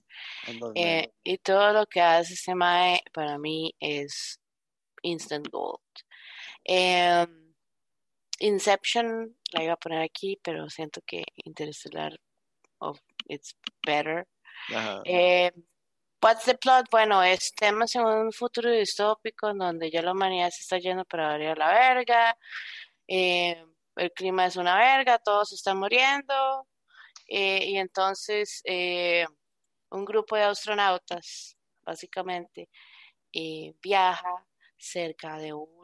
Eh, 0.75 1.09
y 1.25 1.39
todo 1.39 1.73
lo 1.73 1.87
que 1.87 2.03
hace 2.03 2.35
este 2.35 2.55
Mae 2.55 3.01
para 3.14 3.39
mí 3.39 3.75
es 3.81 4.39
instant 5.03 5.49
gold. 5.51 5.81
Em, 6.64 7.45
Inception 8.41 9.37
la 9.53 9.62
iba 9.64 9.72
a 9.74 9.76
poner 9.76 10.03
aquí, 10.03 10.39
pero 10.43 10.68
siento 10.68 11.01
que 11.07 11.24
Interstellar 11.45 12.18
of 12.78 12.99
it's 13.28 13.57
better. 13.87 14.26
Ajá. 14.74 15.03
Eh, 15.05 15.53
what's 16.22 16.45
the 16.45 16.55
plot? 16.57 16.87
Bueno, 16.91 17.22
estamos 17.22 17.95
en 17.95 18.03
un 18.05 18.32
futuro 18.32 18.70
distópico 18.70 19.51
en 19.51 19.59
donde 19.59 19.91
ya 19.91 20.03
la 20.03 20.12
humanidad 20.12 20.51
se 20.51 20.62
está 20.62 20.78
yendo 20.78 21.05
para 21.05 21.28
variar 21.28 21.59
la 21.59 21.72
verga. 21.72 22.37
eh, 23.09 23.64
el 23.97 24.12
clima 24.12 24.47
es 24.47 24.57
una 24.57 24.76
verga, 24.76 25.18
todos 25.18 25.53
están 25.53 25.78
muriendo. 25.78 26.66
eh, 27.28 27.64
y 27.66 27.78
entonces 27.78 28.61
eh, 28.64 29.26
un 29.91 30.05
grupo 30.05 30.37
de 30.37 30.43
astronautas, 30.45 31.57
básicamente, 31.84 32.68
viaja 33.82 34.47
cerca 34.76 35.39
de 35.39 35.53
un 35.55 35.76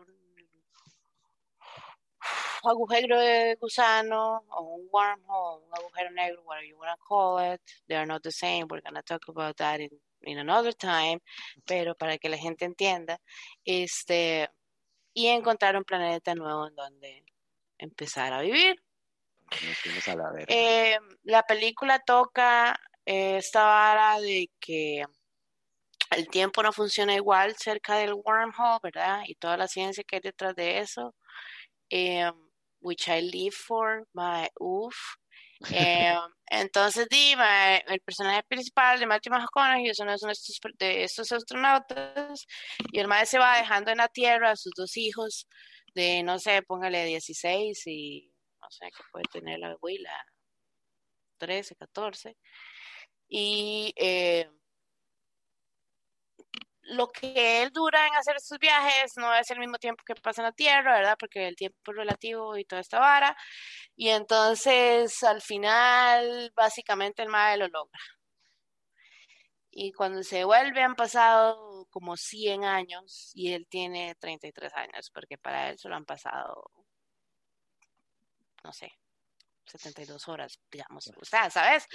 agujero 2.64 3.18
de 3.18 3.56
gusano 3.60 4.44
o 4.48 4.76
un 4.76 4.88
wormhole, 4.90 5.64
un 5.66 5.74
agujero 5.74 6.10
negro, 6.10 6.42
whatever 6.44 6.68
you 6.68 6.78
want 6.78 6.98
to 6.98 7.04
call 7.06 7.38
it. 7.38 7.60
They 7.88 7.96
are 7.96 8.06
not 8.06 8.22
the 8.22 8.32
same. 8.32 8.66
We're 8.68 8.80
going 8.80 8.94
to 8.94 9.02
talk 9.02 9.28
about 9.28 9.56
that 9.58 9.80
in, 9.80 9.90
in 10.22 10.38
another 10.38 10.72
time. 10.72 11.20
Pero 11.66 11.94
para 11.94 12.18
que 12.18 12.28
la 12.28 12.36
gente 12.36 12.64
entienda, 12.64 13.18
este, 13.64 14.48
y 15.14 15.28
encontrar 15.28 15.76
un 15.76 15.84
planeta 15.84 16.34
nuevo 16.34 16.68
en 16.68 16.74
donde 16.74 17.24
empezar 17.78 18.32
a 18.32 18.40
vivir. 18.40 18.82
A 20.06 20.14
la. 20.14 20.32
Eh, 20.48 20.98
la 21.24 21.42
película 21.42 21.98
toca 21.98 22.78
eh, 23.04 23.36
esta 23.36 23.64
vara 23.64 24.20
de 24.20 24.50
que 24.58 25.04
el 26.16 26.28
tiempo 26.28 26.62
no 26.62 26.72
funciona 26.72 27.14
igual 27.14 27.54
cerca 27.56 27.96
del 27.96 28.14
wormhole, 28.14 28.80
¿verdad? 28.82 29.22
Y 29.26 29.34
toda 29.34 29.56
la 29.56 29.68
ciencia 29.68 30.04
que 30.04 30.16
hay 30.16 30.22
detrás 30.22 30.54
de 30.54 30.78
eso, 30.78 31.14
eh, 31.93 32.32
which 32.80 33.09
I 33.09 33.20
live 33.20 33.55
for, 33.55 34.07
my 34.14 34.49
uff. 34.61 34.97
Eh, 35.72 36.18
entonces, 36.51 37.07
dime, 37.09 37.84
el 37.86 38.01
personaje 38.01 38.43
principal 38.43 38.99
de 38.99 39.07
Matthew 39.07 39.32
McConaughey 39.32 39.90
es 39.90 40.01
uno 40.01 40.11
de 40.11 40.16
estos, 40.16 40.61
de 40.76 41.05
estos 41.05 41.30
astronautas 41.30 42.47
y 42.90 42.99
el 42.99 43.07
madre 43.07 43.26
se 43.26 43.38
va 43.38 43.59
dejando 43.59 43.93
en 43.93 43.99
la 43.99 44.09
Tierra 44.09 44.51
a 44.51 44.57
sus 44.57 44.72
dos 44.76 44.97
hijos 44.97 45.47
de, 45.95 46.24
no 46.24 46.40
sé, 46.40 46.62
póngale 46.62 47.05
16 47.05 47.86
y 47.86 48.34
no 48.61 48.70
sé 48.72 48.86
qué 48.90 49.05
puede 49.12 49.24
tener 49.32 49.61
la 49.61 49.70
abuela, 49.70 50.11
13, 51.38 51.76
14. 51.76 52.36
Y 53.28 53.95
eh, 53.97 54.51
lo 56.83 57.11
que 57.11 57.62
él 57.62 57.70
dura 57.70 58.07
en 58.07 58.14
hacer 58.14 58.37
estos 58.37 58.59
viajes 58.59 59.16
no 59.16 59.33
es 59.35 59.51
el 59.51 59.59
mismo 59.59 59.78
tiempo 59.78 60.05
que 60.05 60.14
pasa 60.14 60.43
en 60.43 60.47
la 60.47 60.53
Tierra, 60.53 60.95
¿verdad? 60.97 61.16
Porque 61.18 61.47
el 61.49 61.57
tiempo 61.57 61.78
es 61.93 61.97
relativo 61.97 62.57
y 62.57 62.64
toda 62.64 62.80
esta 62.80 62.99
vara. 62.99 63.37
Y 63.97 64.09
entonces 64.09 65.22
al 65.22 65.43
final 65.43 66.53
básicamente 66.57 67.22
el 67.22 67.28
madre 67.28 67.59
lo 67.59 67.68
logra. 67.68 68.01
Y 69.70 69.93
cuando 69.93 70.22
se 70.22 70.45
vuelve 70.45 70.83
han 70.83 70.97
pasado 70.97 71.87
como 71.91 72.16
100 72.16 72.64
años 72.64 73.30
y 73.35 73.53
él 73.55 73.66
tiene 73.68 74.14
33 74.16 74.72
años, 74.74 75.11
porque 75.11 75.39
para 75.39 75.70
él 75.70 75.78
solo 75.78 75.97
han 75.97 76.05
pasado, 76.05 76.70
no 78.64 78.72
sé, 78.72 78.93
72 79.66 80.28
horas, 80.28 80.61
digamos. 80.70 81.11
O 81.20 81.24
sea, 81.24 81.49
¿sabes? 81.49 81.87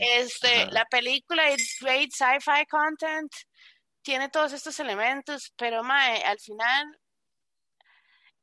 Este, 0.00 0.62
Ajá. 0.62 0.70
la 0.72 0.84
película 0.86 1.48
es 1.50 1.76
great 1.80 2.10
sci-fi 2.10 2.66
content, 2.68 3.32
tiene 4.04 4.28
todos 4.28 4.52
estos 4.52 4.78
elementos, 4.78 5.52
pero 5.56 5.82
mae, 5.82 6.22
al 6.22 6.38
final 6.38 7.00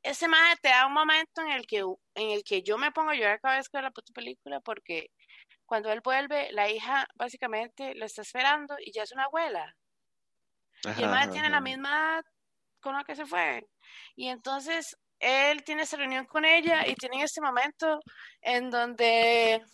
ese 0.02 0.26
mae 0.28 0.56
te 0.56 0.68
da 0.68 0.86
un 0.86 0.92
momento 0.92 1.40
en 1.42 1.52
el 1.52 1.66
que 1.66 1.78
en 1.78 2.30
el 2.30 2.42
que 2.42 2.62
yo 2.62 2.76
me 2.76 2.90
pongo 2.90 3.10
a 3.10 3.14
llorar 3.14 3.40
cada 3.40 3.56
vez 3.56 3.68
que 3.68 3.78
veo 3.78 3.84
la 3.84 3.92
puta 3.92 4.12
película 4.12 4.60
porque 4.60 5.10
cuando 5.64 5.90
él 5.92 6.00
vuelve, 6.04 6.52
la 6.52 6.68
hija 6.68 7.06
básicamente 7.14 7.94
lo 7.94 8.04
está 8.04 8.22
esperando 8.22 8.74
y 8.78 8.92
ya 8.92 9.04
es 9.04 9.12
una 9.12 9.24
abuela. 9.24 9.74
Y 10.84 11.02
el 11.02 11.08
mae 11.08 11.28
tiene 11.28 11.48
la 11.48 11.60
misma 11.60 11.88
edad 11.88 12.24
con 12.80 12.94
la 12.94 13.04
que 13.04 13.14
se 13.14 13.24
fue. 13.24 13.66
Y 14.16 14.28
entonces 14.28 14.98
él 15.20 15.62
tiene 15.62 15.82
esa 15.84 15.96
reunión 15.96 16.26
con 16.26 16.44
ella 16.44 16.86
y 16.86 16.94
tienen 16.96 17.20
este 17.20 17.40
momento 17.40 18.00
en 18.40 18.68
donde 18.68 19.64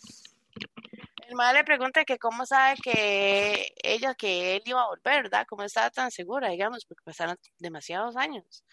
el 1.29 1.35
mae 1.35 1.53
le 1.53 1.63
pregunta 1.63 2.03
que 2.05 2.17
cómo 2.17 2.45
sabe 2.45 2.75
que 2.83 3.67
ella, 3.83 4.15
que 4.15 4.55
él 4.57 4.63
iba 4.65 4.81
a 4.81 4.87
volver, 4.87 5.23
¿verdad? 5.23 5.45
Cómo 5.47 5.63
estaba 5.63 5.89
tan 5.91 6.11
segura, 6.11 6.49
digamos, 6.49 6.85
porque 6.85 7.03
pasaron 7.05 7.37
demasiados 7.59 8.15
años. 8.17 8.63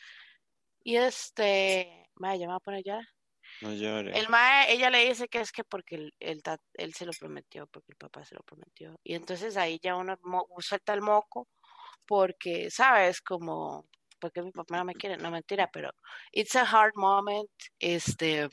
Y 0.83 0.97
este, 0.97 2.07
mae, 2.17 2.39
ya 2.39 2.47
me 2.47 2.53
voy 2.55 2.57
a 2.57 2.61
poner 2.61 2.83
ya. 2.85 3.01
No 3.61 3.73
llore. 3.73 4.19
El 4.19 4.29
mae, 4.29 4.73
ella 4.73 4.91
le 4.91 5.07
dice 5.09 5.29
que 5.29 5.41
es 5.41 5.53
que 5.53 5.65
porque 5.65 5.97
él, 5.97 6.15
él, 6.21 6.43
ta- 6.43 6.59
él 6.75 6.95
se 6.95 7.07
lo 7.07 7.13
prometió, 7.19 7.67
porque 7.69 7.93
el 7.93 7.97
papá 7.97 8.25
se 8.25 8.35
lo 8.35 8.43
prometió. 8.43 8.95
Y 9.05 9.15
entonces 9.15 9.57
ahí 9.57 9.79
ya 9.83 9.97
uno 9.97 10.17
mo- 10.23 10.47
suelta 10.59 10.95
el 10.95 11.03
moco 11.03 11.49
porque, 12.07 12.71
¿sabes? 12.71 13.21
Como, 13.21 13.87
porque 14.21 14.43
mi 14.43 14.53
papá 14.53 14.79
no 14.79 14.85
me 14.87 14.95
quiere, 14.95 15.17
no 15.19 15.31
mentira, 15.31 15.69
pero 15.73 15.91
it's 16.33 16.57
a 16.57 16.63
hard 16.65 16.93
moment. 16.97 17.51
Este, 17.79 18.49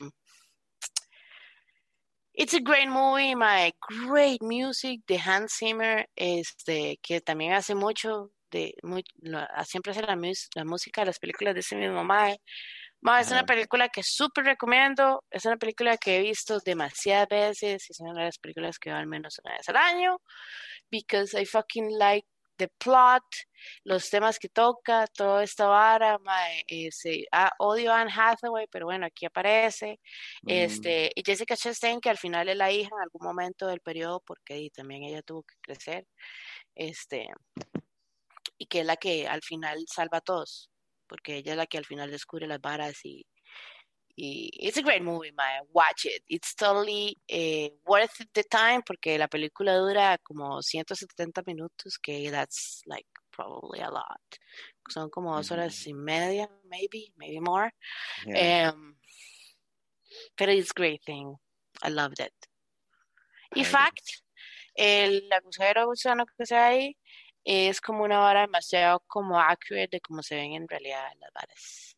it's 2.34 2.54
a 2.54 2.60
great 2.60 2.88
movie, 2.88 3.34
my 3.34 3.72
great 4.06 4.42
music 4.42 5.00
de 5.06 5.18
Hans 5.18 5.54
Zimmer, 5.58 6.08
este, 6.16 6.98
que 7.02 7.20
también 7.20 7.52
hace 7.52 7.74
mucho 7.74 8.30
de, 8.50 8.74
muy, 8.82 9.04
lo- 9.22 9.46
siempre 9.64 9.92
hace 9.92 10.02
la, 10.02 10.16
mus- 10.16 10.48
la 10.54 10.64
música 10.64 11.02
de 11.02 11.06
las 11.06 11.18
películas 11.18 11.54
de 11.54 11.60
ese 11.60 11.76
mismo 11.76 12.04
mae. 12.04 12.40
Ma, 13.00 13.20
es 13.20 13.30
una 13.30 13.44
película 13.44 13.88
que 13.90 14.02
súper 14.02 14.44
recomiendo. 14.44 15.22
Es 15.30 15.44
una 15.44 15.58
película 15.58 15.98
que 15.98 16.16
he 16.16 16.22
visto 16.22 16.58
demasiadas 16.64 17.28
veces. 17.28 17.90
Es 17.90 18.00
una 18.00 18.14
de 18.18 18.24
las 18.26 18.38
películas 18.38 18.78
que 18.78 18.90
veo 18.90 18.98
al 18.98 19.06
menos 19.06 19.38
una 19.44 19.54
vez 19.56 19.68
al 19.68 19.76
año. 19.76 20.20
Because 20.90 21.38
I 21.38 21.44
fucking 21.44 21.98
like 21.98 22.26
the 22.56 22.68
plot, 22.78 23.24
los 23.84 24.08
temas 24.10 24.38
que 24.38 24.48
toca, 24.48 25.06
toda 25.08 25.42
esta 25.42 25.66
vara. 25.66 26.18
Ese, 26.66 27.26
ah, 27.32 27.50
odio 27.58 27.92
a 27.92 28.00
Anne 28.00 28.12
Hathaway, 28.14 28.66
pero 28.70 28.86
bueno, 28.86 29.06
aquí 29.06 29.26
aparece. 29.26 30.00
Mm, 30.42 30.50
Este, 30.50 31.12
y 31.14 31.22
Jessica 31.24 31.56
Chastain, 31.56 32.00
que 32.00 32.10
al 32.10 32.18
final 32.18 32.48
es 32.48 32.56
la 32.56 32.70
hija 32.72 32.90
en 32.94 33.02
algún 33.02 33.26
momento 33.26 33.66
del 33.66 33.80
periodo, 33.80 34.20
porque 34.26 34.58
y 34.58 34.70
también 34.70 35.04
ella 35.04 35.22
tuvo 35.22 35.42
que 35.42 35.54
crecer. 35.60 36.06
Este, 36.74 37.28
y 38.58 38.66
que 38.66 38.80
es 38.80 38.86
la 38.86 38.96
que 38.96 39.26
al 39.28 39.42
final 39.42 39.84
salva 39.92 40.18
a 40.18 40.20
todos, 40.20 40.70
porque 41.06 41.36
ella 41.36 41.52
es 41.52 41.58
la 41.58 41.66
que 41.66 41.78
al 41.78 41.84
final 41.86 42.10
descubre 42.10 42.46
las 42.46 42.60
varas 42.60 43.04
y 43.04 43.26
it's 44.16 44.76
a 44.76 44.82
great 44.82 45.02
movie, 45.02 45.32
man. 45.36 45.62
Watch 45.72 46.04
it. 46.04 46.22
It's 46.28 46.54
totally 46.54 47.18
eh, 47.28 47.70
worth 47.86 48.20
the 48.34 48.44
time 48.44 48.82
porque 48.82 49.18
la 49.18 49.28
película 49.28 49.76
dura 49.76 50.18
como 50.22 50.62
170 50.62 51.42
minutos, 51.46 51.98
que 51.98 52.30
that's 52.30 52.82
like 52.86 53.06
probably 53.32 53.80
a 53.80 53.90
lot. 53.90 54.20
Son 54.88 55.10
como 55.10 55.34
dos 55.34 55.50
horas 55.50 55.86
ujú. 55.86 55.90
y 55.90 55.94
media, 55.94 56.48
maybe, 56.68 57.12
maybe 57.16 57.40
more. 57.40 57.72
Yeah. 58.26 58.70
Um, 58.70 58.96
pero 60.36 60.52
it's 60.52 60.70
a 60.70 60.74
great 60.74 61.02
thing. 61.04 61.34
I 61.82 61.88
loved 61.88 62.20
it. 62.20 62.34
Y 63.54 63.62
it. 63.62 63.66
fact, 63.66 64.22
el 64.76 65.28
agujero 65.32 65.86
gusano 65.86 66.24
que 66.26 66.46
se 66.46 66.56
ahí 66.56 66.96
es 67.44 67.80
como 67.80 68.04
una 68.04 68.18
vara 68.18 68.42
demasiado 68.42 69.02
como 69.06 69.38
accurate 69.38 69.88
de 69.96 70.00
cómo 70.00 70.22
se 70.22 70.36
ven 70.36 70.52
en 70.52 70.68
realidad 70.68 71.08
las 71.20 71.32
varas. 71.32 71.93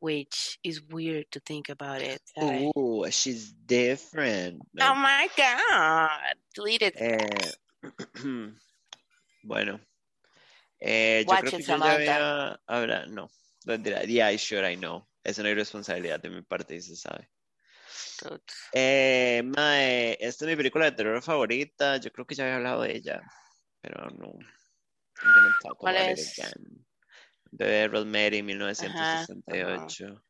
Which 0.00 0.58
is 0.64 0.80
weird 0.82 1.30
to 1.32 1.40
think 1.40 1.68
about 1.68 2.00
it. 2.00 2.20
Ooh, 2.42 3.04
she's 3.10 3.52
different. 3.52 4.62
Oh 4.80 4.94
my 4.94 5.28
god. 5.36 6.34
Delete 6.54 6.82
it. 6.82 6.96
Eh, 6.96 7.52
bueno, 9.44 9.80
eh, 10.80 11.24
yo 11.24 11.30
Watch 11.30 11.40
creo 11.40 11.50
it, 11.50 11.56
que 11.56 11.62
yo 11.62 11.76
ya 11.76 11.94
había 11.94 12.60
habla, 12.66 13.06
no, 13.06 13.28
yeah, 14.06 14.28
I 14.28 14.36
should, 14.36 14.64
I 14.64 14.76
know. 14.76 15.06
Es 15.22 15.38
una 15.38 15.50
irresponsabilidad 15.50 16.20
de 16.20 16.30
mi 16.30 16.42
parte 16.42 16.74
y 16.74 16.80
se 16.80 16.96
sabe. 16.96 17.28
Eh, 18.72 19.42
mae, 19.44 20.16
esta 20.20 20.44
es 20.44 20.48
mi 20.48 20.56
película 20.56 20.86
de 20.86 20.92
terror 20.92 21.22
favorita. 21.22 21.98
Yo 21.98 22.10
creo 22.10 22.26
que 22.26 22.34
ya 22.34 22.44
había 22.44 22.56
hablado 22.56 22.82
de 22.82 22.96
ella, 22.96 23.22
pero 23.82 24.08
no. 24.10 24.28
I'm 25.22 25.32
gonna 25.34 25.54
talk 25.62 25.78
¿Cuál 25.78 25.96
about 25.96 26.18
it 26.18 26.18
es? 26.18 26.38
again. 26.38 26.86
Bebé 27.50 27.88
Rosemary, 27.88 28.38
Ajá, 28.38 28.44
1968. 28.46 30.22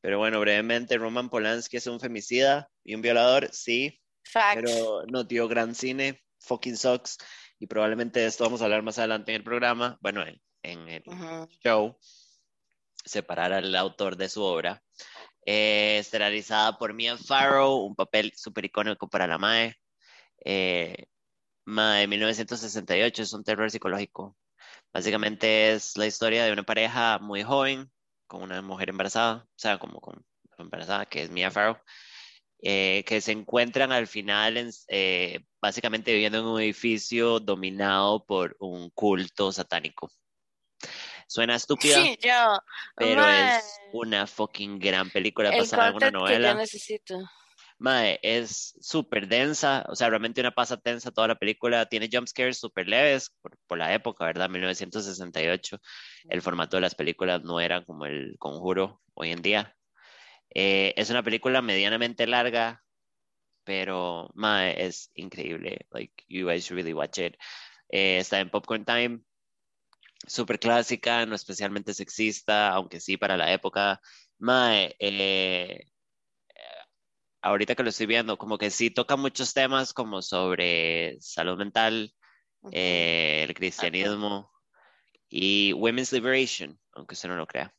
Pero 0.00 0.18
bueno, 0.18 0.40
brevemente, 0.40 0.96
Roman 0.96 1.28
Polanski 1.28 1.78
es 1.78 1.86
un 1.86 2.00
femicida 2.00 2.68
y 2.84 2.94
un 2.94 3.02
violador, 3.02 3.48
sí, 3.52 4.00
Facts. 4.24 4.62
pero 4.62 5.02
no 5.06 5.24
dio 5.24 5.48
gran 5.48 5.74
cine, 5.74 6.22
fucking 6.40 6.76
sucks. 6.76 7.18
Y 7.58 7.66
probablemente 7.66 8.20
de 8.20 8.26
esto 8.26 8.44
vamos 8.44 8.60
a 8.60 8.64
hablar 8.64 8.82
más 8.82 8.98
adelante 8.98 9.32
en 9.32 9.36
el 9.36 9.44
programa, 9.44 9.98
bueno, 10.00 10.24
en, 10.24 10.40
en 10.62 10.88
el 10.88 11.02
show, 11.64 11.98
separar 13.04 13.52
al 13.52 13.74
autor 13.74 14.16
de 14.16 14.28
su 14.28 14.42
obra. 14.42 14.82
Eh, 15.44 15.98
estelarizada 15.98 16.76
por 16.78 16.92
Mia 16.92 17.16
Farrow, 17.16 17.78
un 17.78 17.96
papel 17.96 18.32
súper 18.36 18.66
icónico 18.66 19.08
para 19.08 19.26
la 19.26 19.38
MAE. 19.38 19.74
Eh, 20.44 21.06
MAE 21.64 22.06
1968 22.06 23.22
es 23.22 23.32
un 23.32 23.42
terror 23.42 23.70
psicológico. 23.70 24.36
Básicamente 24.92 25.72
es 25.72 25.96
la 25.96 26.06
historia 26.06 26.44
de 26.44 26.52
una 26.52 26.62
pareja 26.62 27.18
muy 27.18 27.42
joven 27.42 27.90
con 28.26 28.42
una 28.42 28.60
mujer 28.62 28.88
embarazada, 28.90 29.44
o 29.46 29.58
sea, 29.58 29.78
como 29.78 30.00
con 30.00 30.24
embarazada, 30.58 31.06
que 31.06 31.22
es 31.22 31.30
Mia 31.30 31.50
Farrow, 31.50 31.78
eh, 32.60 33.04
que 33.06 33.20
se 33.20 33.32
encuentran 33.32 33.92
al 33.92 34.06
final 34.08 34.56
en- 34.56 34.70
eh, 34.88 35.44
básicamente 35.62 36.12
viviendo 36.12 36.38
en 36.38 36.44
un 36.46 36.60
edificio 36.60 37.38
dominado 37.38 38.24
por 38.26 38.56
un 38.58 38.90
culto 38.90 39.52
satánico. 39.52 40.10
Suena 41.28 41.54
estúpida, 41.56 42.02
Sí, 42.02 42.18
yo. 42.22 42.58
pero 42.96 43.28
es 43.28 43.80
una 43.92 44.26
fucking 44.26 44.78
gran 44.78 45.10
película 45.10 45.50
el 45.50 45.58
basada 45.58 45.88
en 45.88 45.96
una 45.96 46.10
content 46.10 46.12
que 46.12 46.18
yo 46.18 46.20
novela. 46.20 46.54
necesito. 46.54 47.30
Mae, 47.78 48.18
es 48.22 48.74
súper 48.80 49.28
densa, 49.28 49.84
o 49.88 49.94
sea, 49.94 50.08
realmente 50.10 50.40
una 50.40 50.50
pasa 50.50 50.76
tensa 50.78 51.12
toda 51.12 51.28
la 51.28 51.36
película. 51.38 51.86
Tiene 51.86 52.08
jump 52.12 52.26
scares 52.26 52.58
súper 52.58 52.88
leves 52.88 53.30
por, 53.40 53.56
por 53.66 53.78
la 53.78 53.94
época, 53.94 54.24
¿verdad? 54.24 54.48
1968. 54.50 55.78
El 56.28 56.42
formato 56.42 56.76
de 56.76 56.80
las 56.82 56.94
películas 56.96 57.42
no 57.44 57.60
era 57.60 57.84
como 57.84 58.06
el 58.06 58.36
conjuro 58.38 59.00
hoy 59.14 59.30
en 59.30 59.42
día. 59.42 59.76
Eh, 60.54 60.94
es 60.96 61.10
una 61.10 61.22
película 61.22 61.62
medianamente 61.62 62.26
larga, 62.26 62.82
pero 63.64 64.30
mae, 64.34 64.86
es 64.86 65.10
increíble. 65.14 65.86
Like, 65.92 66.24
you 66.28 66.46
guys 66.46 66.64
should 66.64 66.76
really 66.78 66.94
watch 66.94 67.18
it. 67.18 67.36
Eh, 67.90 68.18
está 68.18 68.40
en 68.40 68.50
Popcorn 68.50 68.84
Time. 68.84 69.20
Súper 70.26 70.58
clásica, 70.58 71.24
no 71.26 71.34
especialmente 71.34 71.94
sexista, 71.94 72.70
aunque 72.70 73.00
sí 73.00 73.16
para 73.16 73.36
la 73.36 73.52
época. 73.52 74.00
Mae, 74.38 74.96
eh, 74.98 75.86
ahorita 77.42 77.74
que 77.74 77.82
lo 77.82 77.90
estoy 77.90 78.06
viendo, 78.06 78.36
como 78.38 78.58
que 78.58 78.70
sí 78.70 78.90
toca 78.90 79.16
muchos 79.16 79.54
temas 79.54 79.92
como 79.92 80.22
sobre 80.22 81.16
salud 81.20 81.56
mental, 81.56 82.12
eh, 82.72 83.44
el 83.48 83.54
cristianismo 83.54 84.50
y 85.28 85.72
women's 85.74 86.12
liberation, 86.12 86.78
aunque 86.92 87.14
usted 87.14 87.28
no 87.28 87.36
lo 87.36 87.46
crea. 87.46 87.72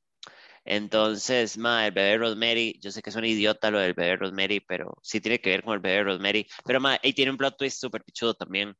Entonces, 0.66 1.58
ma, 1.58 1.88
el 1.88 1.94
bebé 1.94 2.18
Rosemary, 2.18 2.80
yo 2.82 2.92
sé 2.92 3.02
que 3.02 3.10
es 3.10 3.16
un 3.16 3.26
idiota 3.26 3.72
lo 3.72 3.80
del 3.80 3.94
bebé 3.94 4.18
Rosemary, 4.18 4.60
pero 4.60 4.98
sí 5.02 5.20
tiene 5.20 5.40
que 5.40 5.50
ver 5.50 5.64
con 5.64 5.74
el 5.74 5.80
bebé 5.80 6.04
Rosemary. 6.04 6.48
Pero, 6.66 6.80
ma, 6.80 7.00
y 7.02 7.14
tiene 7.14 7.32
un 7.32 7.38
plot 7.38 7.58
twist 7.58 7.80
súper 7.80 8.04
pichudo 8.04 8.34
también. 8.34 8.76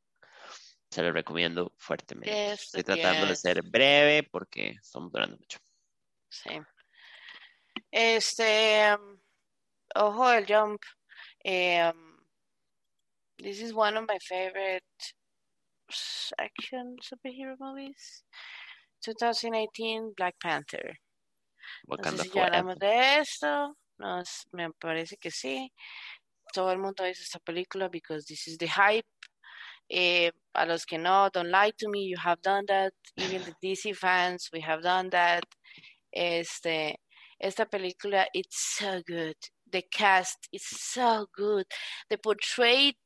Se 0.90 1.02
lo 1.02 1.12
recomiendo 1.12 1.72
fuertemente. 1.78 2.50
Yes, 2.50 2.62
Estoy 2.64 2.82
tratando 2.82 3.26
de 3.26 3.32
yes. 3.32 3.40
ser 3.40 3.62
breve 3.62 4.28
porque 4.30 4.70
estamos 4.70 5.10
durando 5.12 5.36
mucho. 5.36 5.58
Sí. 6.28 6.50
Este, 7.90 8.94
um, 8.94 9.19
ojo 9.96 10.30
del 10.32 10.46
jump. 10.46 10.82
Um, 11.44 12.18
this 13.38 13.60
is 13.60 13.72
one 13.72 13.96
of 13.96 14.06
my 14.06 14.18
favorite 14.28 14.82
action 16.38 16.96
superhero 17.02 17.56
movies. 17.58 18.22
2018, 19.02 20.12
Black 20.16 20.34
Panther. 20.40 20.98
No 21.88 21.96
sé 21.96 22.02
Wakanda 22.02 22.22
si 22.22 22.30
ya 22.30 22.46
hablamos 22.46 22.78
de 22.78 23.18
esto. 23.18 23.74
Nos, 23.98 24.46
me 24.52 24.70
parece 24.72 25.16
que 25.18 25.30
sí. 25.30 25.72
Todo 26.52 26.72
el 26.72 26.78
mundo 26.78 27.04
dice 27.04 27.22
esta 27.22 27.38
película 27.38 27.88
because 27.88 28.24
this 28.26 28.46
is 28.46 28.58
the 28.58 28.66
hype. 28.66 29.06
Eh, 29.88 30.30
a 30.54 30.66
los 30.66 30.84
que 30.84 30.98
no, 30.98 31.28
don't 31.30 31.50
lie 31.50 31.72
to 31.76 31.88
me, 31.88 32.06
you 32.06 32.16
have 32.16 32.40
done 32.42 32.64
that. 32.66 32.92
Even 33.16 33.42
the 33.42 33.54
DC 33.60 33.96
fans, 33.96 34.48
we 34.52 34.60
have 34.60 34.82
done 34.82 35.10
that. 35.10 35.44
Este, 36.12 36.96
esta 37.38 37.66
película, 37.66 38.26
it's 38.32 38.76
so 38.78 39.02
good. 39.06 39.36
The 39.72 39.82
cast 39.82 40.48
is 40.52 40.64
so 40.66 41.26
good. 41.36 41.66
The 42.08 42.18
portrait 42.18 42.96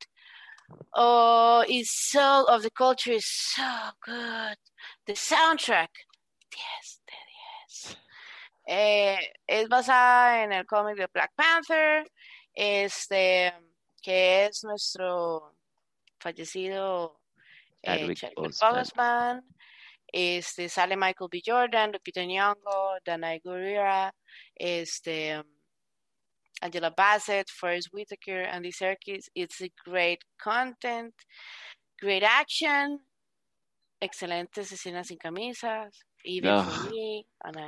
oh, 0.94 1.64
is 1.68 1.90
so 1.90 2.46
of 2.48 2.62
the 2.62 2.70
culture 2.70 3.12
is 3.12 3.26
so 3.26 3.90
good. 4.04 4.56
The 5.06 5.12
soundtrack, 5.12 5.88
yes, 6.52 7.00
yes. 7.68 7.96
Eh, 8.66 9.18
es 9.46 9.68
basada 9.68 10.42
en 10.44 10.52
el 10.52 10.64
cómic 10.64 10.96
de 10.96 11.08
Black 11.12 11.32
Panther, 11.36 12.06
este, 12.54 13.52
que 14.02 14.46
es 14.46 14.64
nuestro 14.64 15.54
fallecido 16.18 17.20
eh, 17.82 18.14
Chadwick 18.14 18.34
Boseman. 18.36 19.42
Este, 20.06 20.68
sale 20.68 20.96
Michael 20.96 21.28
B. 21.28 21.42
Jordan, 21.44 21.90
Lupita 21.92 22.24
Nyong'o, 22.24 22.98
Danai 23.04 23.40
Gurira, 23.40 24.14
este, 24.54 25.42
Angela 26.62 26.90
Bassett, 26.90 27.48
Forrest 27.50 27.90
Whitaker, 27.92 28.42
Andy 28.42 28.72
Serkis. 28.72 29.28
It's 29.34 29.60
a 29.60 29.70
great 29.84 30.22
content, 30.38 31.14
great 32.00 32.22
action, 32.22 33.00
excelentes 34.00 34.72
escenas 34.72 35.06
sin 35.06 35.18
camisas. 35.18 36.04
Even 36.24 36.50
oh, 36.50 36.62
for 36.62 36.90
me, 36.90 37.26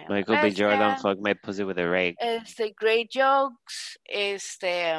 Michael 0.08 0.40
B. 0.40 0.50
Jordan, 0.50 0.96
fuck 0.98 1.18
my 1.20 1.34
pussy 1.34 1.64
with 1.64 1.78
a 1.78 1.86
rake. 1.88 2.16
Este, 2.18 2.74
great 2.74 3.10
jokes. 3.10 3.98
Este, 4.08 4.98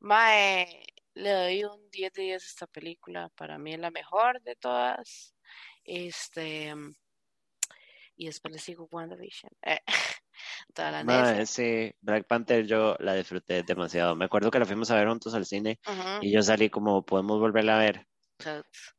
my, 0.00 0.66
le 1.14 1.30
doy 1.30 1.64
un 1.64 1.88
10 1.92 2.12
de 2.12 2.22
10 2.22 2.42
a 2.42 2.46
esta 2.46 2.66
película. 2.66 3.30
Para 3.36 3.56
mí 3.56 3.74
es 3.74 3.78
la 3.78 3.92
mejor 3.92 4.42
de 4.42 4.56
todas. 4.56 5.32
Este, 5.84 6.74
y 8.16 8.26
después 8.26 8.52
le 8.52 8.58
sigo 8.58 8.88
WandaVision. 8.90 9.52
Eh, 9.62 9.78
toda 10.72 11.02
la 11.02 11.46
sí, 11.46 11.92
Black 12.00 12.26
Panther 12.26 12.66
yo 12.66 12.96
la 13.00 13.14
disfruté 13.14 13.62
demasiado. 13.62 14.14
Me 14.16 14.24
acuerdo 14.24 14.50
que 14.50 14.58
la 14.58 14.66
fuimos 14.66 14.90
a 14.90 14.96
ver 14.96 15.08
juntos 15.08 15.34
al 15.34 15.46
cine 15.46 15.78
y 16.20 16.32
yo 16.32 16.42
salí 16.42 16.70
como, 16.70 17.04
podemos 17.04 17.40
volverla 17.40 17.76
a 17.76 17.78
ver. 17.78 18.06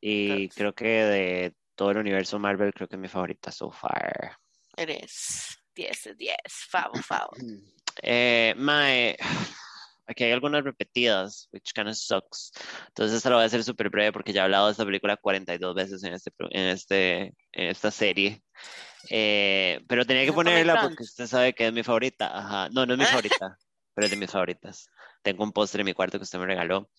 y 0.01 0.49
creo 0.49 0.73
que 0.73 0.85
de 0.85 1.55
todo 1.75 1.91
el 1.91 1.97
universo 1.97 2.39
Marvel, 2.39 2.73
creo 2.73 2.87
que 2.87 2.95
es 2.95 3.01
mi 3.01 3.07
favorita 3.07 3.51
so 3.51 3.71
far. 3.71 4.37
Eres 4.77 5.57
10 5.75 6.03
de 6.03 6.15
10, 6.15 6.37
favo, 6.69 6.95
favo. 6.95 7.31
eh, 8.01 8.53
Mae, 8.57 9.17
aquí 10.07 10.23
hay 10.23 10.31
algunas 10.31 10.63
repetidas, 10.63 11.49
which 11.51 11.73
kind 11.73 11.87
of 11.87 11.95
sucks. 11.95 12.51
Entonces 12.87 13.17
esta 13.17 13.29
lo 13.29 13.35
voy 13.37 13.43
a 13.43 13.47
hacer 13.47 13.63
súper 13.63 13.89
breve 13.89 14.11
porque 14.11 14.33
ya 14.33 14.41
he 14.41 14.43
hablado 14.45 14.67
de 14.67 14.71
esta 14.71 14.85
película 14.85 15.17
42 15.17 15.75
veces 15.75 16.03
en, 16.03 16.13
este, 16.13 16.31
en, 16.51 16.67
este, 16.67 17.21
en 17.51 17.69
esta 17.69 17.91
serie. 17.91 18.41
Eh, 19.09 19.81
pero 19.87 20.05
tenía 20.05 20.25
que 20.25 20.33
ponerla 20.33 20.81
porque 20.81 21.03
usted 21.03 21.27
sabe 21.27 21.53
que 21.53 21.67
es 21.67 21.73
mi 21.73 21.83
favorita. 21.83 22.37
Ajá. 22.37 22.69
No, 22.69 22.85
no 22.85 22.93
es 22.93 22.99
mi 22.99 23.05
favorita, 23.05 23.57
pero 23.93 24.05
es 24.05 24.11
de 24.11 24.17
mis 24.17 24.31
favoritas. 24.31 24.89
Tengo 25.21 25.43
un 25.43 25.51
póster 25.51 25.81
en 25.81 25.85
mi 25.85 25.93
cuarto 25.93 26.17
que 26.17 26.23
usted 26.23 26.39
me 26.39 26.45
regaló. 26.45 26.89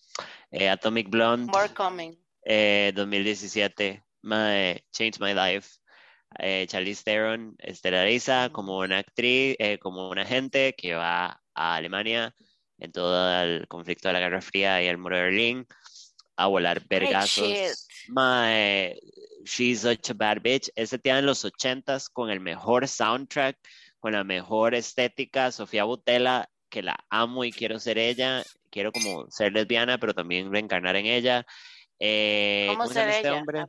Eh, 0.51 0.69
Atomic 0.69 1.09
Blonde. 1.09 1.51
More 1.51 1.73
Coming. 1.73 2.17
Eh, 2.43 2.91
2017. 2.95 4.03
My, 4.23 4.83
Change 4.91 5.19
My 5.19 5.33
Life. 5.33 5.77
Eh, 6.39 6.65
Charlize 6.67 7.03
Theron 7.03 7.55
estelariza 7.59 8.49
como 8.51 8.79
una 8.79 8.97
actriz, 8.97 9.55
eh, 9.59 9.79
como 9.79 10.09
una 10.09 10.23
agente 10.23 10.75
que 10.77 10.93
va 10.93 11.41
a 11.55 11.75
Alemania 11.75 12.35
en 12.79 12.91
todo 12.91 13.41
el 13.43 13.67
conflicto 13.67 14.07
de 14.07 14.13
la 14.13 14.19
Guerra 14.19 14.41
Fría 14.41 14.81
y 14.81 14.87
el 14.87 14.97
muro 14.97 15.15
de 15.15 15.23
Berlín 15.23 15.67
a 16.35 16.47
volar 16.47 16.81
vergazos. 16.87 17.87
My, 18.09 18.97
she's 19.43 19.81
such 19.81 20.09
a 20.11 20.13
bad 20.13 20.41
bitch. 20.41 20.69
Ese 20.75 20.99
tío 20.99 21.17
en 21.17 21.25
los 21.25 21.43
ochentas 21.43 22.09
con 22.09 22.29
el 22.29 22.39
mejor 22.39 22.87
soundtrack, 22.87 23.57
con 23.99 24.13
la 24.13 24.23
mejor 24.23 24.75
estética. 24.75 25.51
Sofía 25.51 25.83
Butela, 25.83 26.49
que 26.69 26.83
la 26.83 26.97
amo 27.09 27.43
y 27.43 27.51
quiero 27.51 27.79
ser 27.79 27.97
ella. 27.97 28.43
Quiero 28.69 28.91
como 28.91 29.29
ser 29.31 29.53
lesbiana, 29.53 29.97
pero 29.97 30.13
también 30.13 30.51
reencarnar 30.51 30.95
en 30.95 31.07
ella. 31.07 31.45
Eh, 31.99 32.67
¿Cómo, 32.69 32.87
ser 32.87 33.09
este 33.09 33.31
hombre? 33.31 33.65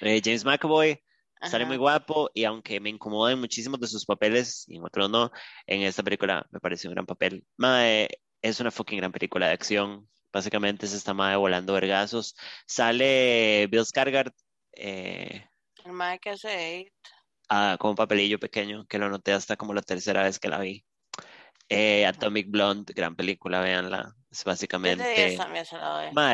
Eh, 0.00 0.20
James 0.24 0.44
McAvoy. 0.44 1.00
Sale 1.42 1.64
muy 1.64 1.76
guapo 1.78 2.30
y 2.34 2.44
aunque 2.44 2.80
me 2.80 2.90
incomoden 2.90 3.38
muchísimos 3.40 3.80
de 3.80 3.86
sus 3.86 4.04
papeles 4.04 4.64
y 4.68 4.76
en 4.76 4.84
otros 4.84 5.08
no, 5.08 5.30
en 5.66 5.82
esta 5.82 6.02
película 6.02 6.46
me 6.50 6.60
pareció 6.60 6.90
un 6.90 6.94
gran 6.94 7.06
papel. 7.06 7.44
Mae, 7.56 8.08
es 8.42 8.60
una 8.60 8.70
fucking 8.70 8.98
gran 8.98 9.12
película 9.12 9.46
de 9.46 9.54
acción. 9.54 10.08
Básicamente 10.32 10.86
se 10.86 10.96
está 10.96 11.14
mae 11.14 11.36
volando 11.36 11.72
vergazos. 11.72 12.36
Sale 12.66 13.66
Bill 13.68 13.86
Skarsgård. 13.86 14.34
Eh, 14.72 15.46
El 15.84 15.92
mae 15.92 16.18
que 16.18 16.30
hace 16.30 16.92
ah, 17.48 17.76
con 17.80 17.90
un 17.90 17.96
papelillo 17.96 18.38
pequeño 18.38 18.86
que 18.86 18.98
lo 18.98 19.08
noté 19.08 19.32
hasta 19.32 19.56
como 19.56 19.74
la 19.74 19.82
tercera 19.82 20.22
vez 20.22 20.38
que 20.38 20.48
la 20.48 20.58
vi. 20.58 20.84
Eh, 21.72 22.04
Atomic 22.04 22.50
Blonde, 22.50 22.92
gran 22.92 23.14
película, 23.14 23.60
véanla. 23.60 24.12
Es 24.28 24.42
básicamente. 24.42 25.38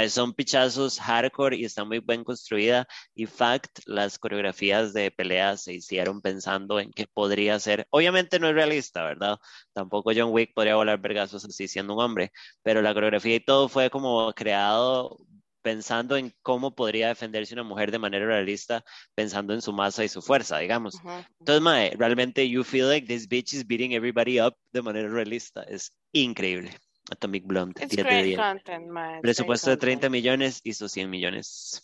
son 0.08 0.32
pichazos 0.32 0.98
hardcore 0.98 1.56
y 1.56 1.64
está 1.66 1.84
muy 1.84 2.00
bien 2.00 2.24
construida. 2.24 2.86
Y 3.14 3.26
fact, 3.26 3.80
las 3.84 4.18
coreografías 4.18 4.94
de 4.94 5.10
peleas 5.10 5.64
se 5.64 5.74
hicieron 5.74 6.22
pensando 6.22 6.80
en 6.80 6.90
qué 6.90 7.06
podría 7.06 7.58
ser. 7.58 7.86
Obviamente 7.90 8.38
no 8.38 8.48
es 8.48 8.54
realista, 8.54 9.04
¿verdad? 9.04 9.36
Tampoco 9.74 10.12
John 10.16 10.32
Wick 10.32 10.54
podría 10.54 10.76
volar 10.76 10.98
vergazos 11.00 11.44
así 11.44 11.68
siendo 11.68 11.94
un 11.94 12.02
hombre. 12.02 12.32
Pero 12.62 12.80
la 12.80 12.94
coreografía 12.94 13.36
y 13.36 13.40
todo 13.40 13.68
fue 13.68 13.90
como 13.90 14.32
creado 14.32 15.18
pensando 15.66 16.16
en 16.16 16.32
cómo 16.42 16.76
podría 16.76 17.08
defenderse 17.08 17.52
una 17.52 17.64
mujer 17.64 17.90
de 17.90 17.98
manera 17.98 18.24
realista, 18.24 18.84
pensando 19.16 19.52
en 19.52 19.60
su 19.60 19.72
masa 19.72 20.04
y 20.04 20.08
su 20.08 20.22
fuerza, 20.22 20.58
digamos. 20.58 20.94
Entonces, 21.40 21.60
mae, 21.60 21.90
realmente 21.98 22.48
you 22.48 22.62
feel 22.62 22.88
like 22.88 23.08
this 23.08 23.28
bitch 23.28 23.52
is 23.52 23.66
beating 23.66 23.92
everybody 23.92 24.40
up 24.40 24.56
de 24.72 24.80
manera 24.80 25.08
realista. 25.08 25.64
Es 25.64 25.92
increíble. 26.12 26.70
Atomic 27.10 27.46
Blonde. 27.46 27.82
It's 27.82 27.96
great 27.96 28.36
content, 28.36 28.86
man. 28.86 29.20
Presupuesto 29.22 29.70
de 29.70 29.76
30 29.76 30.08
millones, 30.08 30.60
hizo 30.62 30.88
100 30.88 31.10
millones. 31.10 31.82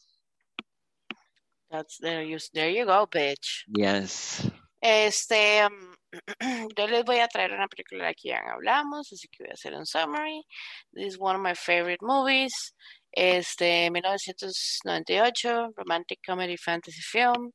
That's 1.68 1.98
there 1.98 2.24
you, 2.24 2.38
there 2.52 2.70
you 2.70 2.84
go, 2.84 3.08
bitch. 3.08 3.64
Yes. 3.66 4.48
Este, 4.80 5.66
um, 5.66 5.96
yo 6.76 6.86
les 6.86 7.04
voy 7.04 7.18
a 7.18 7.26
traer 7.26 7.52
una 7.52 7.66
película 7.66 8.06
de 8.06 8.14
que 8.14 8.28
ya 8.28 8.42
hablamos, 8.46 9.12
así 9.12 9.26
que 9.26 9.42
voy 9.42 9.50
a 9.50 9.54
hacer 9.54 9.74
un 9.74 9.86
summary. 9.86 10.44
This 10.92 11.14
is 11.14 11.18
one 11.18 11.34
of 11.34 11.42
my 11.42 11.56
favorite 11.56 12.00
movies. 12.00 12.52
Este, 13.12 13.90
1998, 13.90 15.72
romantic 15.76 16.20
comedy 16.24 16.56
fantasy 16.56 17.02
film 17.02 17.52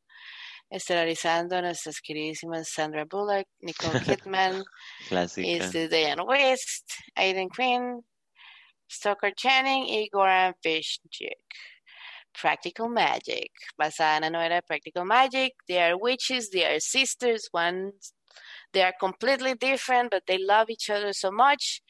estelarizando 0.69 1.55
a 1.55 1.61
nuestras 1.61 2.01
queridísimas 2.01 2.69
Sandra 2.69 3.05
Bullock, 3.05 3.47
Nicole 3.59 4.01
Kidman, 4.01 4.63
este, 5.09 5.87
Diane 5.87 6.21
West, 6.23 6.91
Aiden 7.15 7.49
Quinn, 7.49 8.05
Stoker 8.89 9.33
Channing 9.33 9.85
y 9.85 10.09
Goran 10.09 10.55
Fishchick. 10.61 11.37
Practical 12.39 12.89
Magic, 12.89 13.51
basada 13.75 14.17
en 14.17 14.21
la 14.23 14.29
novela 14.29 14.61
Practical 14.61 15.05
Magic. 15.05 15.53
They 15.67 15.79
are 15.79 15.97
witches, 15.97 16.51
they 16.51 16.65
are 16.65 16.79
sisters, 16.79 17.47
one, 17.51 17.93
they 18.73 18.83
are 18.83 18.93
completely 18.99 19.55
different, 19.55 20.11
but 20.11 20.23
they 20.27 20.37
love 20.37 20.69
each 20.69 20.89
other 20.91 21.13
so 21.13 21.31
much. 21.31 21.81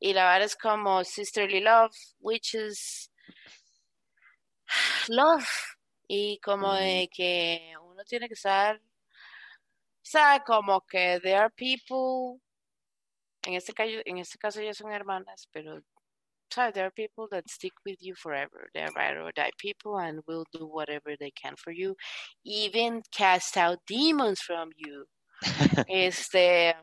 Y 0.00 0.12
la 0.12 0.24
verdad 0.26 0.42
es 0.42 0.54
como 0.54 1.02
sisterly 1.02 1.60
love, 1.60 1.90
witches, 2.20 3.10
love, 5.08 5.48
y 6.08 6.38
como 6.38 6.74
de 6.74 7.08
que 7.12 7.74
uno 7.82 8.04
tiene 8.04 8.28
que 8.28 8.34
estar, 8.34 8.80
o 10.14 10.44
como 10.44 10.80
que 10.82 11.20
there 11.20 11.36
are 11.36 11.50
people, 11.50 12.40
en 13.42 13.54
este 13.54 13.72
caso, 13.72 14.02
en 14.04 14.18
este 14.18 14.38
caso 14.38 14.60
ya 14.60 14.74
son 14.74 14.92
hermanas, 14.92 15.48
pero 15.52 15.82
there 16.72 16.86
are 16.86 16.90
people 16.90 17.28
that 17.30 17.50
stick 17.50 17.72
with 17.84 17.98
you 18.00 18.14
forever. 18.14 18.68
They're 18.72 18.90
ride 18.96 19.16
or 19.16 19.30
die 19.32 19.50
people 19.58 19.98
and 19.98 20.20
will 20.26 20.46
do 20.52 20.66
whatever 20.66 21.16
they 21.18 21.30
can 21.30 21.54
for 21.56 21.70
you, 21.70 21.96
even 22.44 23.02
cast 23.12 23.56
out 23.56 23.78
demons 23.86 24.40
from 24.40 24.70
you. 24.76 25.06
este, 25.88 26.74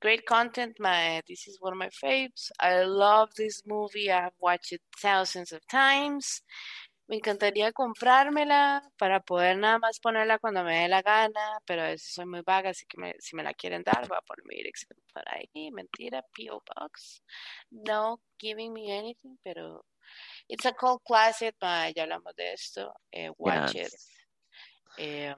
great 0.00 0.24
content. 0.24 0.76
My 0.78 1.22
this 1.28 1.46
is 1.46 1.58
one 1.60 1.72
of 1.72 1.78
my 1.78 1.90
faves. 1.90 2.50
I 2.58 2.84
love 2.84 3.30
this 3.36 3.62
movie. 3.66 4.10
I 4.10 4.22
have 4.22 4.38
watched 4.40 4.72
it 4.72 4.80
thousands 5.00 5.52
of 5.52 5.66
times. 5.68 6.42
Me 7.10 7.16
encantaría 7.16 7.72
comprármela 7.72 8.88
para 8.96 9.18
poder 9.18 9.58
nada 9.58 9.80
más 9.80 9.98
ponerla 9.98 10.38
cuando 10.38 10.62
me 10.62 10.82
dé 10.82 10.88
la 10.88 11.02
gana, 11.02 11.58
pero 11.66 11.82
veces 11.82 12.14
soy 12.14 12.24
muy 12.24 12.42
vaga, 12.42 12.70
así 12.70 12.86
que 12.86 13.16
si 13.18 13.34
me 13.34 13.42
la 13.42 13.52
quieren 13.52 13.82
dar, 13.82 14.06
voy 14.06 14.16
a 14.16 14.20
poner 14.20 14.44
mi 14.46 14.54
dirección 14.54 14.96
por 15.12 15.24
ahí. 15.26 15.72
Mentira, 15.72 16.24
P.O. 16.32 16.62
Box. 16.64 17.24
No 17.72 18.20
giving 18.38 18.72
me 18.72 18.96
anything, 18.96 19.36
pero 19.42 19.84
it's 20.46 20.64
a 20.66 20.72
cold 20.72 21.00
classic, 21.04 21.56
ya 21.60 22.04
hablamos 22.04 22.32
de 22.36 22.52
esto. 22.52 22.94
Eh, 23.10 23.32
watch 23.38 23.74
it. 23.74 23.92
Eh, 24.96 25.34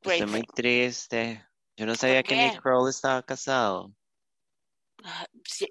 Estoy 0.00 0.26
muy 0.26 0.42
triste. 0.42 1.46
Yo 1.76 1.86
no 1.86 1.94
sabía 1.94 2.24
que 2.24 2.34
Nick 2.34 2.60
Kroll 2.60 2.90
estaba 2.90 3.22
casado. 3.22 3.94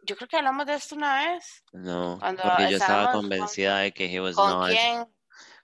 Yo 0.05 0.15
creo 0.15 0.27
que 0.27 0.37
hablamos 0.37 0.65
de 0.65 0.75
esto 0.75 0.95
una 0.95 1.25
vez. 1.25 1.63
No, 1.73 2.19
porque 2.19 2.71
yo 2.71 2.77
estaba 2.77 3.11
convencida 3.11 3.79
de 3.79 3.91
que 3.91 4.05
he 4.05 4.19
was 4.19 4.35
¿Con 4.35 4.67
quién? 4.67 5.05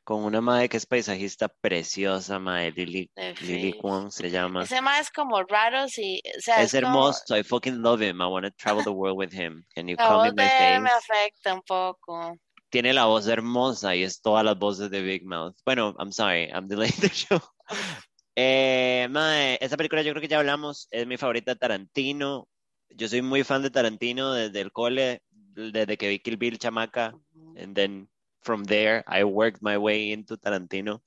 con 0.03 0.24
una 0.24 0.41
madre 0.41 0.68
que 0.68 0.78
es 0.78 0.86
paisajista 0.86 1.47
preciosa, 1.47 2.39
madre, 2.39 2.72
Lily, 2.72 3.12
Lily 3.41 3.74
Kwon 3.74 4.12
se 4.12 4.30
llama. 4.30 4.64
Ese 4.64 4.82
mae 4.82 4.99
es 4.99 5.12
como 5.12 5.41
raro, 5.43 5.88
sí. 5.88 6.22
O 6.38 6.41
sea, 6.41 6.62
es, 6.62 6.74
hermoso, 6.74 7.38
I 7.38 7.43
fucking 7.43 7.82
love 7.82 8.01
him, 8.01 8.22
I 8.22 8.26
want 8.26 8.45
to 8.45 8.51
travel 8.51 8.84
the 8.84 8.89
world 8.89 9.18
with 9.18 9.32
him. 9.32 9.64
Can 9.76 9.88
you 9.88 9.95
la 9.97 10.07
come 10.07 10.18
voz 10.18 10.28
in 10.30 10.36
my 10.36 10.43
de 10.43 10.49
face? 10.49 10.76
él 10.76 10.82
me 10.82 10.89
afecta 10.89 11.53
un 11.53 11.62
poco. 11.62 12.38
Tiene 12.70 12.93
la 12.93 13.05
voz 13.05 13.28
hermosa 13.28 13.95
y 13.95 14.03
es 14.03 14.22
todas 14.22 14.43
las 14.43 14.57
voces 14.57 14.89
de 14.89 15.01
Big 15.01 15.26
Mouth. 15.26 15.55
Bueno, 15.66 15.95
I'm 15.99 16.12
sorry, 16.12 16.49
I'm 16.51 16.68
delaying 16.68 16.99
the 16.99 17.09
show. 17.09 17.39
Eh, 18.34 19.07
mae, 19.09 19.57
esta 19.59 19.76
película 19.76 20.01
yo 20.03 20.14
creo 20.14 20.22
que 20.22 20.30
ya 20.30 20.39
hablamos, 20.39 20.88
es 20.89 21.05
mi 21.05 21.18
favorita 21.18 21.51
de 21.51 21.59
Tarantino. 21.59 22.47
Yo 22.96 23.08
soy 23.08 23.22
muy 23.22 23.44
fan 23.44 23.62
de 23.62 23.70
Tarantino 23.70 24.34
desde 24.34 24.62
el 24.62 24.72
cole, 24.72 25.22
desde 25.56 25.98
que 25.98 26.10
vi 26.10 26.20
Kill 26.20 26.38
Bill 26.38 26.58
chamaca, 26.58 27.14
and 27.58 27.76
then 27.76 28.10
from 28.42 28.64
there 28.66 29.04
I 29.08 29.24
worked 29.24 29.62
my 29.62 29.78
way 29.78 30.12
into 30.12 30.38
Tarantino. 30.38 31.04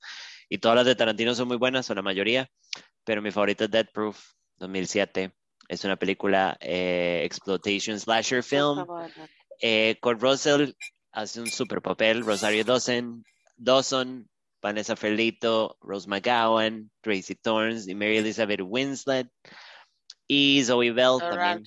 Y 0.49 0.59
todas 0.59 0.75
las 0.75 0.85
de 0.85 0.95
Tarantino 0.95 1.33
son 1.35 1.47
muy 1.47 1.57
buenas, 1.57 1.89
o 1.89 1.95
la 1.95 2.01
mayoría, 2.01 2.49
pero 3.03 3.21
mi 3.21 3.31
favorita 3.31 3.65
es 3.65 3.71
Dead 3.71 3.87
Proof, 3.93 4.19
2007. 4.57 5.31
Es 5.67 5.83
una 5.83 5.95
película 5.95 6.57
eh, 6.59 7.21
exploitation 7.23 7.99
slasher 7.99 8.43
film. 8.43 8.85
Eh, 9.61 9.97
Russell 10.01 10.73
hace 11.11 11.41
un 11.41 11.47
super 11.47 11.81
papel, 11.81 12.23
Rosario 12.23 12.63
Dawson, 12.63 13.23
Dawson 13.57 14.29
Vanessa 14.65 14.95
Ferlito, 14.95 15.77
Rose 15.79 16.07
McGowan, 16.07 16.89
Tracy 17.01 17.35
Thorns 17.35 17.87
y 17.87 17.93
Mary 17.93 18.17
Elizabeth 18.17 18.61
Winslet. 18.61 19.29
Y 20.27 20.63
Zoe 20.63 20.91
Bell 20.91 21.19
también. 21.19 21.63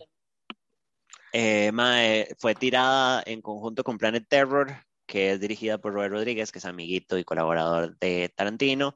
Eh, 1.33 1.71
mae, 1.73 2.35
fue 2.39 2.55
tirada 2.55 3.23
en 3.27 3.43
conjunto 3.43 3.85
con 3.85 3.99
Planet 3.99 4.27
Terror, 4.29 4.75
que 5.07 5.33
es 5.33 5.41
dirigida 5.41 5.79
por 5.79 5.93
Robert 5.93 6.13
Rodríguez, 6.13 6.53
que 6.53 6.59
es 6.59 6.65
amiguito 6.65 7.19
y 7.19 7.25
colaborador 7.25 7.99
de 7.99 8.33
Tarantino, 8.35 8.95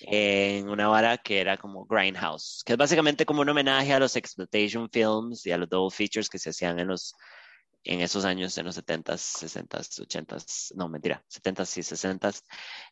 en 0.00 0.68
una 0.68 0.88
vara 0.88 1.18
que 1.18 1.40
era 1.40 1.56
como 1.56 1.86
Grindhouse, 1.86 2.62
que 2.64 2.72
es 2.72 2.78
básicamente 2.78 3.24
como 3.24 3.42
un 3.42 3.48
homenaje 3.48 3.92
a 3.92 4.00
los 4.00 4.16
exploitation 4.16 4.88
films 4.90 5.46
y 5.46 5.52
a 5.52 5.58
los 5.58 5.68
double 5.68 5.94
features 5.94 6.28
que 6.28 6.38
se 6.38 6.50
hacían 6.50 6.78
en 6.78 6.88
los 6.88 7.14
en 7.84 8.00
esos 8.00 8.24
años, 8.24 8.56
en 8.56 8.64
los 8.64 8.76
70s, 8.76 9.20
60s, 9.44 10.00
80s, 10.00 10.74
no, 10.74 10.88
mentira, 10.88 11.22
70s 11.28 11.78
y 11.78 11.82
60s. 11.82 12.42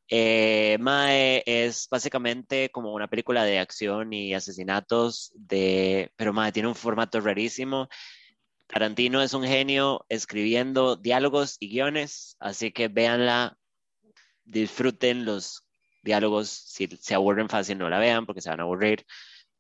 Eh, 0.08 0.76
Mae 0.80 1.42
es 1.46 1.88
básicamente 1.90 2.70
como 2.70 2.92
una 2.92 3.08
película 3.08 3.44
de 3.44 3.58
acción 3.58 4.12
y 4.12 4.34
asesinatos, 4.34 5.32
de, 5.34 6.12
pero 6.16 6.32
Mae 6.32 6.52
tiene 6.52 6.68
un 6.68 6.74
formato 6.74 7.20
rarísimo. 7.20 7.88
Tarantino 8.66 9.22
es 9.22 9.32
un 9.34 9.44
genio 9.44 10.04
escribiendo 10.08 10.96
diálogos 10.96 11.56
y 11.58 11.70
guiones, 11.70 12.36
así 12.38 12.70
que 12.70 12.88
véanla, 12.88 13.56
disfruten 14.44 15.24
los 15.24 15.66
diálogos, 16.02 16.48
si 16.48 16.86
se 17.00 17.14
aburren 17.14 17.48
fácil 17.48 17.78
no 17.78 17.88
la 17.88 17.98
vean 17.98 18.26
porque 18.26 18.40
se 18.40 18.50
van 18.50 18.60
a 18.60 18.64
aburrir, 18.64 19.06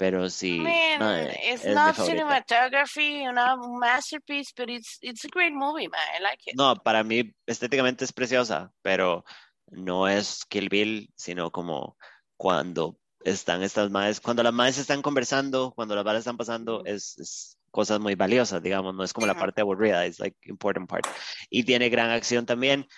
pero 0.02 0.28
sí, 0.28 0.58
Man, 0.58 0.98
mae, 0.98 1.52
it's 1.52 1.64
es 1.64 1.76
not 1.76 1.94
cinematography, 1.94 3.24
una 3.28 3.56
masterpiece, 3.56 4.52
but 4.56 4.68
it's 4.68 4.98
it's 5.00 5.24
a 5.24 5.28
great 5.28 5.52
movie, 5.52 5.86
man. 5.86 6.00
I 6.18 6.20
like 6.20 6.42
it. 6.44 6.56
No, 6.56 6.74
para 6.74 7.04
mí 7.04 7.32
estéticamente 7.46 8.04
es 8.04 8.12
preciosa, 8.12 8.72
pero 8.82 9.24
no 9.70 10.08
es 10.08 10.44
Kill 10.46 10.68
Bill, 10.68 11.08
sino 11.14 11.52
como 11.52 11.96
cuando 12.36 12.98
están 13.24 13.62
estas 13.62 13.92
madres, 13.92 14.20
cuando 14.20 14.42
las 14.42 14.52
madres 14.52 14.78
están 14.78 15.02
conversando, 15.02 15.72
cuando 15.76 15.94
las 15.94 16.02
balas 16.02 16.22
están 16.22 16.36
pasando, 16.36 16.82
es, 16.84 17.16
es 17.20 17.56
cosas 17.70 18.00
muy 18.00 18.16
valiosas, 18.16 18.60
digamos, 18.60 18.96
no 18.96 19.04
es 19.04 19.12
como 19.12 19.28
la 19.28 19.38
parte 19.38 19.60
aburrida, 19.60 20.04
es 20.04 20.18
like 20.18 20.36
important 20.46 20.90
part. 20.90 21.06
Y 21.48 21.62
tiene 21.62 21.90
gran 21.90 22.10
acción 22.10 22.44
también, 22.44 22.88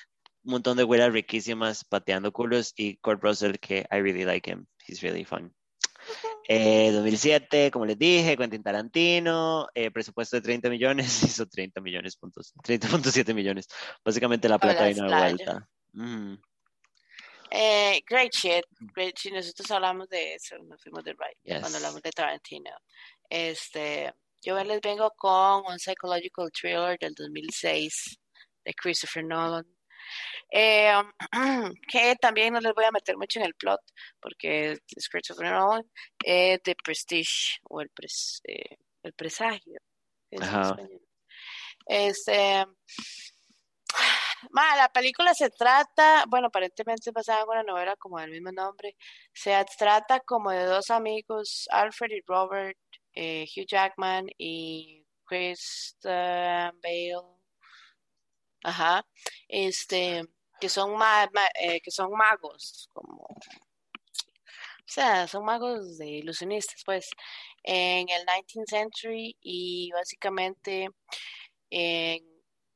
un 0.43 0.53
montón 0.53 0.79
de 0.79 0.85
güeras 0.85 1.13
riquísimas 1.13 1.85
pateando 1.85 2.33
culos 2.33 2.73
y 2.79 2.97
Kurt 2.97 3.23
Russell 3.23 3.57
que 3.61 3.81
I 3.93 3.97
really 3.97 4.25
like 4.25 4.51
him, 4.51 4.65
he's 4.89 5.03
really 5.03 5.27
fun. 5.27 5.55
Eh, 6.49 6.90
2007, 6.92 7.70
como 7.70 7.86
les 7.86 7.99
dije, 7.99 8.36
Quentin 8.36 8.62
Tarantino, 8.62 9.66
eh, 9.74 9.90
presupuesto 9.90 10.36
de 10.36 10.42
30 10.42 10.68
millones, 10.68 11.22
hizo 11.38 11.47
30 11.47 11.80
millones, 11.80 12.16
puntos, 12.16 12.53
30.7 12.62 13.32
millones. 13.34 13.66
Básicamente 14.05 14.49
la 14.49 14.59
plata 14.59 14.86
vino 14.86 15.09
de 15.09 15.16
vuelta. 15.16 15.68
Mm, 15.92 16.34
Eh, 17.51 18.03
great 18.09 18.32
shit, 18.32 18.64
great 18.95 19.16
shit. 19.16 19.32
Nosotros 19.32 19.70
hablamos 19.70 20.09
de 20.09 20.34
eso, 20.34 20.57
nos 20.64 20.82
fuimos 20.82 21.05
de 21.05 21.12
right 21.12 21.38
Yes. 21.45 21.61
cuando 21.61 21.78
hablamos 21.78 22.03
de 22.03 22.11
Tarantino. 22.11 22.70
Este, 23.30 24.12
yo 24.42 24.62
les 24.64 24.80
vengo 24.80 25.12
con 25.16 25.62
un 25.66 25.78
psychological 25.78 26.51
thriller 26.51 26.99
del 26.99 27.14
2006 27.14 28.18
de 28.64 28.74
Christopher 28.74 29.24
Nolan. 29.24 29.64
Eh, 30.51 30.93
que 31.89 32.17
también 32.21 32.53
no 32.55 32.61
les 32.61 32.75
voy 32.75 32.85
a 32.85 32.91
meter 32.93 33.17
mucho 33.17 33.41
en 33.41 33.47
el 33.47 33.55
plot 33.55 33.81
porque 34.21 34.73
es 34.97 35.09
Christopher 35.09 35.51
Nolan, 35.53 35.83
eh, 36.25 36.59
The 36.63 36.75
Prestige 36.77 37.59
o 37.69 37.81
el, 37.81 37.91
pres- 37.91 38.41
eh, 38.45 38.77
el 39.03 39.13
presagio. 39.15 39.81
es 40.31 40.43
Ajá. 40.43 40.77
Este, 41.87 42.65
ma, 44.51 44.77
la 44.77 44.89
película 44.89 45.35
se 45.35 45.51
trata, 45.51 46.25
bueno, 46.29 46.47
aparentemente 46.49 47.11
es 47.11 47.15
basada 47.15 47.43
en 47.43 47.49
una 47.49 47.63
novela 47.63 47.97
como 47.97 48.19
del 48.21 48.31
mismo 48.31 48.53
nombre. 48.53 48.97
Se 49.33 49.53
trata 49.79 50.21
como 50.21 50.51
de 50.51 50.65
dos 50.65 50.91
amigos, 50.91 51.67
Alfred 51.71 52.11
y 52.11 52.23
Robert, 52.27 52.79
eh, 53.15 53.47
Hugh 53.57 53.67
Jackman 53.67 54.27
y 54.39 55.05
Christian 55.25 56.79
Bale. 56.83 57.34
Ajá. 58.65 59.07
Este, 59.49 60.19
eh, 60.19 60.25
que 60.61 61.91
son 61.91 62.12
magos, 62.12 62.89
como 62.93 63.27
o 64.87 64.93
sea, 64.95 65.27
son 65.27 65.45
magos 65.45 65.99
de 65.99 66.09
ilusionistas, 66.09 66.83
pues, 66.85 67.11
en 67.62 68.09
el 68.11 68.27
19th 68.27 68.67
century 68.69 69.37
y 69.41 69.91
básicamente 69.93 70.89
en, 71.71 72.23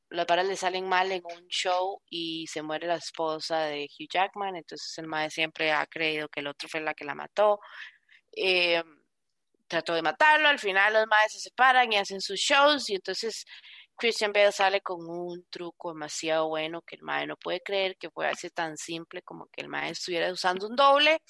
las 0.09 0.25
varas 0.27 0.47
le 0.47 0.55
salen 0.55 0.87
mal 0.89 1.11
en 1.11 1.23
un 1.25 1.47
show 1.47 2.01
y 2.09 2.47
se 2.47 2.63
muere 2.63 2.87
la 2.87 2.95
esposa 2.95 3.61
de 3.65 3.85
Hugh 3.85 4.09
Jackman, 4.11 4.55
entonces 4.55 4.97
el 4.97 5.07
mae 5.07 5.29
siempre 5.29 5.71
ha 5.71 5.85
creído 5.87 6.29
que 6.29 6.39
el 6.41 6.47
otro 6.47 6.67
fue 6.69 6.81
la 6.81 6.95
que 6.95 7.05
la 7.05 7.15
mató. 7.15 7.59
Eh, 8.35 8.83
trató 9.67 9.93
de 9.93 10.01
matarlo, 10.01 10.49
al 10.49 10.59
final 10.59 10.93
los 10.93 11.07
maes 11.07 11.33
se 11.33 11.39
separan 11.39 11.93
y 11.93 11.97
hacen 11.97 12.21
sus 12.21 12.39
shows 12.39 12.89
y 12.89 12.95
entonces 12.95 13.45
Christian 13.99 14.31
Bale 14.31 14.51
sale 14.51 14.81
con 14.81 15.07
un 15.07 15.45
truco 15.49 15.93
demasiado 15.93 16.47
bueno 16.47 16.81
que 16.81 16.95
el 16.95 17.03
mae 17.03 17.27
no 17.27 17.35
puede 17.37 17.61
creer 17.61 17.97
que 17.97 18.09
puede 18.09 18.33
ser 18.35 18.51
tan 18.51 18.77
simple 18.77 19.21
como 19.21 19.47
que 19.47 19.61
el 19.61 19.67
mae 19.67 19.91
estuviera 19.91 20.31
usando 20.31 20.67
un 20.67 20.75
doble 20.75 21.21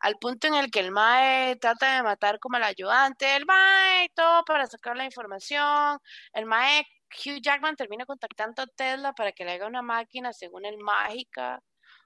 al 0.00 0.16
punto 0.18 0.48
en 0.48 0.54
el 0.54 0.70
que 0.70 0.80
el 0.80 0.90
mae 0.90 1.56
trata 1.56 1.96
de 1.96 2.02
matar 2.02 2.38
como 2.40 2.56
al 2.56 2.64
ayudante 2.64 3.26
del 3.26 3.46
mae 3.46 4.06
y 4.06 4.08
todo 4.10 4.44
para 4.44 4.66
sacar 4.66 4.96
la 4.96 5.04
información. 5.04 5.98
El 6.32 6.46
mae 6.46 6.84
Hugh 7.10 7.40
Jackman 7.40 7.76
termina 7.76 8.04
contactando 8.06 8.62
a 8.62 8.66
Tesla 8.66 9.12
para 9.12 9.32
que 9.32 9.44
le 9.44 9.52
haga 9.52 9.66
una 9.66 9.82
máquina 9.82 10.32
según 10.32 10.64
el 10.64 10.78
mágica 10.78 11.62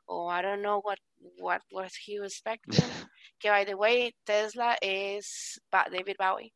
o 0.06 0.30
I 0.30 0.42
don't 0.42 0.60
know 0.60 0.80
what 0.80 0.98
what 1.38 1.62
was 1.70 1.94
he 1.96 2.16
expecting. 2.16 2.74
que 3.38 3.50
by 3.50 3.64
the 3.64 3.74
way 3.74 4.14
Tesla 4.24 4.76
es 4.80 5.60
David 5.70 6.16
Bowie. 6.18 6.52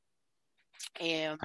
Eh. 0.94 1.36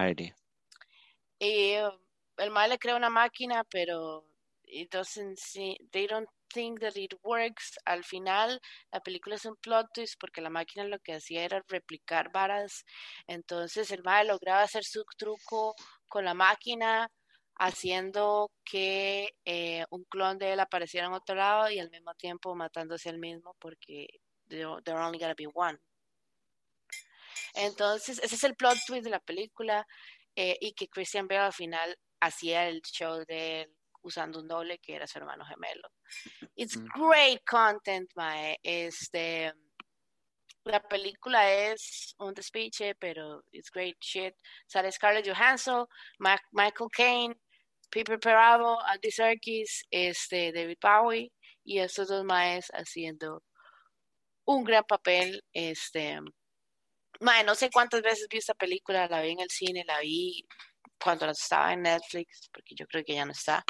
Y 1.43 1.73
eh, 1.73 1.91
el 2.37 2.51
mae 2.51 2.69
le 2.69 2.79
crea 2.79 2.95
una 2.95 3.09
máquina, 3.09 3.63
pero 3.65 4.25
it 4.65 4.91
doesn't 4.91 5.37
see, 5.37 5.77
they 5.91 6.07
don't 6.07 6.29
think 6.53 6.79
that 6.79 6.95
it 6.95 7.13
works. 7.23 7.77
Al 7.85 8.03
final, 8.03 8.59
la 8.91 9.01
película 9.01 9.35
es 9.35 9.45
un 9.45 9.55
plot 9.57 9.87
twist 9.93 10.15
porque 10.19 10.41
la 10.41 10.49
máquina 10.49 10.85
lo 10.85 10.99
que 10.99 11.13
hacía 11.15 11.43
era 11.43 11.61
replicar 11.67 12.31
varas. 12.31 12.85
Entonces, 13.27 13.91
el 13.91 14.03
mae 14.03 14.25
lograba 14.25 14.63
hacer 14.63 14.83
su 14.85 15.03
truco 15.17 15.75
con 16.07 16.25
la 16.25 16.33
máquina, 16.33 17.09
haciendo 17.55 18.51
que 18.63 19.29
eh, 19.45 19.85
un 19.89 20.05
clon 20.05 20.37
de 20.37 20.53
él 20.53 20.59
apareciera 20.59 21.07
en 21.07 21.13
otro 21.13 21.35
lado 21.35 21.69
y 21.69 21.79
al 21.79 21.89
mismo 21.89 22.13
tiempo 22.15 22.55
matándose 22.55 23.09
al 23.09 23.19
mismo 23.19 23.55
porque 23.59 24.07
there 24.47 24.65
only 24.65 25.19
gonna 25.19 25.35
be 25.35 25.47
one. 25.53 25.77
Entonces, 27.55 28.19
ese 28.23 28.35
es 28.35 28.43
el 28.43 28.55
plot 28.55 28.77
twist 28.87 29.03
de 29.03 29.09
la 29.11 29.19
película 29.19 29.85
eh, 30.35 30.57
y 30.61 30.73
que 30.73 30.87
Christian 30.87 31.27
Bale 31.27 31.41
al 31.41 31.53
final 31.53 31.97
hacía 32.19 32.67
el 32.67 32.81
show 32.81 33.23
de 33.27 33.61
él 33.61 33.75
usando 34.01 34.39
un 34.39 34.47
doble 34.47 34.79
que 34.79 34.95
era 34.95 35.07
su 35.07 35.17
hermano 35.19 35.45
gemelo. 35.45 35.89
It's 36.55 36.77
Mm. 36.77 36.87
great 36.95 37.41
content, 37.45 38.11
mae. 38.15 38.57
Este, 38.63 39.53
la 40.65 40.81
película 40.81 41.51
es 41.51 42.15
un 42.19 42.33
despiche, 42.33 42.95
pero 42.95 43.43
it's 43.51 43.69
great 43.71 43.97
shit. 44.01 44.33
Sale 44.67 44.91
Scarlett 44.91 45.27
Johansson, 45.27 45.85
Ma- 46.19 46.37
Michael 46.51 46.89
Caine, 46.91 47.35
Piper 47.89 48.19
Perabo, 48.19 48.79
Andy 48.81 49.11
Serkis, 49.11 49.83
este, 49.91 50.51
David 50.51 50.77
Bowie 50.81 51.31
y 51.63 51.79
estos 51.79 52.07
dos 52.07 52.23
maes 52.25 52.67
haciendo 52.73 53.43
un 54.45 54.63
gran 54.63 54.83
papel. 54.85 55.41
Este, 55.53 56.19
mae, 57.19 57.43
no 57.43 57.55
sé 57.55 57.69
cuántas 57.69 58.01
veces 58.01 58.27
vi 58.29 58.37
esta 58.37 58.53
película, 58.53 59.07
la 59.07 59.21
vi 59.21 59.31
en 59.31 59.39
el 59.39 59.49
cine, 59.49 59.83
la 59.85 59.99
vi 59.99 60.45
cuando 61.01 61.29
estaba 61.29 61.73
en 61.73 61.83
Netflix, 61.83 62.49
porque 62.53 62.75
yo 62.75 62.85
creo 62.87 63.03
que 63.03 63.15
ya 63.15 63.25
no 63.25 63.31
está, 63.31 63.63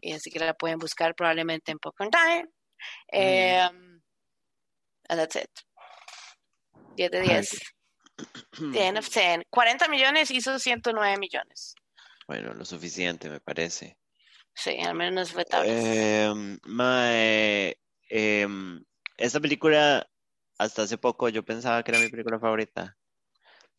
y 0.00 0.12
así 0.12 0.30
que 0.30 0.38
la 0.38 0.54
pueden 0.54 0.78
buscar 0.78 1.14
probablemente 1.14 1.72
en 1.72 1.78
Popcorn 1.78 2.10
Time. 2.10 2.48
Um, 3.12 4.00
and 5.08 5.18
that's 5.18 5.36
it. 5.36 5.50
10 6.96 7.10
de 7.10 7.20
10. 7.20 7.60
10 8.72 8.96
of 8.98 9.08
10. 9.08 9.44
40 9.50 9.88
millones 9.88 10.30
hizo 10.30 10.58
109 10.58 11.18
millones. 11.18 11.74
Bueno, 12.26 12.54
lo 12.54 12.64
suficiente, 12.64 13.28
me 13.28 13.40
parece. 13.40 13.96
Sí, 14.54 14.78
al 14.80 14.94
menos 14.94 15.32
fue 15.32 15.44
tal. 15.44 15.64
Eh, 15.66 16.32
em, 18.08 18.84
esta 19.16 19.40
película, 19.40 20.08
hasta 20.60 20.82
hace 20.82 20.98
poco 20.98 21.30
yo 21.30 21.42
pensaba 21.42 21.82
que 21.82 21.90
era 21.90 22.00
mi 22.00 22.10
película 22.10 22.38
favorita, 22.38 22.94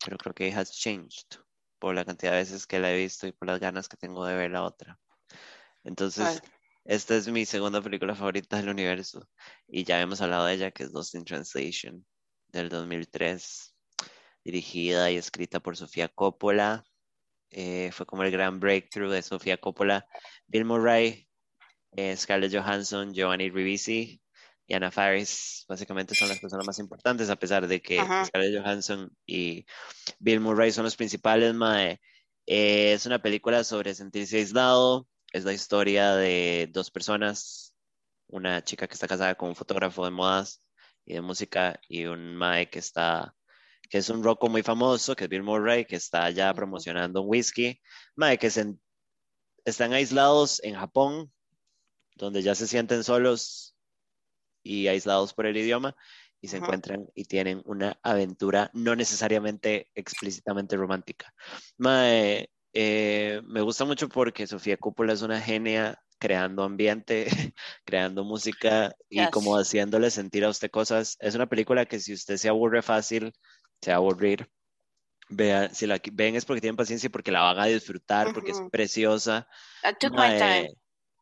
pero 0.04 0.18
creo 0.18 0.34
que 0.34 0.52
has 0.52 0.72
changed 0.72 1.38
por 1.78 1.94
la 1.94 2.04
cantidad 2.04 2.32
de 2.32 2.38
veces 2.38 2.66
que 2.66 2.80
la 2.80 2.92
he 2.92 2.98
visto 2.98 3.28
y 3.28 3.32
por 3.32 3.46
las 3.46 3.60
ganas 3.60 3.88
que 3.88 3.96
tengo 3.96 4.26
de 4.26 4.34
ver 4.34 4.50
la 4.50 4.64
otra. 4.64 4.98
Entonces, 5.84 6.42
esta 6.84 7.14
es 7.14 7.28
mi 7.28 7.46
segunda 7.46 7.80
película 7.80 8.16
favorita 8.16 8.56
del 8.56 8.68
universo 8.68 9.28
y 9.68 9.84
ya 9.84 10.00
hemos 10.00 10.20
hablado 10.22 10.46
de 10.46 10.54
ella, 10.54 10.70
que 10.72 10.82
es 10.82 10.90
Lost 10.90 11.14
in 11.14 11.24
Translation 11.24 12.04
del 12.48 12.68
2003, 12.68 13.76
dirigida 14.42 15.08
y 15.12 15.16
escrita 15.18 15.60
por 15.60 15.76
Sofía 15.76 16.08
Coppola. 16.08 16.84
Eh, 17.50 17.90
fue 17.92 18.06
como 18.06 18.24
el 18.24 18.32
gran 18.32 18.58
breakthrough 18.58 19.12
de 19.12 19.22
Sofía 19.22 19.56
Coppola. 19.56 20.04
Bill 20.48 20.64
Murray, 20.64 21.28
eh, 21.92 22.16
Scarlett 22.16 22.52
Johansson, 22.52 23.14
Giovanni 23.14 23.50
Ribisi 23.50 24.21
y 24.72 24.74
Anna 24.74 24.90
Faris 24.90 25.66
básicamente 25.68 26.14
son 26.14 26.30
las 26.30 26.38
personas 26.38 26.66
más 26.66 26.78
importantes, 26.78 27.28
a 27.28 27.36
pesar 27.36 27.68
de 27.68 27.82
que 27.82 28.00
Ajá. 28.00 28.24
Scarlett 28.24 28.58
Johansson 28.58 29.14
y 29.26 29.66
Bill 30.18 30.40
Murray 30.40 30.72
son 30.72 30.84
los 30.84 30.96
principales. 30.96 31.52
mae. 31.52 32.00
Eh, 32.46 32.94
es 32.94 33.04
una 33.04 33.20
película 33.20 33.64
sobre 33.64 33.94
sentirse 33.94 34.38
aislado. 34.38 35.06
Es 35.30 35.44
la 35.44 35.52
historia 35.52 36.14
de 36.14 36.70
dos 36.72 36.90
personas, 36.90 37.74
una 38.28 38.64
chica 38.64 38.88
que 38.88 38.94
está 38.94 39.06
casada 39.06 39.34
con 39.34 39.50
un 39.50 39.56
fotógrafo 39.56 40.06
de 40.06 40.10
modas 40.10 40.66
y 41.04 41.12
de 41.12 41.20
música 41.20 41.78
y 41.86 42.06
un 42.06 42.34
mae 42.34 42.70
que 42.70 42.78
está 42.78 43.36
que 43.90 43.98
es 43.98 44.08
un 44.08 44.24
roco 44.24 44.48
muy 44.48 44.62
famoso, 44.62 45.14
que 45.14 45.24
es 45.24 45.28
Bill 45.28 45.42
Murray, 45.42 45.84
que 45.84 45.96
está 45.96 46.30
ya 46.30 46.54
promocionando 46.54 47.20
un 47.20 47.28
whisky, 47.28 47.78
mae, 48.16 48.38
que 48.38 48.48
se, 48.48 48.74
están 49.66 49.92
aislados 49.92 50.62
en 50.64 50.76
Japón, 50.76 51.30
donde 52.16 52.40
ya 52.40 52.54
se 52.54 52.66
sienten 52.66 53.04
solos 53.04 53.71
y 54.62 54.88
aislados 54.88 55.34
por 55.34 55.46
el 55.46 55.56
idioma, 55.56 55.96
y 56.40 56.48
se 56.48 56.56
encuentran 56.56 57.06
y 57.14 57.24
tienen 57.24 57.62
una 57.64 57.98
aventura 58.02 58.70
no 58.74 58.96
necesariamente 58.96 59.90
explícitamente 59.94 60.76
romántica. 60.76 61.32
Mae, 61.78 62.50
eh, 62.72 63.40
me 63.44 63.60
gusta 63.60 63.84
mucho 63.84 64.08
porque 64.08 64.46
Sofía 64.46 64.76
Coppola 64.76 65.12
es 65.12 65.22
una 65.22 65.40
genia 65.40 66.02
creando 66.18 66.62
ambiente, 66.62 67.26
creando 67.84 68.24
música 68.24 68.94
y 69.08 69.18
Yes. 69.18 69.30
como 69.30 69.56
haciéndole 69.56 70.10
sentir 70.10 70.44
a 70.44 70.50
usted 70.50 70.70
cosas. 70.70 71.16
Es 71.20 71.34
una 71.34 71.48
película 71.48 71.86
que 71.86 72.00
si 72.00 72.12
usted 72.12 72.36
se 72.36 72.48
aburre 72.48 72.82
fácil, 72.82 73.32
se 73.80 73.90
va 73.90 73.96
a 73.96 73.98
aburrir. 73.98 74.48
Vea, 75.28 75.70
si 75.72 75.86
la 75.86 76.00
ven 76.12 76.36
es 76.36 76.44
porque 76.44 76.60
tienen 76.60 76.76
paciencia 76.76 77.06
y 77.06 77.10
porque 77.10 77.32
la 77.32 77.40
van 77.42 77.58
a 77.58 77.66
disfrutar, 77.66 78.32
porque 78.32 78.50
es 78.50 78.60
preciosa. 78.70 79.48
I 79.82 79.94
took 79.98 80.12
my 80.12 80.18
Mae, 80.18 80.38
time. 80.38 80.74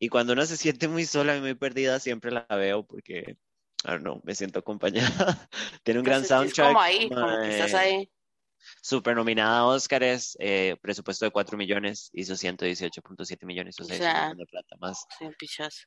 Y 0.03 0.09
cuando 0.09 0.33
uno 0.33 0.47
se 0.47 0.57
siente 0.57 0.89
muy 0.89 1.05
sola 1.05 1.37
y 1.37 1.41
muy 1.41 1.55
perdida, 1.55 2.01
siempre 2.01 2.31
la 2.31 2.47
veo 2.49 2.87
porque, 2.87 3.37
I 3.85 3.89
don't 3.89 4.01
know, 4.01 4.21
me 4.25 4.35
siento 4.35 4.61
acompañada. 4.61 5.03
Tiene 5.85 6.01
un 6.01 6.07
gran 6.07 6.25
soundtrack. 6.25 6.69
como 6.69 6.81
ahí, 6.81 7.09
como 7.11 7.39
que 7.43 7.51
estás 7.51 7.75
ahí. 7.75 8.11
Super 8.83 9.15
nominada 9.15 9.59
a 9.59 9.67
Oscars, 9.67 10.39
eh, 10.41 10.77
presupuesto 10.81 11.27
de 11.27 11.31
4 11.31 11.59
millones, 11.59 12.09
hizo 12.15 12.35
118.7 12.35 13.45
millones, 13.45 13.79
o 13.79 13.85
sea, 13.85 14.23
montón 14.23 14.39
de 14.39 14.47
plata 14.47 14.77
más. 14.79 15.07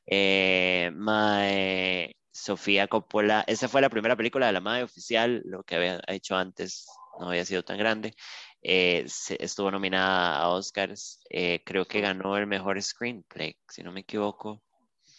Eh, 0.06 0.90
mae, 0.94 2.16
Sofía 2.32 2.86
Coppola, 2.86 3.44
esa 3.48 3.68
fue 3.68 3.80
la 3.80 3.90
primera 3.90 4.16
película 4.16 4.46
de 4.46 4.52
la 4.52 4.60
madre 4.60 4.84
oficial, 4.84 5.42
lo 5.44 5.64
que 5.64 5.74
había 5.74 6.00
hecho 6.06 6.36
antes 6.36 6.86
no 7.18 7.28
había 7.28 7.44
sido 7.44 7.64
tan 7.64 7.78
grande. 7.78 8.14
Eh, 8.66 9.04
estuvo 9.38 9.70
nominada 9.70 10.38
a 10.38 10.48
Oscars, 10.48 11.20
eh, 11.28 11.62
creo 11.66 11.84
que 11.84 12.00
ganó 12.00 12.38
el 12.38 12.46
mejor 12.46 12.80
screenplay, 12.82 13.58
si 13.68 13.82
no 13.82 13.92
me 13.92 14.00
equivoco. 14.00 14.62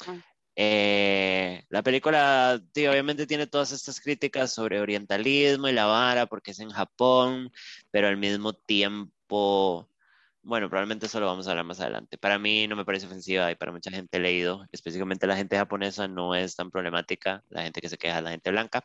Mm. 0.08 0.20
Eh, 0.56 1.64
la 1.70 1.84
película, 1.84 2.60
obviamente 2.76 3.28
tiene 3.28 3.46
todas 3.46 3.72
estas 3.72 4.02
críticas 4.02 4.52
sobre 4.52 4.82
orientalismo 4.82 5.68
y 5.68 5.74
la 5.74 5.86
vara, 5.86 6.26
porque 6.26 6.52
es 6.52 6.60
en 6.60 6.72
Japón, 6.72 7.52
pero 7.92 8.08
al 8.08 8.18
mismo 8.18 8.54
tiempo, 8.54 9.92
bueno, 10.42 10.68
probablemente 10.68 11.06
eso 11.06 11.20
lo 11.20 11.28
vamos 11.28 11.46
a 11.46 11.52
hablar 11.52 11.66
más 11.66 11.80
adelante. 11.80 12.18
Para 12.18 12.40
mí 12.40 12.68
no 12.68 12.76
me 12.76 12.86
parece 12.86 13.06
ofensiva 13.06 13.52
y 13.52 13.56
para 13.56 13.72
mucha 13.72 13.92
gente 13.92 14.18
leído, 14.18 14.66
específicamente 14.72 15.28
la 15.28 15.38
gente 15.38 15.56
japonesa, 15.56 16.08
no 16.08 16.34
es 16.34 16.56
tan 16.56 16.72
problemática. 16.72 17.44
La 17.50 17.62
gente 17.62 17.80
que 17.80 17.90
se 17.90 17.98
queja 18.00 18.18
es 18.18 18.24
la 18.24 18.32
gente 18.32 18.50
blanca. 18.50 18.84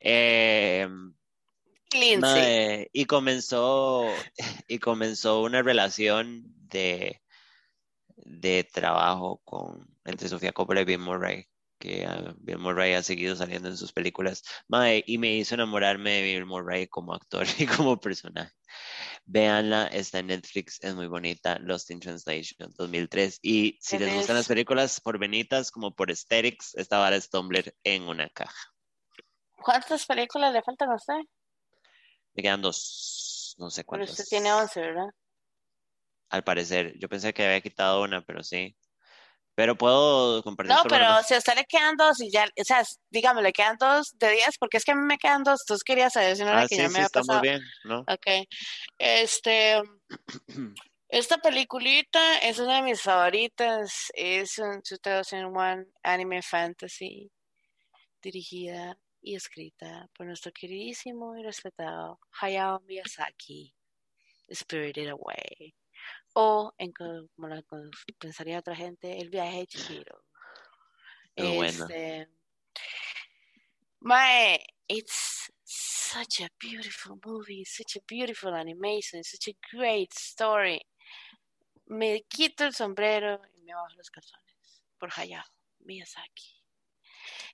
Eh, 0.00 0.88
Lindsay. 0.88 1.25
Mae, 2.20 2.88
y 2.92 3.04
comenzó, 3.06 4.06
y 4.68 4.78
comenzó 4.78 5.42
una 5.42 5.62
relación 5.62 6.44
de, 6.68 7.22
de 8.16 8.64
trabajo 8.64 9.40
con, 9.44 9.86
entre 10.04 10.28
Sofía 10.28 10.52
Coppola 10.52 10.82
y 10.82 10.84
Bill 10.84 10.98
Murray, 10.98 11.46
que 11.78 12.06
ah, 12.06 12.34
Bill 12.38 12.58
Murray 12.58 12.94
ha 12.94 13.02
seguido 13.02 13.36
saliendo 13.36 13.68
en 13.68 13.76
sus 13.76 13.92
películas. 13.92 14.42
Mae, 14.68 15.04
y 15.06 15.18
me 15.18 15.34
hizo 15.34 15.54
enamorarme 15.54 16.10
de 16.10 16.22
Bill 16.22 16.46
Murray 16.46 16.86
como 16.88 17.14
actor 17.14 17.46
y 17.58 17.66
como 17.66 18.00
personaje. 18.00 18.52
Véanla, 19.24 19.88
está 19.88 20.20
en 20.20 20.28
Netflix, 20.28 20.78
es 20.82 20.94
muy 20.94 21.08
bonita, 21.08 21.58
Lost 21.58 21.90
in 21.90 22.00
Translation 22.00 22.72
2003. 22.76 23.40
Y 23.42 23.78
si 23.80 23.98
les 23.98 24.14
gustan 24.14 24.36
las 24.36 24.46
películas 24.46 25.00
por 25.00 25.18
venitas, 25.18 25.70
como 25.70 25.94
por 25.94 26.10
aesthetics, 26.10 26.74
esta 26.76 26.98
vara 26.98 27.16
es 27.16 27.28
Tumblr 27.28 27.74
en 27.82 28.02
una 28.04 28.28
caja. 28.28 28.72
¿Cuántas 29.56 30.06
películas 30.06 30.52
le 30.52 30.62
faltan 30.62 30.90
a 30.90 30.94
usted? 30.94 31.14
Me 32.36 32.42
quedan 32.42 32.62
dos, 32.62 33.54
no 33.58 33.70
sé 33.70 33.82
Pero 33.82 33.88
cuántas. 33.88 34.10
usted 34.10 34.24
tiene 34.28 34.52
11, 34.52 34.80
¿verdad? 34.80 35.08
Al 36.28 36.44
parecer, 36.44 36.92
yo 36.98 37.08
pensé 37.08 37.32
que 37.32 37.44
había 37.46 37.60
quitado 37.60 38.02
una, 38.02 38.22
pero 38.22 38.42
sí. 38.42 38.76
Pero 39.54 39.76
puedo 39.76 40.42
compartir 40.42 40.76
No, 40.76 40.82
pero 40.82 41.22
si 41.22 41.32
a 41.32 41.38
usted 41.38 41.54
le 41.54 41.64
quedan 41.64 41.96
dos 41.96 42.20
y 42.20 42.30
ya, 42.30 42.44
o 42.44 42.64
sea, 42.64 42.82
dígame, 43.10 43.40
le 43.40 43.52
quedan 43.52 43.76
dos 43.78 44.12
de 44.18 44.32
10, 44.32 44.58
porque 44.58 44.76
es 44.76 44.84
que 44.84 44.92
a 44.92 44.94
mí 44.94 45.02
me 45.02 45.16
quedan 45.16 45.44
dos, 45.44 45.62
entonces 45.62 45.82
quería 45.82 46.10
saber 46.10 46.36
si 46.36 46.42
no 46.42 46.50
era 46.50 46.62
Ah, 46.62 46.68
que 46.68 46.76
sí, 46.76 46.82
ya 46.82 46.88
sí, 46.88 46.92
me 46.92 46.98
había 46.98 47.06
está 47.06 47.22
muy 47.22 47.40
bien, 47.40 47.60
¿no? 47.84 48.00
Ok. 48.00 48.26
Este, 48.98 49.80
esta 51.08 51.38
peliculita 51.38 52.38
es 52.38 52.58
una 52.58 52.76
de 52.76 52.82
mis 52.82 53.00
favoritas. 53.00 54.10
Es 54.12 54.58
un 54.58 54.82
2001 54.82 55.84
anime 56.02 56.42
fantasy 56.42 57.30
dirigida 58.20 58.98
y 59.26 59.34
escrita 59.34 60.08
por 60.14 60.24
nuestro 60.26 60.52
queridísimo 60.52 61.36
y 61.36 61.42
respetado 61.42 62.20
Hayao 62.40 62.78
Miyazaki, 62.82 63.74
Spirited 64.54 65.08
Away. 65.08 65.74
O, 66.34 66.72
en 66.78 66.92
co- 66.92 67.26
como 67.34 67.48
la 67.48 67.60
co- 67.62 67.90
pensaría 68.20 68.60
otra 68.60 68.76
gente, 68.76 69.20
El 69.20 69.28
viaje 69.30 69.58
de 69.58 69.66
Chihiro. 69.66 70.22
Este, 71.34 72.28
Mae, 74.00 74.64
it's 74.86 75.50
such 75.64 76.40
a 76.42 76.48
beautiful 76.60 77.18
movie, 77.24 77.64
such 77.64 77.96
a 77.96 78.00
beautiful 78.06 78.54
animation, 78.54 79.24
such 79.24 79.48
a 79.48 79.76
great 79.76 80.12
story. 80.14 80.80
Me 81.88 82.22
quito 82.28 82.64
el 82.64 82.74
sombrero 82.74 83.40
y 83.56 83.62
me 83.62 83.74
bajo 83.74 83.88
los 83.96 84.08
calzones 84.08 84.84
por 84.98 85.10
Hayao 85.10 85.44
Miyazaki. 85.80 86.55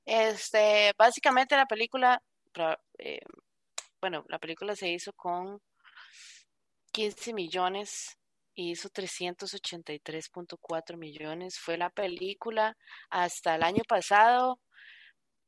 Este, 0.04 0.92
básicamente 0.98 1.56
la 1.56 1.66
película, 1.66 2.22
eh, 2.98 3.20
bueno, 4.00 4.24
la 4.28 4.38
película 4.38 4.76
se 4.76 4.90
hizo 4.90 5.12
con 5.14 5.60
15 6.92 7.32
millones 7.32 8.18
y 8.54 8.72
hizo 8.72 8.88
383.4 8.90 10.96
millones. 10.96 11.58
Fue 11.58 11.76
la 11.78 11.90
película 11.90 12.76
hasta 13.10 13.54
el 13.56 13.62
año 13.62 13.82
pasado 13.88 14.60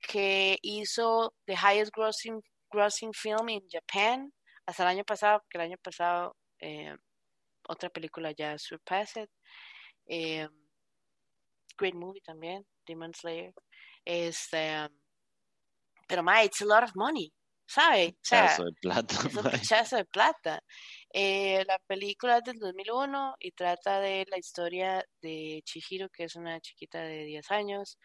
que 0.01 0.59
hizo 0.63 1.35
the 1.47 1.55
highest 1.55 1.93
grossing, 1.95 2.41
grossing 2.71 3.13
film 3.15 3.49
in 3.49 3.63
Japan 3.71 4.33
hasta 4.67 4.83
el 4.85 4.89
año 4.91 5.05
pasado, 5.05 5.41
porque 5.41 5.59
el 5.59 5.65
año 5.65 5.77
pasado 5.83 6.37
eh, 6.61 6.95
otra 7.69 7.91
película 7.91 8.33
ya 8.33 8.59
surpassed. 8.59 9.29
Eh, 10.07 10.49
great 11.79 11.95
movie 11.95 12.21
también, 12.21 12.67
Demon 12.87 13.13
Slayer. 13.15 13.53
Este, 14.05 14.89
pero 16.07 16.23
ma, 16.23 16.43
it's 16.43 16.61
a 16.63 16.65
lot 16.65 16.85
of 16.85 16.95
money, 16.95 17.33
¿sabe? 17.67 18.09
O 18.09 18.19
sea, 18.23 18.49
Chazo 18.49 18.65
de 18.65 18.73
plata, 18.81 19.15
es 19.15 19.35
un 19.37 19.51
pichazo 19.51 19.97
de 19.97 20.05
plata. 20.05 20.63
Eh, 21.13 21.65
la 21.67 21.79
película 21.87 22.39
es 22.39 22.45
del 22.45 22.59
2001 22.59 23.37
y 23.39 23.53
trata 23.53 24.01
de 24.01 24.27
la 24.29 24.39
historia 24.39 25.05
de 25.23 25.63
Chihiro, 25.65 26.09
que 26.11 26.25
es 26.25 26.35
una 26.37 26.61
chiquita 26.61 27.01
de 27.03 27.25
10 27.25 27.51
años 27.53 27.99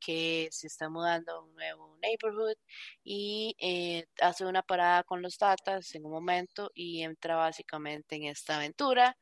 que 0.00 0.48
se 0.50 0.66
está 0.66 0.88
mudando 0.90 1.32
a 1.32 1.42
un 1.42 1.54
nuevo 1.54 1.96
neighborhood 2.02 2.56
y 3.04 3.54
eh, 3.58 4.06
hace 4.20 4.44
una 4.44 4.62
parada 4.62 5.04
con 5.04 5.22
los 5.22 5.38
tatas 5.38 5.94
en 5.94 6.04
un 6.04 6.12
momento 6.12 6.70
y 6.74 7.02
entra 7.02 7.36
básicamente 7.36 8.16
en 8.16 8.24
esta 8.24 8.56
aventura 8.56 9.16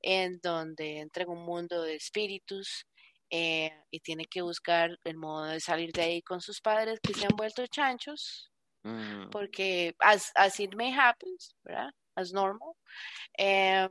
en 0.00 0.38
donde 0.42 1.00
entra 1.00 1.24
en 1.24 1.30
un 1.30 1.44
mundo 1.44 1.82
de 1.82 1.96
espíritus 1.96 2.86
eh, 3.36 3.72
y 3.90 3.98
tiene 4.00 4.26
que 4.26 4.42
buscar 4.42 4.96
el 5.04 5.16
modo 5.16 5.44
de 5.46 5.60
salir 5.60 5.90
de 5.92 6.02
ahí 6.02 6.22
con 6.22 6.40
sus 6.40 6.60
padres 6.60 7.00
que 7.00 7.14
se 7.14 7.26
han 7.26 7.36
vuelto 7.36 7.66
chanchos, 7.66 8.50
Mm, 8.86 9.30
porque 9.30 9.94
as, 9.98 10.30
as 10.34 10.60
it 10.60 10.74
may 10.76 10.92
happen, 10.92 11.34
¿verdad? 11.64 11.90
As 12.16 12.32
normal. 12.32 12.74
Em, 13.38 13.90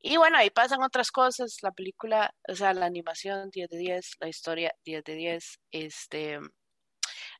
y 0.00 0.16
bueno, 0.16 0.38
ahí 0.38 0.50
pasan 0.50 0.82
otras 0.82 1.10
cosas, 1.10 1.56
la 1.62 1.72
película, 1.72 2.32
o 2.48 2.54
sea, 2.54 2.72
la 2.72 2.86
animación 2.86 3.50
10 3.50 3.68
de 3.68 3.78
10, 3.78 4.12
la 4.20 4.28
historia 4.28 4.72
10 4.84 5.02
de 5.04 5.14
10, 5.14 5.58
este, 5.72 6.38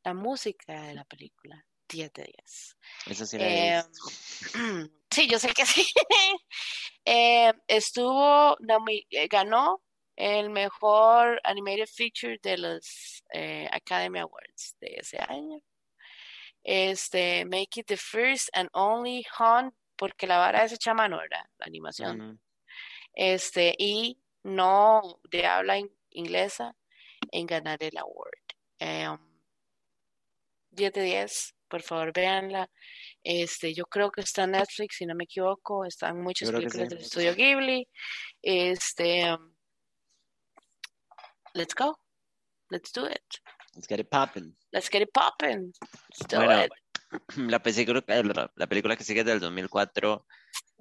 la 0.05 0.15
música 0.15 0.83
de 0.83 0.95
la 0.95 1.05
película 1.05 1.65
10 1.89 2.13
de 2.13 2.25
10. 2.25 2.77
Eso 3.07 3.25
sí 3.27 3.39
visto. 3.39 4.09
sí, 5.11 5.29
yo 5.29 5.39
sé 5.39 5.53
que 5.55 5.65
sí. 5.67 5.87
Eh, 7.11 7.53
estuvo, 7.69 8.57
nomi- 8.59 9.07
eh, 9.11 9.29
ganó 9.29 9.83
el 10.19 10.51
mejor 10.51 11.41
animated 11.45 11.87
feature 11.87 12.39
de 12.43 12.59
los 12.59 13.23
eh, 13.33 13.69
Academy 13.71 14.19
Awards 14.19 14.77
de 14.81 14.97
ese 14.97 15.19
año. 15.19 15.61
Este, 16.65 17.45
make 17.45 17.79
it 17.79 17.87
the 17.87 17.97
first 17.97 18.49
and 18.53 18.69
only 18.73 19.25
Han, 19.39 19.73
porque 19.97 20.27
la 20.27 20.39
vara 20.39 20.65
es 20.65 20.73
hecha 20.73 20.93
mano, 20.93 21.19
¿verdad? 21.19 21.45
La 21.59 21.67
animación. 21.67 22.41
Este, 23.15 23.75
y 23.79 24.19
no 24.43 25.21
de 25.31 25.47
habla 25.47 25.79
in- 25.79 25.97
inglesa 26.11 26.75
en 27.31 27.47
ganar 27.47 27.81
el 27.81 27.97
award. 27.97 28.43
Em, 28.81 29.19
10 30.71 30.93
de 30.95 31.03
10, 31.03 31.55
por 31.69 31.83
favor, 31.83 32.13
véanla. 32.13 32.69
Este, 33.23 33.73
yo 33.73 33.85
creo 33.85 34.11
que 34.11 34.23
está 34.23 34.45
en 34.45 34.51
Netflix, 34.53 34.97
si 34.97 35.07
no 35.07 35.15
me 35.15 35.25
equivoco, 35.25 35.85
están 35.85 36.21
muchas 36.21 36.51
películas 36.51 36.89
sí. 36.89 36.95
del 36.95 37.05
estudio 37.05 37.35
Ghibli. 37.37 37.89
Este, 38.43 39.33
um, 39.33 39.55
let's 41.59 41.75
go. 41.75 41.99
Let's 42.71 42.93
do 42.93 43.07
it. 43.07 43.23
let's 43.75 43.87
get 43.89 43.99
it 44.01 44.09
popping. 44.11 44.55
Let's 44.73 44.89
get 44.91 45.03
it 45.03 45.11
popping. 45.13 45.73
Let's 46.11 46.27
do 46.29 46.37
Bueno, 46.37 46.65
it. 46.65 46.73
la 47.51 47.59
película, 47.63 48.03
eh, 48.07 48.23
la 48.25 48.51
la 48.55 48.67
película 48.67 48.97
que 48.97 49.05
sigue 49.05 49.21
es 49.21 49.27
del 49.27 49.41
2004, 49.41 50.27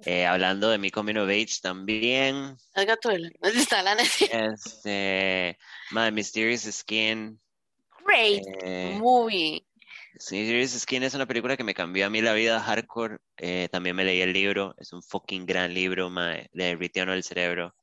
eh, 0.04 0.26
hablando 0.26 0.68
de 0.70 0.78
mi 0.78 0.90
coming 0.90 1.16
of 1.16 1.28
age 1.30 1.60
también. 1.62 2.56
El 2.74 2.86
la- 2.86 2.96
¿Dónde 3.40 3.60
está 3.60 3.82
la? 3.82 3.96
Este, 3.96 5.58
My 5.90 6.12
Mysterious 6.12 6.62
Skin. 6.62 7.40
Great 8.04 8.42
eh, 8.62 8.96
movie. 8.98 9.64
Mysterious 10.14 10.72
Skin 10.72 11.02
es 11.02 11.14
una 11.14 11.26
película 11.26 11.56
que 11.56 11.64
me 11.64 11.74
cambió 11.74 12.06
a 12.06 12.10
mí 12.10 12.20
la 12.20 12.32
vida 12.34 12.60
hardcore. 12.60 13.18
eh, 13.36 13.68
también 13.70 13.94
me 13.96 14.04
leí 14.04 14.20
el 14.20 14.32
libro, 14.32 14.74
es 14.78 14.92
un 14.92 15.02
fucking 15.02 15.46
gran 15.46 15.72
libro, 15.72 16.10
mae, 16.10 16.48
le 16.52 16.64
derritió 16.64 17.04
el 17.04 17.22
cerebro. 17.22 17.74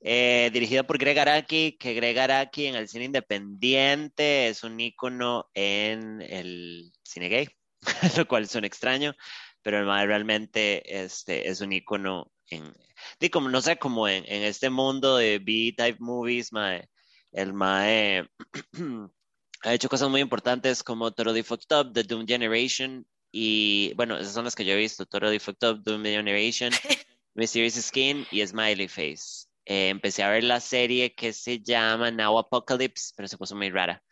Eh, 0.00 0.50
dirigido 0.52 0.84
por 0.84 0.98
Greg 0.98 1.18
Araki, 1.18 1.72
que 1.72 1.94
Greg 1.94 2.18
Araki 2.18 2.66
en 2.66 2.76
el 2.76 2.88
cine 2.88 3.06
independiente 3.06 4.48
es 4.48 4.62
un 4.62 4.78
ícono 4.78 5.48
en 5.54 6.22
el 6.22 6.92
cine 7.02 7.28
gay, 7.28 7.48
lo 8.16 8.28
cual 8.28 8.48
suena 8.48 8.68
extraño, 8.68 9.14
pero 9.62 9.78
el 9.78 9.86
mae 9.86 10.06
realmente 10.06 11.02
este, 11.02 11.48
es 11.48 11.60
un 11.60 11.72
ícono 11.72 12.30
en, 12.48 12.72
di, 13.18 13.28
como, 13.28 13.48
no 13.48 13.60
sé, 13.60 13.76
como 13.78 14.08
en, 14.08 14.24
en 14.26 14.44
este 14.44 14.70
mundo 14.70 15.16
de 15.16 15.40
B-type 15.40 15.98
movies, 15.98 16.52
mae, 16.52 16.88
el 17.32 17.52
mae 17.52 18.28
ha 19.62 19.74
hecho 19.74 19.88
cosas 19.88 20.08
muy 20.08 20.20
importantes 20.20 20.84
como 20.84 21.10
Totally 21.12 21.42
Fucked 21.42 21.76
Up, 21.76 21.92
The 21.92 22.04
Doom 22.04 22.26
Generation, 22.26 23.04
y 23.32 23.92
bueno, 23.94 24.16
esas 24.16 24.32
son 24.32 24.44
las 24.44 24.54
que 24.54 24.64
yo 24.64 24.74
he 24.74 24.76
visto, 24.76 25.06
Totally 25.06 25.40
Fucked 25.40 25.68
Up, 25.68 25.82
Doom 25.82 26.04
Generation, 26.04 26.70
Mysterious 27.34 27.74
Skin 27.74 28.26
y 28.30 28.46
Smiley 28.46 28.88
Face. 28.88 29.47
Eh, 29.70 29.90
empecé 29.90 30.22
a 30.22 30.30
ver 30.30 30.44
la 30.44 30.60
serie 30.60 31.14
que 31.14 31.32
se 31.34 31.60
llama 31.60 32.10
Now 32.10 32.38
Apocalypse, 32.38 33.12
pero 33.16 33.28
se 33.28 33.36
puso 33.38 33.54
muy 33.56 33.70
rara. 33.70 34.02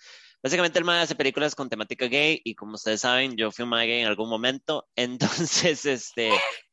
Básicamente 0.42 0.78
el 0.78 0.84
mae 0.84 1.00
hace 1.02 1.14
películas 1.16 1.54
con 1.54 1.68
temática 1.70 2.06
gay 2.06 2.40
y 2.44 2.54
como 2.54 2.74
ustedes 2.74 3.00
saben, 3.00 3.36
yo 3.36 3.50
fui 3.50 3.64
un 3.64 3.70
gay 3.72 4.00
en 4.02 4.06
algún 4.06 4.28
momento, 4.28 4.86
entonces 4.96 5.86
este, 5.86 6.30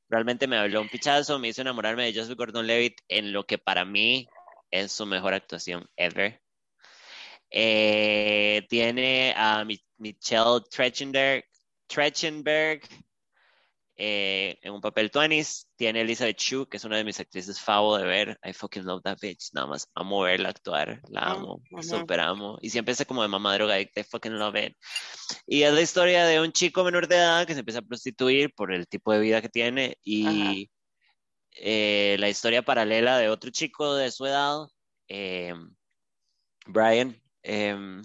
realmente 0.09 0.47
me 0.47 0.57
habló 0.57 0.81
un 0.81 0.89
pichazo, 0.89 1.39
me 1.39 1.47
hizo 1.49 1.61
enamorarme 1.61 2.05
de 2.05 2.19
Joseph 2.19 2.37
Gordon-Levitt 2.37 2.99
en 3.07 3.31
lo 3.33 3.45
que 3.45 3.57
para 3.57 3.85
mí 3.85 4.27
es 4.71 4.91
su 4.91 5.05
mejor 5.05 5.33
actuación 5.33 5.87
ever. 5.95 6.41
Eh, 7.51 8.65
tiene 8.69 9.33
a 9.37 9.63
Mi- 9.65 9.83
Michelle 9.97 10.61
Trachtenberg, 10.69 11.45
Trachtenberg 11.87 12.81
eh, 13.95 14.57
en 14.61 14.73
un 14.73 14.81
papel 14.81 15.11
20 15.13 15.43
Tiene 15.75 16.01
Elizabeth 16.01 16.39
Shue, 16.39 16.67
que 16.67 16.77
es 16.77 16.83
una 16.83 16.97
de 16.97 17.03
mis 17.03 17.19
actrices 17.19 17.59
favo 17.61 17.97
de 17.97 18.05
ver. 18.05 18.39
I 18.43 18.53
fucking 18.53 18.85
love 18.85 19.01
that 19.03 19.17
bitch. 19.21 19.49
Nada 19.53 19.67
más 19.67 19.87
amo 19.93 20.21
verla 20.21 20.49
actuar. 20.49 21.01
La 21.09 21.21
Ah, 21.21 21.31
amo. 21.33 21.61
ujú. 21.71 21.83
Super 21.83 22.19
amo. 22.19 22.57
Y 22.61 22.69
siempre 22.71 22.93
es 22.93 23.05
como 23.05 23.21
de 23.21 23.27
mamá 23.27 23.53
drogadicta. 23.53 24.01
I 24.01 24.03
fucking 24.03 24.37
love 24.39 24.55
it. 24.55 24.75
Y 25.45 25.63
es 25.63 25.73
la 25.73 25.81
historia 25.81 26.25
de 26.25 26.41
un 26.41 26.51
chico 26.51 26.83
menor 26.83 27.07
de 27.07 27.17
edad 27.17 27.45
que 27.45 27.53
se 27.53 27.59
empieza 27.59 27.79
a 27.79 27.83
prostituir 27.83 28.53
por 28.55 28.73
el 28.73 28.87
tipo 28.87 29.13
de 29.13 29.19
vida 29.19 29.41
que 29.41 29.49
tiene. 29.49 29.97
Y 30.03 30.71
eh, 31.55 32.15
la 32.19 32.29
historia 32.29 32.63
paralela 32.63 33.17
de 33.19 33.29
otro 33.29 33.51
chico 33.51 33.95
de 33.95 34.09
su 34.11 34.25
edad, 34.25 34.57
eh, 35.07 35.53
Brian, 36.65 37.21
em, 37.43 38.01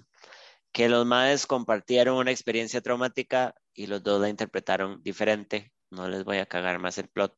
que 0.71 0.87
los 0.89 1.05
madres 1.05 1.47
compartieron 1.47 2.17
una 2.17 2.29
experiencia 2.31 2.81
traumática 2.81 3.55
y 3.73 3.87
los 3.87 4.03
dos 4.03 4.21
la 4.21 4.29
interpretaron 4.29 5.01
diferente. 5.01 5.71
No 5.91 6.07
les 6.07 6.23
voy 6.23 6.37
a 6.37 6.45
cagar 6.45 6.79
más 6.79 6.97
el 6.97 7.07
plot. 7.09 7.35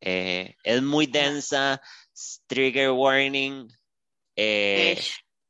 Eh, 0.00 0.56
es 0.64 0.82
muy 0.82 1.06
densa, 1.06 1.80
trigger 2.46 2.90
warning, 2.90 3.68
eh, 4.36 5.00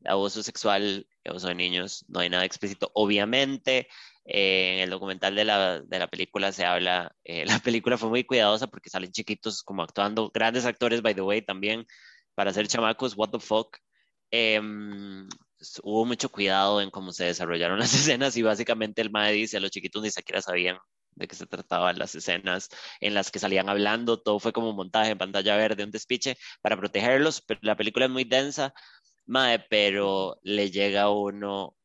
abuso 0.05 0.43
sexual, 0.43 1.07
abuso 1.25 1.49
de 1.49 1.55
niños, 1.55 2.05
no 2.09 2.21
hay 2.21 2.29
nada 2.29 2.45
explícito. 2.45 2.91
Obviamente, 2.95 3.89
eh, 4.25 4.75
en 4.75 4.81
el 4.81 4.91
documental 4.91 5.35
de 5.35 5.45
la, 5.45 5.81
de 5.81 5.99
la 5.99 6.09
película 6.09 6.53
se 6.53 6.65
habla, 6.67 7.17
la 7.25 7.59
película 7.61 7.97
fue 7.97 8.11
muy 8.11 8.25
cuidadosa 8.25 8.67
porque 8.67 8.91
salen 8.91 9.13
chiquitos 9.13 9.63
como 9.63 9.83
actuando, 9.83 10.31
grandes 10.35 10.67
actores, 10.67 11.03
by 11.03 11.15
the 11.15 11.23
way, 11.23 11.43
también 11.43 11.87
para 12.35 12.53
ser 12.53 12.69
chamacos, 12.69 13.17
what 13.17 13.31
the 13.31 13.41
fuck. 13.41 13.79
Em, 14.31 15.29
hubo 15.83 16.05
mucho 16.05 16.31
cuidado 16.31 16.81
en 16.81 16.91
cómo 16.91 17.13
se 17.13 17.25
desarrollaron 17.25 17.79
las 17.79 17.95
escenas 17.95 18.37
y 18.37 18.43
básicamente 18.43 19.03
el 19.03 19.11
mae 19.11 19.33
dice, 19.33 19.61
los 19.61 19.71
chiquitos 19.71 20.03
ni 20.03 20.11
siquiera 20.11 20.43
sabían 20.43 20.79
de 21.15 21.29
qué 21.29 21.35
se 21.37 21.47
trataban 21.47 21.99
las 21.99 22.15
escenas 22.15 22.69
en 23.01 23.15
las 23.15 23.31
que 23.31 23.39
salían 23.39 23.69
hablando, 23.69 24.21
todo 24.21 24.39
fue 24.39 24.53
como 24.53 24.71
un 24.71 24.77
montaje 24.77 25.11
en 25.11 25.19
pantalla 25.19 25.57
verde, 25.57 25.85
un 25.85 25.91
despiche 25.91 26.37
para 26.63 26.77
protegerlos, 26.77 27.41
pero 27.43 27.61
la 27.63 27.77
película 27.77 28.07
es 28.07 28.11
muy 28.11 28.25
densa, 28.25 28.73
mae, 29.27 29.59
pero 29.59 30.39
le 30.43 30.71
llega 30.71 31.03
a 31.03 31.11
uno 31.11 31.77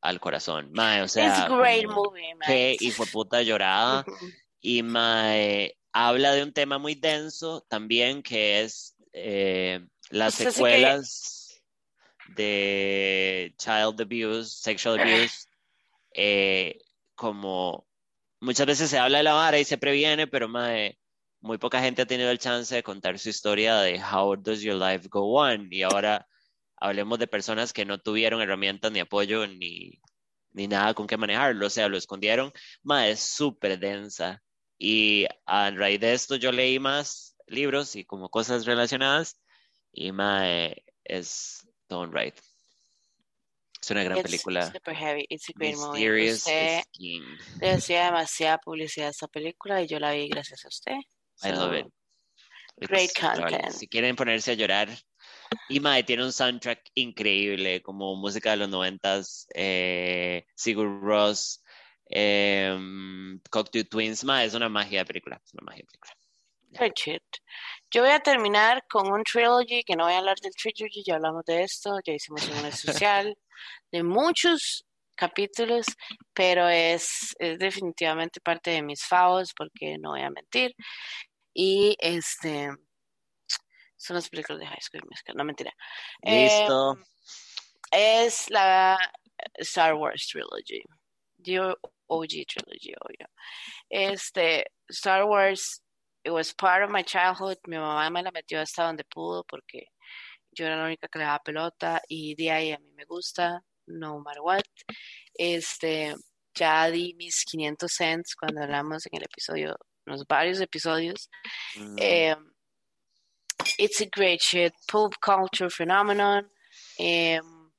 al 0.00 0.20
corazón, 0.20 0.70
mae, 0.72 1.02
o 1.02 1.08
sea, 1.08 1.46
It's 1.46 1.56
great 1.56 1.86
movie, 1.86 2.34
qué 2.46 2.76
hijo 2.80 3.04
de 3.06 3.10
puta 3.10 3.42
llorada, 3.42 4.04
y 4.60 4.82
mae, 4.82 5.76
habla 5.92 6.32
de 6.32 6.42
un 6.42 6.52
tema 6.52 6.78
muy 6.78 6.94
denso 6.94 7.64
también 7.68 8.22
que 8.22 8.60
es 8.62 8.96
eh, 9.12 9.80
las 10.10 10.34
sí 10.34 10.44
que- 10.44 10.50
secuelas 10.50 11.62
de 12.36 13.54
child 13.58 14.00
abuse, 14.00 14.50
sexual 14.60 14.98
abuse, 14.98 15.46
eh, 16.14 16.78
como 17.14 17.86
muchas 18.44 18.66
veces 18.66 18.90
se 18.90 18.98
habla 18.98 19.18
de 19.18 19.24
la 19.24 19.34
vara 19.34 19.58
y 19.58 19.64
se 19.64 19.78
previene, 19.78 20.26
pero 20.26 20.48
mae, 20.48 20.98
muy 21.40 21.58
poca 21.58 21.80
gente 21.80 22.02
ha 22.02 22.06
tenido 22.06 22.30
el 22.30 22.38
chance 22.38 22.74
de 22.74 22.82
contar 22.82 23.18
su 23.18 23.30
historia 23.30 23.76
de 23.78 24.00
how 24.00 24.36
does 24.36 24.60
your 24.62 24.76
life 24.76 25.08
go 25.08 25.40
on 25.40 25.68
y 25.70 25.82
ahora 25.82 26.26
hablemos 26.76 27.18
de 27.18 27.26
personas 27.26 27.72
que 27.72 27.84
no 27.84 27.98
tuvieron 27.98 28.40
herramientas 28.42 28.92
ni 28.92 29.00
apoyo 29.00 29.46
ni, 29.46 30.00
ni 30.52 30.68
nada 30.68 30.94
con 30.94 31.06
qué 31.06 31.16
manejarlo, 31.16 31.66
o 31.66 31.70
sea, 31.70 31.88
lo 31.88 31.96
escondieron, 31.96 32.52
mae, 32.82 33.12
es 33.12 33.20
súper 33.20 33.78
densa. 33.78 34.42
Y 34.78 35.26
a 35.46 35.70
raíz 35.70 36.00
de 36.00 36.14
esto 36.14 36.36
yo 36.36 36.52
leí 36.52 36.78
más 36.78 37.36
libros 37.46 37.96
y 37.96 38.04
como 38.04 38.28
cosas 38.30 38.66
relacionadas 38.66 39.38
y 39.92 40.12
mae, 40.12 40.84
es 41.04 41.66
Don't 41.88 42.14
Right. 42.14 42.34
Es 43.84 43.90
una 43.90 44.02
gran 44.02 44.18
It's 44.18 44.24
película. 44.30 44.72
super 44.72 44.94
heavy. 44.94 45.26
It's 45.28 45.48
a 45.50 45.52
great 45.54 45.76
movie. 45.76 45.90
Mysterious 46.00 46.38
Usted 46.38 46.82
Skin. 46.94 47.22
le 47.60 47.70
hacía 47.72 48.04
demasiada 48.06 48.58
publicidad 48.58 49.08
a 49.08 49.10
esta 49.10 49.28
película 49.28 49.82
y 49.82 49.86
yo 49.86 49.98
la 49.98 50.12
vi 50.12 50.28
gracias 50.28 50.64
a 50.64 50.68
usted. 50.68 50.96
I 51.42 51.50
love 51.50 51.72
So, 51.72 51.74
it. 51.74 51.86
great 52.88 53.10
It's 53.10 53.20
content. 53.20 53.70
Si 53.72 53.86
quieren 53.88 54.16
ponerse 54.16 54.52
a 54.52 54.54
llorar. 54.54 54.88
Y 55.68 55.80
Mae 55.80 56.02
tiene 56.02 56.24
un 56.24 56.32
soundtrack 56.32 56.80
increíble, 56.94 57.82
como 57.82 58.16
música 58.16 58.50
de 58.52 58.56
los 58.56 58.68
noventas, 58.68 59.46
eh, 59.54 60.44
Sigur 60.56 61.00
Ross, 61.02 61.62
eh, 62.08 62.74
Cocktail 63.50 63.88
Twins. 63.88 64.24
Mae, 64.24 64.46
es 64.46 64.54
una 64.54 64.68
magia 64.68 65.00
de 65.00 65.04
película. 65.04 65.40
Es 65.44 65.52
una 65.54 65.64
magia 65.66 65.82
de 65.82 65.86
película. 65.86 66.92
Shit. 66.96 67.22
Yo 67.90 68.02
voy 68.02 68.10
a 68.10 68.20
terminar 68.20 68.84
con 68.88 69.10
un 69.12 69.22
trilogy, 69.22 69.84
que 69.84 69.96
no 69.96 70.04
voy 70.04 70.14
a 70.14 70.18
hablar 70.18 70.36
del 70.40 70.52
trilogy, 70.54 71.02
ya 71.04 71.14
hablamos 71.14 71.44
de 71.44 71.62
esto, 71.62 71.98
ya 72.04 72.12
hicimos 72.12 72.46
un 72.48 72.66
especial 72.66 73.36
de 73.92 74.02
muchos 74.02 74.84
capítulos, 75.14 75.86
pero 76.32 76.68
es, 76.68 77.34
es 77.38 77.58
definitivamente 77.58 78.40
parte 78.40 78.70
de 78.70 78.82
mis 78.82 79.04
favos, 79.04 79.52
porque 79.56 79.96
no 79.98 80.10
voy 80.10 80.22
a 80.22 80.30
mentir. 80.30 80.74
Y 81.52 81.96
este 82.00 82.70
Son 83.96 84.16
las 84.16 84.28
películas 84.28 84.60
de 84.60 84.66
High 84.66 84.82
School 84.82 85.04
Musical, 85.08 85.36
no 85.36 85.44
mentira. 85.44 85.72
Listo. 86.22 86.98
Eh, 87.92 88.26
es 88.26 88.50
la 88.50 88.98
Star 89.54 89.94
Wars 89.94 90.26
Trilogy. 90.26 90.82
The 91.42 91.60
OG 92.08 92.28
Trilogy, 92.48 92.94
obvio. 93.00 93.28
Este, 93.88 94.66
Star 94.88 95.24
Wars, 95.24 95.83
it 96.24 96.30
was 96.30 96.52
part 96.54 96.82
of 96.82 96.90
my 96.90 97.02
childhood. 97.02 97.58
Mi 97.66 97.76
mamá 97.76 98.10
me 98.10 98.22
la 98.22 98.30
metió 98.30 98.60
hasta 98.60 98.84
donde 98.84 99.04
pudo 99.04 99.44
porque 99.46 99.88
yo 100.52 100.66
era 100.66 100.76
la 100.76 100.84
única 100.86 101.08
que 101.08 101.18
le 101.18 101.24
daba 101.24 101.40
pelota 101.44 102.00
y 102.08 102.34
de 102.34 102.50
ahí 102.50 102.72
a 102.72 102.78
mí 102.78 102.90
me 102.96 103.04
gusta, 103.04 103.60
no 103.86 104.20
matter 104.20 104.42
what. 104.42 104.62
Este, 105.34 106.14
ya 106.54 106.90
di 106.90 107.14
mis 107.18 107.44
500 107.44 107.92
cents 107.92 108.34
cuando 108.36 108.62
hablamos 108.62 109.04
en 109.06 109.18
el 109.18 109.24
episodio, 109.24 109.76
los 110.06 110.24
varios 110.26 110.60
episodios. 110.60 111.28
Mm, 111.76 112.34
Um, 112.36 112.50
it's 113.78 114.00
a 114.00 114.06
great 114.06 114.40
shit, 114.40 114.72
pop 114.88 115.14
culture 115.20 115.70
phenomenon. 115.70 116.44
Um, 117.00 117.72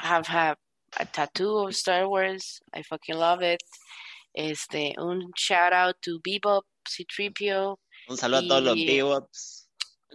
I 0.00 0.06
have 0.06 0.26
had 0.26 0.56
a 0.98 1.04
tattoo 1.06 1.66
of 1.66 1.74
Star 1.74 2.08
Wars. 2.08 2.60
I 2.74 2.82
fucking 2.82 3.16
love 3.16 3.42
it. 3.42 3.62
Este, 4.34 4.94
un 4.98 5.32
shout 5.36 5.72
out 5.72 5.96
to 6.02 6.20
Bebop, 6.20 6.62
C-3PO. 6.86 7.76
Un 8.08 8.16
saludo 8.16 8.38
a 8.40 8.48
todos 8.48 8.62
los 8.62 8.74
Bebops. 8.74 9.70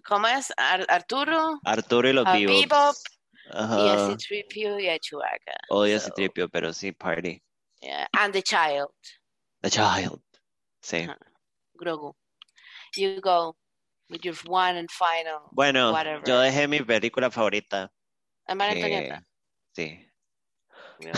¿Cómo 0.06 0.28
es? 0.28 0.52
Ar- 0.58 0.86
Arturo, 0.90 1.60
Arturo 1.64 2.10
y 2.10 2.14
los 2.14 2.26
a 2.26 2.34
Bebops. 2.34 2.60
Bebop 2.62 2.96
y 3.54 3.90
a. 3.90 4.18
C-3PO 4.18 4.82
y 4.82 4.90
a 4.90 5.00
Chewbacca. 5.00 5.56
Odio 5.70 6.00
So, 6.00 6.06
ese 6.08 6.12
tripio, 6.12 6.50
pero 6.50 6.74
sí, 6.74 6.92
party. 6.92 7.42
yeah, 7.82 8.08
And 8.14 8.34
the 8.34 8.42
child, 8.42 8.90
The 9.62 9.70
Child. 9.70 10.22
Sí. 10.82 11.08
Grogu. 11.76 12.16
You 12.98 13.22
go 13.22 13.56
with 14.10 14.22
your 14.24 14.36
one 14.48 14.78
and 14.78 14.90
final. 14.92 15.48
Bueno, 15.52 15.92
whatever. 15.92 16.22
yo 16.26 16.40
dejé 16.40 16.68
mi 16.68 16.82
película 16.82 17.32
favorita. 17.32 17.92
Am 18.48 18.62
I 18.62 18.74
que-? 18.74 19.20
Sí. 19.76 20.10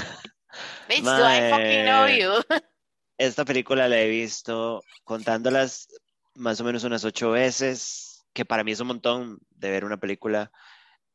Bitch, 0.88 1.04
do 1.04 1.24
I 1.26 1.50
fucking 1.50 1.86
know 1.86 2.08
you? 2.08 2.42
Esta 3.18 3.46
película 3.46 3.88
la 3.88 3.98
he 4.00 4.08
visto 4.10 4.82
contándolas 5.04 5.88
más 6.36 6.60
o 6.62 6.64
menos 6.64 6.84
unas 6.84 7.04
ocho 7.06 7.32
veces, 7.32 8.26
que 8.34 8.46
para 8.46 8.64
mí 8.64 8.72
es 8.72 8.80
un 8.80 8.88
montón 8.88 9.40
de 9.50 9.70
ver 9.72 9.86
una 9.86 9.98
película 10.00 10.52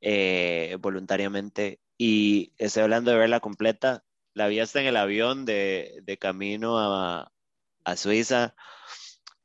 eh, 0.00 0.76
voluntariamente. 0.80 1.80
Y 1.98 2.52
estoy 2.56 2.82
hablando 2.84 3.10
de 3.10 3.18
verla 3.18 3.40
completa. 3.40 4.04
La 4.34 4.48
vi 4.48 4.60
hasta 4.60 4.80
en 4.80 4.86
el 4.86 4.96
avión 4.96 5.44
de, 5.44 6.00
de 6.02 6.16
camino 6.18 6.78
a, 6.78 7.30
a 7.84 7.96
Suiza. 7.96 8.54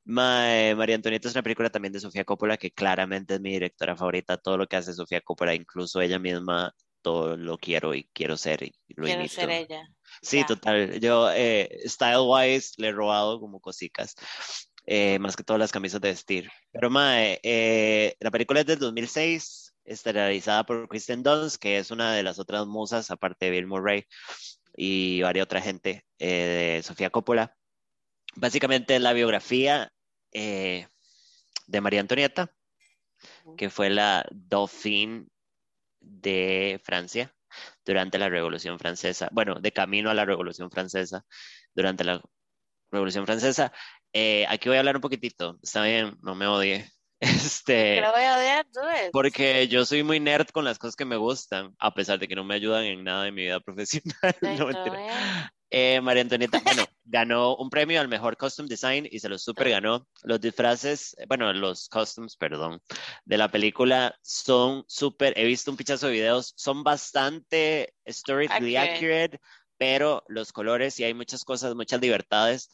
Mae, 0.05 0.75
María 0.75 0.95
Antonieta 0.95 1.27
es 1.27 1.33
una 1.33 1.41
película 1.43 1.69
también 1.69 1.91
de 1.91 1.99
Sofía 1.99 2.23
Coppola 2.23 2.57
que 2.57 2.71
claramente 2.71 3.33
es 3.35 3.41
mi 3.41 3.51
directora 3.51 3.95
favorita. 3.95 4.37
Todo 4.37 4.57
lo 4.57 4.67
que 4.67 4.75
hace 4.77 4.93
Sofía 4.93 5.21
Coppola, 5.21 5.55
incluso 5.55 5.99
ella 5.99 6.19
misma, 6.19 6.73
todo 7.01 7.35
lo 7.35 7.57
quiero 7.57 7.93
y 7.95 8.05
quiero 8.13 8.37
ser 8.37 8.63
y 8.63 8.73
lo 8.95 9.05
Quiero 9.05 9.21
imito. 9.21 9.35
ser 9.35 9.49
ella. 9.49 9.89
Sí, 10.21 10.37
Ya. 10.39 10.45
total. 10.45 10.99
Yo, 10.99 11.29
eh, 11.31 11.81
style 11.85 12.21
wise, 12.21 12.73
le 12.77 12.89
he 12.89 12.91
robado 12.91 13.39
como 13.39 13.59
cositas, 13.59 14.15
eh, 14.85 15.19
más 15.19 15.35
que 15.35 15.43
todas 15.43 15.59
las 15.59 15.71
camisas 15.71 16.01
de 16.01 16.09
vestir. 16.09 16.49
Pero, 16.71 16.89
mae, 16.89 17.39
eh, 17.43 18.15
la 18.19 18.31
película 18.31 18.61
es 18.61 18.65
del 18.65 18.79
2006, 18.79 19.75
estelarizada 19.85 20.65
por 20.65 20.87
Kristen 20.87 21.23
Dunst, 21.23 21.57
que 21.57 21.77
es 21.77 21.91
una 21.91 22.13
de 22.13 22.23
las 22.23 22.39
otras 22.39 22.65
musas, 22.65 23.11
aparte 23.11 23.45
de 23.45 23.51
Bill 23.51 23.67
Murray 23.67 24.05
y 24.75 25.21
varias 25.21 25.45
otra 25.45 25.61
gente 25.61 26.05
eh, 26.19 26.77
de 26.77 26.83
Sofía 26.83 27.09
Coppola. 27.09 27.55
Básicamente 28.35 28.95
es 28.95 29.01
la 29.01 29.13
biografía 29.13 29.91
eh, 30.33 30.87
de 31.67 31.81
María 31.81 32.01
Antonieta, 32.01 32.51
que 33.57 33.69
fue 33.69 33.89
la 33.89 34.25
Dauphine 34.31 35.27
de 36.01 36.81
Francia 36.83 37.33
durante 37.85 38.17
la 38.17 38.27
Revolución 38.27 38.77
Francesa, 38.77 39.29
bueno, 39.31 39.61
de 39.61 39.71
camino 39.71 40.09
a 40.09 40.13
la 40.13 40.25
Revolución 40.25 40.69
Francesa, 40.69 41.25
durante 41.73 42.03
la 42.03 42.21
Revolución 42.91 43.25
Francesa. 43.25 43.71
Eh, 44.17 44.45
aquí 44.47 44.69
voy 44.69 44.77
a 44.77 44.79
hablar 44.79 44.95
un 44.95 45.01
poquitito, 45.01 45.59
está 45.61 45.83
bien, 45.83 46.17
no 46.21 46.35
me 46.35 46.47
odie. 46.47 46.89
Este, 47.19 47.95
¿Qué 47.95 48.01
la 48.01 48.11
voy 48.11 48.21
a 48.21 48.37
odiar? 48.37 48.65
Porque 49.11 49.67
yo 49.67 49.85
soy 49.85 50.03
muy 50.03 50.19
nerd 50.19 50.47
con 50.49 50.63
las 50.63 50.77
cosas 50.77 50.95
que 50.95 51.05
me 51.05 51.15
gustan, 51.15 51.73
a 51.79 51.93
pesar 51.93 52.19
de 52.19 52.27
que 52.27 52.35
no 52.35 52.43
me 52.43 52.55
ayudan 52.55 52.83
en 52.83 53.03
nada 53.03 53.23
de 53.23 53.31
mi 53.31 53.43
vida 53.43 53.59
profesional. 53.65 54.35
Ay, 54.41 54.57
No, 54.57 54.67
mentira. 54.67 55.51
Eh, 55.69 55.99
María 56.01 56.21
Antonieta, 56.21 56.61
bueno, 56.63 56.85
ganó 57.05 57.55
un 57.57 57.69
premio 57.69 57.99
al 57.99 58.07
mejor 58.07 58.37
costume 58.37 58.69
design 58.69 59.07
y 59.09 59.19
se 59.19 59.27
lo 59.27 59.37
super 59.37 59.69
ganó. 59.69 60.07
Los 60.23 60.39
disfraces, 60.39 61.15
eh, 61.17 61.25
bueno, 61.27 61.51
los 61.51 61.89
costumes, 61.89 62.37
perdón, 62.37 62.79
de 63.25 63.37
la 63.37 63.49
película 63.49 64.15
son 64.21 64.85
súper, 64.87 65.33
he 65.37 65.45
visto 65.45 65.71
un 65.71 65.77
pichazo 65.77 66.07
de 66.07 66.13
videos, 66.13 66.53
son 66.55 66.83
bastante 66.83 67.93
historically 68.05 68.77
Accurate. 68.77 68.93
accurate, 68.93 69.39
pero 69.77 70.23
los 70.27 70.53
colores 70.53 70.99
y 70.99 71.03
hay 71.03 71.13
muchas 71.13 71.43
cosas, 71.43 71.75
muchas 71.75 71.99
libertades 71.99 72.69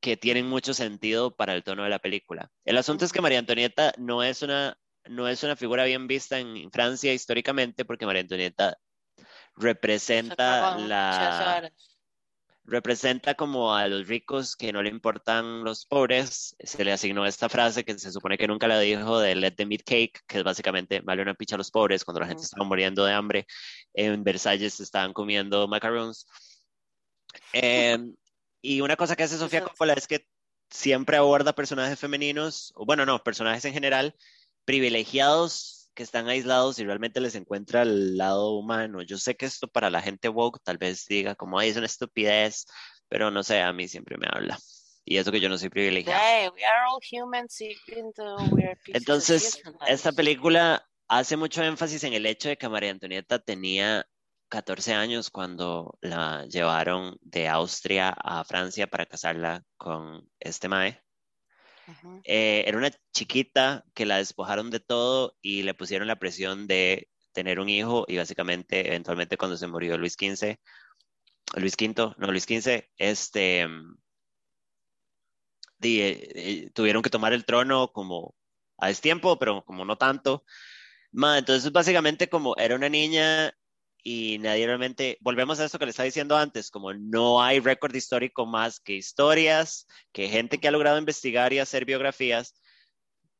que 0.00 0.16
tienen 0.16 0.46
mucho 0.46 0.74
sentido 0.74 1.34
para 1.34 1.54
el 1.54 1.64
tono 1.64 1.84
de 1.84 1.90
la 1.90 1.98
película. 1.98 2.50
El 2.64 2.78
asunto 2.78 3.04
es 3.04 3.12
que 3.12 3.20
María 3.20 3.38
Antonieta 3.38 3.92
no 3.98 4.22
es 4.22 4.42
una, 4.42 4.78
no 5.04 5.28
es 5.28 5.42
una 5.42 5.56
figura 5.56 5.84
bien 5.84 6.06
vista 6.06 6.38
en 6.38 6.70
Francia 6.70 7.12
históricamente 7.12 7.84
porque 7.84 8.06
María 8.06 8.22
Antonieta 8.22 8.78
representa 9.56 10.78
la 10.78 11.70
representa 12.68 13.34
como 13.34 13.74
a 13.74 13.88
los 13.88 14.06
ricos 14.06 14.54
que 14.54 14.72
no 14.72 14.82
le 14.82 14.90
importan 14.90 15.64
los 15.64 15.86
pobres. 15.86 16.54
Se 16.60 16.84
le 16.84 16.92
asignó 16.92 17.24
esta 17.24 17.48
frase 17.48 17.84
que 17.84 17.98
se 17.98 18.12
supone 18.12 18.36
que 18.36 18.46
nunca 18.46 18.68
la 18.68 18.78
dijo 18.78 19.18
de 19.18 19.34
let 19.34 19.52
them 19.52 19.72
eat 19.72 19.82
cake, 19.84 20.20
que 20.26 20.38
es 20.38 20.44
básicamente 20.44 21.00
vale 21.00 21.22
una 21.22 21.34
picha 21.34 21.54
a 21.54 21.58
los 21.58 21.70
pobres 21.70 22.04
cuando 22.04 22.20
la 22.20 22.26
gente 22.26 22.42
estaba 22.42 22.66
muriendo 22.66 23.04
de 23.04 23.14
hambre. 23.14 23.46
En 23.94 24.22
Versalles 24.22 24.74
se 24.74 24.82
estaban 24.82 25.12
comiendo 25.12 25.66
macarons. 25.66 26.26
Em, 27.52 28.14
y 28.62 28.80
una 28.80 28.96
cosa 28.96 29.16
que 29.16 29.22
hace 29.22 29.38
Sofía 29.38 29.62
Coppola 29.62 29.94
es 29.94 30.06
que 30.06 30.26
siempre 30.70 31.16
aborda 31.16 31.54
personajes 31.54 31.98
femeninos, 31.98 32.72
o 32.76 32.84
bueno, 32.84 33.06
no, 33.06 33.22
personajes 33.22 33.64
en 33.64 33.72
general, 33.72 34.14
privilegiados 34.64 35.90
que 35.94 36.02
están 36.02 36.28
aislados 36.28 36.78
y 36.78 36.84
realmente 36.84 37.20
les 37.20 37.34
encuentra 37.34 37.82
el 37.82 38.16
lado 38.16 38.52
humano. 38.52 39.02
Yo 39.02 39.18
sé 39.18 39.36
que 39.36 39.46
esto 39.46 39.66
para 39.66 39.90
la 39.90 40.02
gente 40.02 40.28
woke 40.28 40.60
tal 40.62 40.78
vez 40.78 41.06
diga 41.06 41.34
como, 41.34 41.58
ay, 41.58 41.70
es 41.70 41.76
una 41.76 41.86
estupidez, 41.86 42.66
pero 43.08 43.30
no 43.30 43.42
sé, 43.42 43.60
a 43.62 43.72
mí 43.72 43.88
siempre 43.88 44.16
me 44.16 44.28
habla. 44.30 44.58
Y 45.04 45.16
eso 45.16 45.32
que 45.32 45.40
yo 45.40 45.48
no 45.48 45.56
soy 45.56 45.70
privilegiado. 45.70 46.20
Hey, 46.22 46.48
we 46.54 46.64
are 46.64 46.84
all 46.86 47.00
humans, 47.00 47.60
even 47.60 48.12
though 48.14 48.36
we 48.54 48.62
are 48.62 48.76
pieces 48.76 48.94
of 48.94 48.96
Entonces, 48.96 49.62
esta 49.88 50.12
película 50.12 50.86
hace 51.08 51.36
mucho 51.36 51.64
énfasis 51.64 52.04
en 52.04 52.12
el 52.12 52.26
hecho 52.26 52.48
de 52.50 52.58
que 52.58 52.68
María 52.68 52.90
Antonieta 52.90 53.38
tenía 53.38 54.06
14 54.48 54.94
años 54.94 55.30
cuando 55.30 55.98
la 56.00 56.46
llevaron 56.46 57.16
de 57.20 57.48
Austria 57.48 58.10
a 58.10 58.44
Francia 58.44 58.86
para 58.86 59.06
casarla 59.06 59.64
con 59.76 60.28
este 60.40 60.68
Mae. 60.68 61.02
Eh, 62.24 62.64
era 62.66 62.76
una 62.78 62.90
chiquita 63.12 63.84
que 63.94 64.04
la 64.06 64.18
despojaron 64.18 64.70
de 64.70 64.80
todo 64.80 65.36
y 65.40 65.62
le 65.62 65.74
pusieron 65.74 66.08
la 66.08 66.18
presión 66.18 66.66
de 66.66 67.08
tener 67.32 67.60
un 67.60 67.68
hijo 67.68 68.04
y 68.08 68.16
básicamente, 68.16 68.86
eventualmente 68.88 69.36
cuando 69.36 69.56
se 69.56 69.66
murió 69.66 69.96
Luis 69.96 70.16
XV, 70.18 70.58
Luis 71.56 71.74
V, 71.80 72.14
no, 72.18 72.26
Luis 72.28 72.44
XV, 72.44 72.90
este, 72.98 73.66
di- 75.78 76.00
eh, 76.00 76.28
eh, 76.34 76.70
tuvieron 76.74 77.02
que 77.02 77.10
tomar 77.10 77.32
el 77.32 77.44
trono 77.44 77.92
como 77.92 78.34
a 78.78 78.88
destiempo, 78.88 79.38
pero 79.38 79.64
como 79.64 79.84
no 79.84 79.96
tanto. 79.96 80.44
Ma, 81.12 81.38
entonces 81.38 81.72
básicamente 81.72 82.28
como 82.28 82.54
era 82.56 82.74
una 82.74 82.88
niña 82.88 83.52
y 84.02 84.38
nadie 84.38 84.66
realmente, 84.66 85.18
volvemos 85.20 85.60
a 85.60 85.64
esto 85.64 85.78
que 85.78 85.86
le 85.86 85.90
estaba 85.90 86.04
diciendo 86.04 86.36
antes, 86.36 86.70
como 86.70 86.92
no 86.94 87.42
hay 87.42 87.60
récord 87.60 87.94
histórico 87.94 88.46
más 88.46 88.80
que 88.80 88.94
historias, 88.94 89.86
que 90.12 90.28
gente 90.28 90.58
que 90.58 90.68
ha 90.68 90.72
logrado 90.72 90.98
investigar 90.98 91.52
y 91.52 91.58
hacer 91.58 91.84
biografías, 91.84 92.54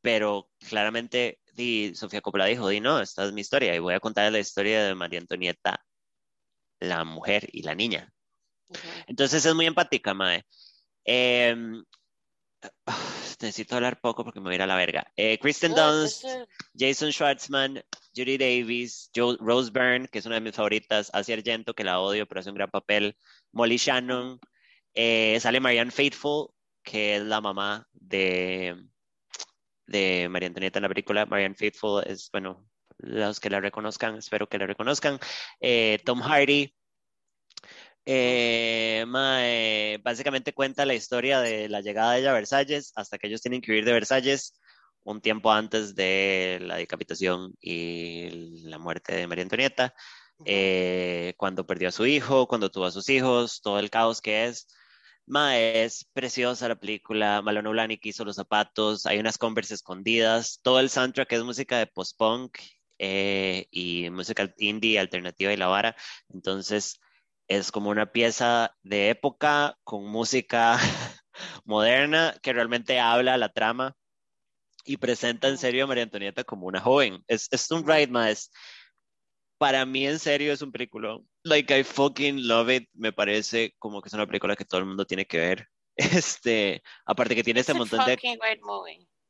pero 0.02 0.48
claramente 0.68 1.40
di, 1.55 1.94
Sofía 1.94 2.20
Coppola 2.20 2.47
dijo, 2.47 2.68
di 2.68 2.80
no, 2.80 3.01
esta 3.01 3.24
es 3.24 3.32
mi 3.32 3.40
historia 3.40 3.74
y 3.74 3.78
voy 3.78 3.94
a 3.94 4.01
contar 4.01 4.30
la 4.32 4.39
historia 4.39 4.85
de 4.85 4.94
María 4.94 5.20
Antonieta, 5.20 5.85
la 6.80 7.05
mujer 7.05 7.48
y 7.52 7.62
la 7.62 7.74
niña. 7.74 8.12
Entonces 9.06 9.44
es 9.44 9.55
muy 9.55 9.66
empática, 9.66 10.14
Mae. 10.14 10.44
Em, 11.05 11.85
necesito 13.40 13.76
hablar 13.76 14.01
poco 14.01 14.24
porque 14.24 14.40
me 14.40 14.44
voy 14.44 14.55
a 14.55 14.56
ir 14.56 14.62
a 14.62 14.66
la 14.66 14.76
verga. 14.76 15.12
Eh, 15.16 15.39
Kristen 15.39 15.74
Dunst. 15.74 16.24
Jason 16.76 17.10
Schwartzman, 17.10 17.82
Judy 18.18 18.36
Davis, 18.36 19.10
Joe, 19.14 19.36
Rose 19.40 19.70
Byrne, 19.70 20.08
que 20.08 20.18
es 20.18 20.26
una 20.26 20.34
de 20.36 20.40
mis 20.40 20.54
favoritas, 20.54 21.10
Asia 21.12 21.36
Argento, 21.36 21.74
que 21.74 21.84
la 21.84 22.00
odio, 22.00 22.26
pero 22.26 22.40
hace 22.40 22.50
un 22.50 22.56
gran 22.56 22.70
papel, 22.70 23.16
Molly 23.52 23.76
Shannon, 23.76 24.40
eh, 24.94 25.38
sale 25.40 25.60
Marianne 25.60 25.92
Faithful, 25.92 26.48
que 26.82 27.16
es 27.16 27.22
la 27.22 27.40
mamá 27.40 27.86
de, 27.92 28.74
de 29.86 30.28
María 30.28 30.48
Antonieta 30.48 30.78
en 30.78 30.82
la 30.82 30.88
película. 30.88 31.26
Marianne 31.26 31.54
Faithful 31.54 32.02
es, 32.06 32.28
bueno, 32.32 32.66
los 32.98 33.38
que 33.38 33.50
la 33.50 33.60
reconozcan, 33.60 34.16
espero 34.16 34.48
que 34.48 34.58
la 34.58 34.66
reconozcan. 34.66 35.18
Eh, 35.60 35.98
Tom 36.04 36.20
Hardy. 36.20 36.74
Eh, 38.10 39.04
básicamente 40.02 40.54
cuenta 40.54 40.86
la 40.86 40.94
historia 40.94 41.40
de 41.40 41.68
la 41.68 41.82
llegada 41.82 42.12
de 42.14 42.20
ella 42.20 42.30
a 42.30 42.34
Versalles 42.34 42.90
hasta 42.96 43.18
que 43.18 43.26
ellos 43.26 43.42
tienen 43.42 43.60
que 43.60 43.70
huir 43.70 43.84
de 43.84 43.92
Versalles 43.92 44.58
un 45.09 45.20
tiempo 45.22 45.51
antes 45.51 45.94
de 45.94 46.59
la 46.62 46.76
decapitación 46.76 47.55
y 47.60 48.62
la 48.68 48.78
muerte 48.78 49.14
de 49.14 49.26
María 49.26 49.43
Antonieta, 49.44 49.94
eh, 50.44 51.35
cuando 51.39 51.66
perdió 51.66 51.89
a 51.89 51.93
su 51.93 52.06
hijo, 52.06 52.47
cuando 52.47 52.70
tuvo 52.70 52.85
a 52.85 52.90
sus 52.90 53.09
hijos, 53.09 53.60
todo 53.62 53.78
el 53.78 53.90
caos 53.90 54.20
que 54.20 54.47
es. 54.47 54.68
Ma, 55.26 55.59
es 55.59 56.05
preciosa 56.12 56.68
la 56.68 56.76
película. 56.76 57.43
Malona 57.43 57.70
Blahnik 57.70 58.05
hizo 58.06 58.24
los 58.24 58.36
zapatos, 58.36 59.06
hay 59.06 59.18
unas 59.18 59.39
Converse 59.39 59.74
escondidas, 59.74 60.60
todo 60.62 60.80
el 60.80 60.90
soundtrack 60.90 61.32
es 61.32 61.43
música 61.44 61.78
de 61.78 61.86
post-punk 61.86 62.59
eh, 62.98 63.66
y 63.70 64.10
música 64.10 64.52
indie, 64.59 64.98
alternativa 64.98 65.52
y 65.52 65.56
la 65.56 65.68
vara. 65.68 65.97
Entonces, 66.28 67.01
es 67.48 67.72
como 67.72 67.90
una 67.90 68.12
pieza 68.12 68.74
de 68.82 69.10
época 69.10 69.78
con 69.85 70.06
música 70.06 70.78
moderna 71.64 72.35
que 72.43 72.52
realmente 72.52 73.01
habla 73.01 73.39
la 73.39 73.48
trama 73.51 73.97
y 74.89 74.97
presenta 74.97 75.48
en 75.48 75.59
serio 75.59 75.85
a 75.85 75.86
María 75.86 76.05
Antonieta 76.05 76.44
como 76.44 76.66
una 76.66 76.81
joven. 76.81 77.23
Es, 77.28 77.47
es 77.51 77.70
un 77.70 77.86
ride 77.86 78.09
más. 78.09 78.51
Para 79.59 79.85
mí, 79.85 80.06
en 80.06 80.19
serio, 80.19 80.52
es 80.52 80.62
un 80.62 80.73
película. 80.73 81.19
Like, 81.44 81.78
I 81.78 81.85
fucking 81.85 82.48
love 82.48 82.70
it. 82.70 82.89
Me 82.94 83.12
parece 83.12 83.74
como 83.78 84.01
que 84.01 84.09
es 84.09 84.15
una 84.15 84.27
película 84.27 84.56
que 84.56 84.65
todo 84.65 84.81
el 84.81 84.86
mundo 84.86 85.05
tiene 85.05 85.27
que 85.27 85.39
ver. 85.39 85.69
Este, 85.98 86.81
aparte 87.06 87.35
que 87.35 87.43
tiene 87.43 87.59
este 87.59 87.74
montón 87.74 88.06
de, 88.06 88.16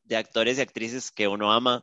de 0.04 0.16
actores 0.16 0.58
y 0.58 0.60
actrices 0.60 1.10
que 1.10 1.26
uno 1.26 1.50
ama. 1.50 1.82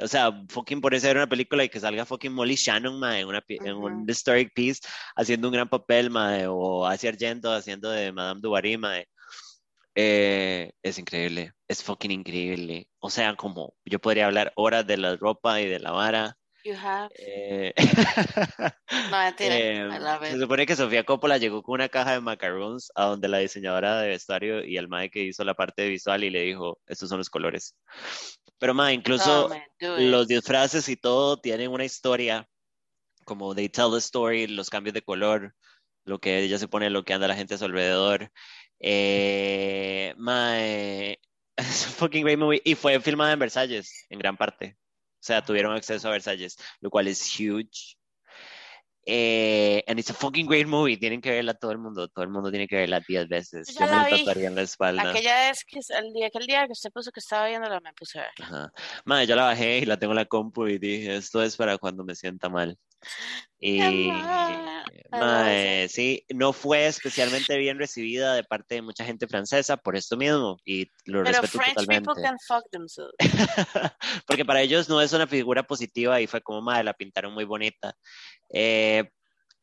O 0.00 0.08
sea, 0.08 0.32
fucking 0.48 0.80
por 0.80 0.94
eso 0.94 1.08
era 1.08 1.20
una 1.20 1.28
película 1.28 1.62
y 1.62 1.68
que 1.68 1.78
salga 1.78 2.04
fucking 2.04 2.32
Molly 2.32 2.56
Shannon, 2.56 2.98
ma, 2.98 3.18
en, 3.20 3.28
una, 3.28 3.42
en 3.48 3.74
un 3.74 4.04
historic 4.08 4.52
piece, 4.52 4.80
haciendo 5.16 5.48
un 5.48 5.54
gran 5.54 5.68
papel, 5.68 6.10
ma, 6.10 6.38
o 6.50 6.86
Asia 6.86 7.10
Argento 7.10 7.52
haciendo 7.52 7.88
de 7.90 8.12
Madame 8.12 8.40
Dubarry, 8.40 8.76
ma, 8.76 9.00
eh, 9.94 10.72
es 10.82 10.98
increíble, 10.98 11.52
es 11.68 11.82
fucking 11.82 12.10
increíble. 12.10 12.88
O 12.98 13.10
sea, 13.10 13.36
como 13.36 13.74
yo 13.84 14.00
podría 14.00 14.26
hablar 14.26 14.52
horas 14.56 14.86
de 14.86 14.96
la 14.96 15.16
ropa 15.16 15.60
y 15.60 15.66
de 15.66 15.78
la 15.78 15.92
vara. 15.92 16.36
You 16.64 16.74
have. 16.74 17.10
Eh, 17.14 17.72
no, 19.10 19.18
mentira. 19.18 19.56
Eh, 19.56 20.30
se 20.30 20.40
supone 20.40 20.66
que 20.66 20.74
Sofía 20.74 21.04
Coppola 21.04 21.38
llegó 21.38 21.62
con 21.62 21.74
una 21.74 21.88
caja 21.88 22.12
de 22.12 22.20
macaroons 22.20 22.90
a 22.94 23.04
donde 23.04 23.28
la 23.28 23.38
diseñadora 23.38 24.00
de 24.00 24.08
vestuario 24.08 24.64
y 24.64 24.76
el 24.76 24.88
mae 24.88 25.10
que 25.10 25.22
hizo 25.22 25.44
la 25.44 25.54
parte 25.54 25.88
visual 25.88 26.24
y 26.24 26.30
le 26.30 26.42
dijo, 26.42 26.80
estos 26.86 27.08
son 27.08 27.18
los 27.18 27.30
colores. 27.30 27.76
Pero 28.58 28.74
mae, 28.74 28.94
incluso 28.94 29.50
los 29.78 30.26
disfraces 30.26 30.88
y 30.88 30.96
todo 30.96 31.36
tienen 31.36 31.70
una 31.70 31.84
historia, 31.84 32.48
como 33.24 33.54
they 33.54 33.68
tell 33.68 33.92
the 33.92 33.98
story, 33.98 34.48
los 34.48 34.68
cambios 34.68 34.94
de 34.94 35.02
color, 35.02 35.54
lo 36.04 36.18
que 36.18 36.40
ella 36.40 36.58
se 36.58 36.66
pone, 36.66 36.90
lo 36.90 37.04
que 37.04 37.12
anda 37.12 37.28
la 37.28 37.36
gente 37.36 37.54
a 37.54 37.58
su 37.58 37.66
alrededor. 37.66 38.32
Eh, 38.80 40.14
mae, 40.16 41.20
es 41.70 41.86
un 41.86 41.92
fucking 41.92 42.24
great 42.24 42.38
movie. 42.38 42.62
Y 42.64 42.74
fue 42.74 43.00
filmada 43.00 43.32
en 43.32 43.38
Versalles, 43.38 44.06
en 44.08 44.18
gran 44.18 44.36
parte. 44.36 44.76
O 44.78 45.20
sea, 45.20 45.44
tuvieron 45.44 45.74
acceso 45.74 46.08
a 46.08 46.12
Versalles, 46.12 46.56
lo 46.80 46.90
cual 46.90 47.08
es 47.08 47.38
huge. 47.38 47.96
Eh, 49.10 49.82
and 49.88 49.98
it's 49.98 50.10
a 50.10 50.14
fucking 50.14 50.46
great 50.46 50.66
movie. 50.66 50.98
Tienen 50.98 51.20
que 51.20 51.30
verla 51.30 51.54
todo 51.54 51.72
el 51.72 51.78
mundo. 51.78 52.08
Todo 52.08 52.24
el 52.24 52.30
mundo 52.30 52.50
tiene 52.50 52.68
que 52.68 52.76
verla 52.76 53.00
10 53.00 53.28
veces. 53.28 53.74
Yo, 53.74 53.86
me 53.86 54.10
tatuaría 54.10 54.48
en 54.48 54.54
la 54.54 54.62
espalda. 54.62 55.10
Aquella 55.10 55.48
vez 55.48 55.64
que 55.64 55.80
el 55.96 56.12
día, 56.12 56.26
aquel 56.26 56.46
día 56.46 56.66
que 56.66 56.72
usted 56.72 56.90
puso 56.92 57.10
que 57.10 57.20
estaba 57.20 57.48
viéndola, 57.48 57.80
me 57.80 57.92
puse 57.94 58.18
a 58.18 58.22
ver. 58.22 58.32
Ajá. 58.42 58.72
Madre, 59.06 59.26
yo 59.26 59.34
la 59.34 59.44
bajé 59.44 59.78
y 59.78 59.86
la 59.86 59.98
tengo 59.98 60.12
en 60.12 60.16
la 60.16 60.26
compu 60.26 60.66
y 60.66 60.78
dije, 60.78 61.16
esto 61.16 61.42
es 61.42 61.56
para 61.56 61.78
cuando 61.78 62.04
me 62.04 62.14
sienta 62.14 62.50
mal. 62.50 62.78
Y 63.60 64.10
mae, 65.10 65.88
sí, 65.88 66.24
no 66.28 66.52
fue 66.52 66.86
especialmente 66.86 67.56
bien 67.56 67.78
recibida 67.78 68.34
de 68.34 68.44
parte 68.44 68.76
de 68.76 68.82
mucha 68.82 69.04
gente 69.04 69.26
francesa 69.26 69.76
por 69.76 69.96
esto 69.96 70.16
mismo 70.16 70.58
y 70.64 70.86
lo 71.04 71.24
Pero 71.24 71.40
respeto 71.40 71.58
French 71.58 71.74
totalmente. 71.74 72.08
People 72.08 72.22
can 72.22 72.36
fuck 72.46 72.70
themselves. 72.70 73.14
Porque 74.26 74.44
para 74.44 74.60
ellos 74.60 74.88
no 74.88 75.00
es 75.00 75.12
una 75.12 75.26
figura 75.26 75.62
positiva 75.64 76.20
y 76.20 76.26
fue 76.26 76.40
como 76.40 76.62
madre, 76.62 76.84
la 76.84 76.94
pintaron 76.94 77.34
muy 77.34 77.44
bonita. 77.44 77.94
Eh, 78.50 79.10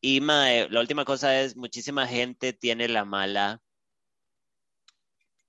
y 0.00 0.20
madre, 0.20 0.68
la 0.70 0.80
última 0.80 1.04
cosa 1.04 1.40
es 1.40 1.56
muchísima 1.56 2.06
gente 2.06 2.52
tiene 2.52 2.88
la 2.88 3.04
mala 3.04 3.62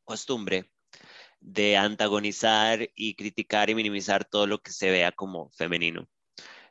costumbre 0.05 0.71
de 1.39 1.77
antagonizar 1.77 2.89
y 2.95 3.15
criticar 3.15 3.69
y 3.69 3.75
minimizar 3.75 4.25
todo 4.25 4.47
lo 4.47 4.59
que 4.59 4.71
se 4.71 4.89
vea 4.89 5.11
como 5.11 5.49
femenino. 5.51 6.07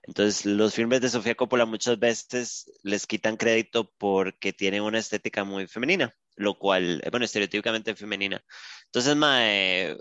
Entonces, 0.07 0.47
los 0.47 0.75
filmes 0.75 1.01
de 1.01 1.09
Sofía 1.09 1.35
Coppola 1.35 1.67
muchas 1.67 1.99
veces 1.99 2.71
les 2.83 3.07
quitan 3.07 3.37
crédito 3.37 3.93
porque 3.99 4.53
tienen 4.53 4.83
una 4.83 4.99
estética 4.99 5.45
muy 5.45 5.67
femenina, 5.67 6.15
lo 6.37 6.59
cual, 6.59 7.01
eh, 7.05 7.11
bueno, 7.11 7.25
estereotípicamente 7.25 7.95
femenina. 7.97 8.45
Entonces, 8.87 9.17
mae, 9.17 9.97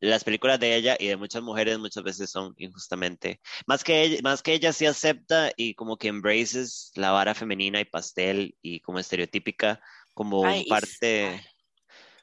las 0.00 0.24
películas 0.24 0.60
de 0.60 0.76
ella 0.76 0.96
y 0.98 1.08
de 1.08 1.16
muchas 1.16 1.42
mujeres 1.42 1.78
muchas 1.78 2.02
veces 2.02 2.30
son 2.30 2.54
injustamente, 2.56 3.40
más 3.66 3.84
que 3.84 4.02
ella, 4.02 4.18
más 4.22 4.42
que 4.42 4.54
ella 4.54 4.72
sí 4.72 4.86
acepta 4.86 5.52
y 5.56 5.74
como 5.74 5.96
que 5.96 6.08
embraces 6.08 6.92
la 6.94 7.12
vara 7.12 7.34
femenina 7.34 7.80
y 7.80 7.84
pastel 7.84 8.56
y 8.62 8.80
como 8.80 8.98
estereotípica 8.98 9.80
como 10.14 10.42
parte, 10.68 11.44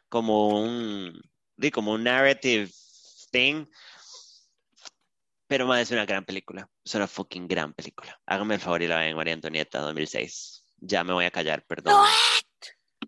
como 0.10 0.64
un, 0.64 1.22
como 1.72 1.94
un 1.94 2.03
narrative 2.03 2.72
thing 3.31 3.65
pero 5.53 5.67
más 5.67 5.81
es 5.81 5.91
una 5.91 6.07
gran 6.07 6.25
película. 6.25 6.67
Es 6.84 6.95
una 6.95 7.05
fucking 7.05 7.47
gran 7.47 7.75
película. 7.75 8.19
Hágame 8.25 8.55
el 8.55 8.59
favor 8.59 8.81
y 8.81 8.88
la 8.88 8.97
vean, 8.97 9.15
María 9.15 9.35
Antonieta 9.35 9.81
2006. 9.81 10.65
Ya 10.77 11.03
me 11.03 11.13
voy 11.13 11.25
a 11.25 11.30
callar, 11.30 11.63
perdón. 11.67 12.07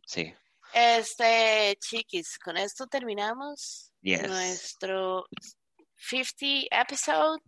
Sí. 0.05 0.31
Este, 0.71 1.75
chiquis, 1.79 2.37
con 2.37 2.55
esto 2.55 2.85
terminamos 2.85 3.91
nuestro 3.99 5.25
50 5.95 6.67
episode 6.69 7.41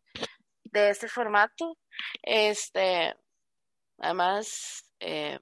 de 0.63 0.89
este 0.89 1.07
formato. 1.07 1.77
Este, 2.23 3.13
además, 3.99 4.83
eh, 4.99 5.37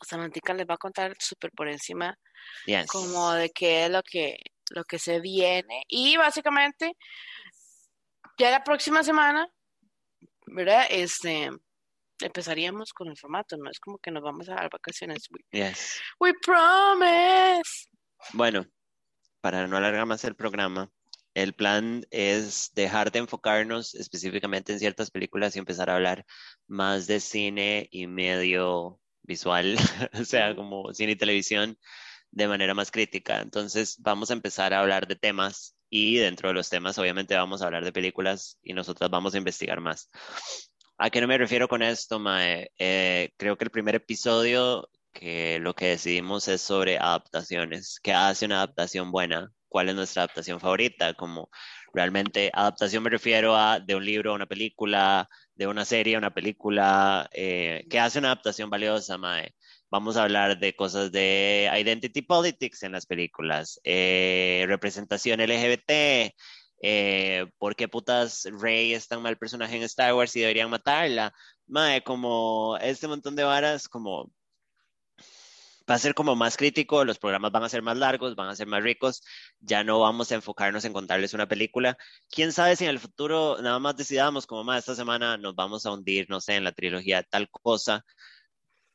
Samantha 0.00 0.54
les 0.54 0.66
va 0.66 0.76
a 0.76 0.78
contar 0.78 1.14
súper 1.18 1.50
por 1.50 1.68
encima 1.68 2.18
como 2.88 3.34
de 3.34 3.50
qué 3.50 3.84
es 3.84 3.90
lo 3.90 4.02
que, 4.02 4.38
lo 4.70 4.82
que 4.84 4.98
se 4.98 5.20
viene. 5.20 5.82
Y 5.88 6.16
básicamente 6.16 6.96
ya 8.38 8.50
la 8.50 8.64
próxima 8.64 9.02
semana, 9.02 9.48
¿verdad? 10.46 10.86
Este, 10.90 11.50
empezaríamos 12.20 12.92
con 12.92 13.08
el 13.08 13.16
formato, 13.16 13.56
no 13.56 13.70
es 13.70 13.80
como 13.80 13.98
que 13.98 14.10
nos 14.10 14.22
vamos 14.22 14.48
a 14.48 14.54
dar 14.54 14.70
vacaciones. 14.70 15.28
We, 15.30 15.40
yes. 15.50 16.00
we 16.20 16.32
promise. 16.44 17.88
Bueno, 18.32 18.66
para 19.40 19.66
no 19.66 19.76
alargar 19.76 20.06
más 20.06 20.24
el 20.24 20.34
programa, 20.34 20.90
el 21.34 21.52
plan 21.52 22.06
es 22.10 22.70
dejar 22.74 23.10
de 23.10 23.18
enfocarnos 23.18 23.94
específicamente 23.94 24.72
en 24.72 24.78
ciertas 24.78 25.10
películas 25.10 25.56
y 25.56 25.58
empezar 25.58 25.90
a 25.90 25.96
hablar 25.96 26.24
más 26.68 27.06
de 27.06 27.20
cine 27.20 27.88
y 27.90 28.06
medio 28.06 29.00
visual, 29.22 29.76
o 30.20 30.24
sea, 30.24 30.54
como 30.54 30.92
cine 30.94 31.12
y 31.12 31.16
televisión 31.16 31.78
de 32.30 32.48
manera 32.48 32.74
más 32.74 32.90
crítica. 32.90 33.40
Entonces, 33.40 33.96
vamos 34.00 34.30
a 34.30 34.34
empezar 34.34 34.72
a 34.74 34.80
hablar 34.80 35.06
de 35.06 35.16
temas 35.16 35.76
y 35.96 36.16
dentro 36.16 36.48
de 36.48 36.54
los 36.54 36.68
temas, 36.68 36.98
obviamente, 36.98 37.36
vamos 37.36 37.62
a 37.62 37.66
hablar 37.66 37.84
de 37.84 37.92
películas 37.92 38.58
y 38.64 38.72
nosotros 38.72 39.08
vamos 39.10 39.32
a 39.34 39.38
investigar 39.38 39.80
más. 39.80 40.10
¿A 40.98 41.08
qué 41.08 41.20
no 41.20 41.28
me 41.28 41.38
refiero 41.38 41.68
con 41.68 41.82
esto, 41.82 42.18
Mae? 42.18 42.72
Eh, 42.78 43.30
creo 43.36 43.56
que 43.56 43.62
el 43.62 43.70
primer 43.70 43.94
episodio 43.94 44.88
que 45.12 45.60
lo 45.60 45.72
que 45.76 45.90
decidimos 45.90 46.48
es 46.48 46.62
sobre 46.62 46.98
adaptaciones. 46.98 48.00
¿Qué 48.02 48.12
hace 48.12 48.46
una 48.46 48.56
adaptación 48.56 49.12
buena? 49.12 49.52
¿Cuál 49.68 49.88
es 49.88 49.94
nuestra 49.94 50.22
adaptación 50.24 50.58
favorita? 50.58 51.14
Como 51.14 51.48
realmente 51.92 52.50
adaptación 52.52 53.04
me 53.04 53.10
refiero 53.10 53.54
a 53.56 53.78
de 53.78 53.94
un 53.94 54.04
libro 54.04 54.32
a 54.32 54.34
una 54.34 54.46
película, 54.46 55.28
de 55.54 55.68
una 55.68 55.84
serie 55.84 56.16
a 56.16 56.18
una 56.18 56.34
película. 56.34 57.28
Eh, 57.32 57.86
¿Qué 57.88 58.00
hace 58.00 58.18
una 58.18 58.32
adaptación 58.32 58.68
valiosa, 58.68 59.16
Mae? 59.16 59.54
Vamos 59.94 60.16
a 60.16 60.24
hablar 60.24 60.58
de 60.58 60.74
cosas 60.74 61.12
de 61.12 61.70
identity 61.72 62.22
politics 62.22 62.82
en 62.82 62.90
las 62.90 63.06
películas, 63.06 63.78
eh, 63.84 64.64
representación 64.66 65.38
LGBT, 65.40 66.34
eh, 66.82 67.46
por 67.58 67.76
qué 67.76 67.86
putas 67.86 68.42
Rey 68.60 68.92
es 68.92 69.06
tan 69.06 69.22
mal 69.22 69.38
personaje 69.38 69.76
en 69.76 69.84
Star 69.84 70.12
Wars 70.14 70.34
y 70.34 70.40
deberían 70.40 70.68
matarla. 70.68 71.32
Mae, 71.68 72.02
como 72.02 72.76
este 72.80 73.06
montón 73.06 73.36
de 73.36 73.44
varas, 73.44 73.88
como 73.88 74.32
va 75.88 75.94
a 75.94 75.98
ser 75.98 76.14
como 76.14 76.34
más 76.34 76.56
crítico, 76.56 77.04
los 77.04 77.20
programas 77.20 77.52
van 77.52 77.62
a 77.62 77.68
ser 77.68 77.82
más 77.82 77.96
largos, 77.96 78.34
van 78.34 78.48
a 78.48 78.56
ser 78.56 78.66
más 78.66 78.82
ricos, 78.82 79.22
ya 79.60 79.84
no 79.84 80.00
vamos 80.00 80.32
a 80.32 80.34
enfocarnos 80.34 80.84
en 80.84 80.92
contarles 80.92 81.34
una 81.34 81.46
película. 81.46 81.96
Quién 82.30 82.52
sabe 82.52 82.74
si 82.74 82.82
en 82.82 82.90
el 82.90 82.98
futuro 82.98 83.58
nada 83.62 83.78
más 83.78 83.96
decidamos 83.96 84.44
como 84.46 84.64
más 84.64 84.80
esta 84.80 84.96
semana 84.96 85.36
nos 85.36 85.54
vamos 85.54 85.86
a 85.86 85.92
hundir, 85.92 86.26
no 86.28 86.40
sé, 86.40 86.56
en 86.56 86.64
la 86.64 86.72
trilogía 86.72 87.22
tal 87.22 87.48
cosa, 87.48 88.04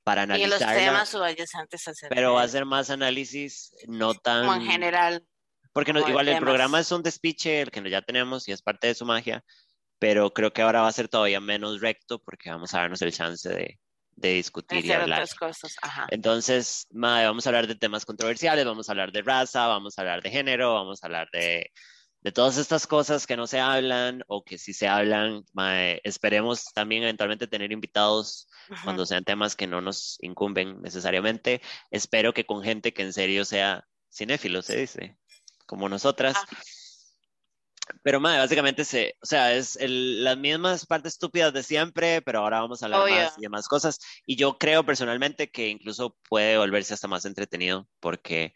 para 0.09 0.23
analizar. 0.23 0.47
Y 0.47 0.51
los 0.51 0.59
temas 0.59 1.15
Pero 2.09 2.33
va 2.33 2.41
a 2.41 2.47
ser 2.47 2.65
más 2.65 2.89
análisis, 2.89 3.71
no 3.87 4.15
tan. 4.15 4.47
Como 4.47 4.55
en 4.55 4.65
general. 4.65 5.23
Porque 5.71 5.91
igual 5.91 6.27
el 6.27 6.39
programa 6.39 6.79
es 6.79 6.91
un 6.91 7.03
despiche, 7.03 7.61
el 7.61 7.69
que 7.69 7.87
ya 7.91 8.01
tenemos 8.01 8.47
y 8.47 8.51
es 8.51 8.63
parte 8.63 8.87
de 8.87 8.95
su 8.95 9.05
magia, 9.05 9.43
pero 9.99 10.33
creo 10.33 10.51
que 10.51 10.63
ahora 10.63 10.81
va 10.81 10.87
a 10.87 10.91
ser 10.91 11.09
todavía 11.09 11.39
menos 11.39 11.79
recto 11.79 12.17
porque 12.17 12.49
vamos 12.49 12.73
a 12.73 12.79
darnos 12.79 13.03
el 13.03 13.13
chance 13.13 13.47
de, 13.47 13.79
de 14.15 14.33
discutir 14.33 14.83
y 14.83 14.91
hablar. 14.91 15.19
otras 15.19 15.35
cosas. 15.35 15.75
Ajá. 15.83 16.07
Entonces, 16.09 16.87
mae, 16.89 17.27
vamos 17.27 17.45
a 17.45 17.49
hablar 17.51 17.67
de 17.67 17.75
temas 17.75 18.03
controversiales, 18.03 18.65
vamos 18.65 18.89
a 18.89 18.93
hablar 18.93 19.11
de 19.11 19.21
raza, 19.21 19.67
vamos 19.67 19.97
a 19.97 20.01
hablar 20.01 20.23
de 20.23 20.31
género, 20.31 20.73
vamos 20.73 21.03
a 21.03 21.05
hablar 21.05 21.29
de, 21.31 21.71
de 22.21 22.31
todas 22.33 22.57
estas 22.57 22.85
cosas 22.85 23.25
que 23.25 23.37
no 23.37 23.47
se 23.47 23.59
hablan 23.59 24.23
o 24.27 24.43
que 24.43 24.57
sí 24.57 24.73
se 24.73 24.87
hablan. 24.87 25.45
Mae, 25.53 26.01
esperemos 26.03 26.65
también 26.73 27.03
eventualmente 27.03 27.47
tener 27.47 27.71
invitados 27.71 28.47
cuando 28.83 29.05
sean 29.05 29.23
temas 29.23 29.55
que 29.55 29.67
no 29.67 29.81
nos 29.81 30.17
incumben 30.21 30.81
necesariamente. 30.81 31.61
Espero 31.91 32.33
que 32.33 32.45
con 32.45 32.61
gente 32.63 32.93
que 32.93 33.03
en 33.03 33.13
serio 33.13 33.45
sea 33.45 33.87
cinéfilo, 34.11 34.61
se 34.61 34.75
dice, 34.81 35.17
como 35.65 35.87
nosotras. 35.87 36.35
Pero, 38.03 38.19
madre, 38.19 38.39
básicamente, 38.39 38.85
se, 38.85 39.15
o 39.21 39.25
sea, 39.25 39.55
es 39.55 39.75
el- 39.77 40.23
las 40.23 40.37
mismas 40.37 40.85
partes 40.85 41.13
estúpidas 41.13 41.51
de 41.53 41.63
siempre, 41.63 42.21
pero 42.21 42.39
ahora 42.39 42.59
vamos 42.61 42.81
a 42.81 42.85
hablar 42.85 43.01
más 43.25 43.37
y 43.37 43.41
de 43.41 43.49
más 43.49 43.67
cosas. 43.67 43.97
Y 44.27 44.35
yo 44.35 44.57
creo 44.59 44.85
personalmente 44.85 45.49
que 45.49 45.69
incluso 45.69 46.15
puede 46.29 46.57
volverse 46.59 46.93
hasta 46.93 47.07
más 47.07 47.25
entretenido, 47.25 47.87
porque, 47.99 48.53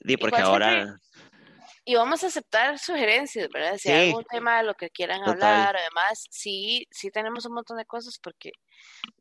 di, 0.00 0.16
porque 0.16 0.36
ahora, 0.52 0.70
siempre- 0.86 1.07
Y 1.90 1.94
vamos 1.94 2.22
a 2.22 2.26
aceptar 2.26 2.78
sugerencias, 2.78 3.48
¿verdad? 3.50 3.78
Si 3.78 3.88
Sí. 3.88 3.92
hay 3.92 3.96
algún 4.00 4.22
tema 4.24 4.58
de 4.58 4.64
lo 4.64 4.74
que 4.74 4.90
quieran 4.90 5.22
Total. 5.24 5.32
hablar, 5.32 5.74
además, 5.74 6.26
sí, 6.30 6.86
sí 6.90 7.10
tenemos 7.10 7.46
un 7.46 7.54
montón 7.54 7.78
de 7.78 7.86
cosas 7.86 8.18
porque, 8.22 8.50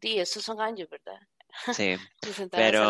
di, 0.02 0.20
estos 0.20 0.44
son 0.44 0.62
años, 0.62 0.90
¿verdad? 0.90 1.20
sí. 1.70 1.98
Pero, 2.54 2.82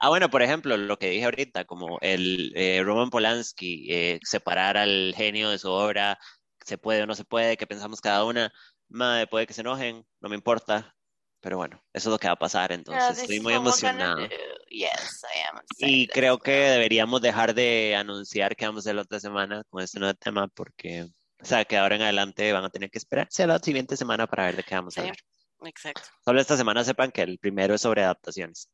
ah, 0.00 0.08
bueno, 0.08 0.30
por 0.30 0.42
ejemplo, 0.42 0.76
lo 0.76 0.98
que 0.98 1.10
dije 1.10 1.24
ahorita, 1.24 1.64
como 1.64 1.98
el 2.00 2.52
eh, 2.56 2.82
Roman 2.84 3.10
Polanski, 3.10 3.86
eh, 3.92 4.20
separar 4.22 4.76
al 4.76 5.14
genio 5.16 5.50
de 5.50 5.58
su 5.58 5.70
obra, 5.70 6.18
se 6.64 6.78
puede 6.78 7.02
o 7.02 7.06
no 7.06 7.14
se 7.14 7.24
puede, 7.24 7.56
qué 7.56 7.66
pensamos 7.66 8.00
cada 8.00 8.24
una, 8.24 8.52
madre, 8.88 9.26
puede 9.26 9.46
que 9.46 9.54
se 9.54 9.62
enojen, 9.62 10.06
no 10.20 10.28
me 10.28 10.36
importa, 10.36 10.96
pero 11.40 11.56
bueno, 11.56 11.82
eso 11.92 12.08
es 12.08 12.12
lo 12.12 12.18
que 12.18 12.26
va 12.26 12.32
a 12.34 12.36
pasar, 12.38 12.70
Yeah, 12.70 12.76
entonces 12.78 13.18
estoy 13.22 13.40
muy 13.40 13.54
emocionado. 13.54 14.20
do. 14.20 14.28
Yes, 14.70 15.22
I 15.34 15.38
am 15.50 15.62
Y 15.78 16.06
creo 16.08 16.38
que 16.38 16.50
deberíamos 16.52 17.20
dejar 17.22 17.54
de 17.54 17.94
anunciar 17.96 18.54
que 18.56 18.66
vamos 18.66 18.80
a 18.80 18.82
hacer 18.88 18.94
la 18.96 19.02
otra 19.02 19.20
semana 19.20 19.62
con 19.70 19.82
este 19.82 19.98
nuevo 19.98 20.14
tema, 20.14 20.48
porque, 20.48 21.06
o 21.40 21.44
sea, 21.44 21.64
que 21.64 21.76
ahora 21.78 21.96
en 21.96 22.02
adelante 22.02 22.52
van 22.52 22.64
a 22.64 22.70
tener 22.70 22.90
que 22.90 22.98
esperarse 22.98 23.42
a 23.42 23.46
la 23.46 23.58
siguiente 23.58 23.96
semana 23.96 24.26
para 24.26 24.44
ver 24.46 24.56
de 24.56 24.62
qué 24.64 24.74
vamos 24.74 24.96
a 24.98 25.02
Sí. 25.02 25.08
hablar. 25.08 25.16
Exacto. 25.64 26.02
Solo 26.24 26.40
esta 26.40 26.56
semana 26.56 26.84
sepan 26.84 27.10
que 27.10 27.22
el 27.22 27.38
primero 27.38 27.74
es 27.74 27.80
sobre 27.80 28.02
adaptaciones. 28.04 28.68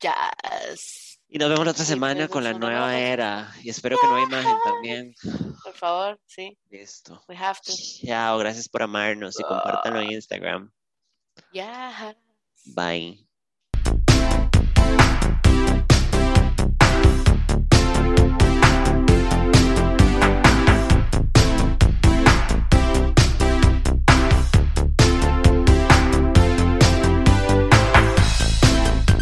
Yes. 0.00 1.20
Y 1.28 1.38
nos 1.38 1.50
vemos 1.50 1.66
la 1.66 1.72
otra 1.72 1.84
semana 1.84 2.20
pues 2.20 2.30
con 2.30 2.44
la 2.44 2.54
nueva 2.54 2.96
era. 2.98 3.52
Y 3.62 3.68
espero 3.68 3.98
que 4.00 4.06
nueva 4.06 4.22
imagen 4.26 4.56
también. 4.64 5.14
Por 5.62 5.74
favor, 5.74 6.18
sí. 6.26 6.56
Listo. 6.70 7.22
We 7.28 7.36
have 7.36 7.58
to. 7.64 7.72
Chao, 8.06 8.38
gracias 8.38 8.68
por 8.68 8.82
amarnos 8.82 9.38
y 9.38 9.42
compártanlo 9.42 10.00
en 10.00 10.12
Instagram. 10.12 10.72
Yeah. 11.52 12.12
Bye. 12.66 13.18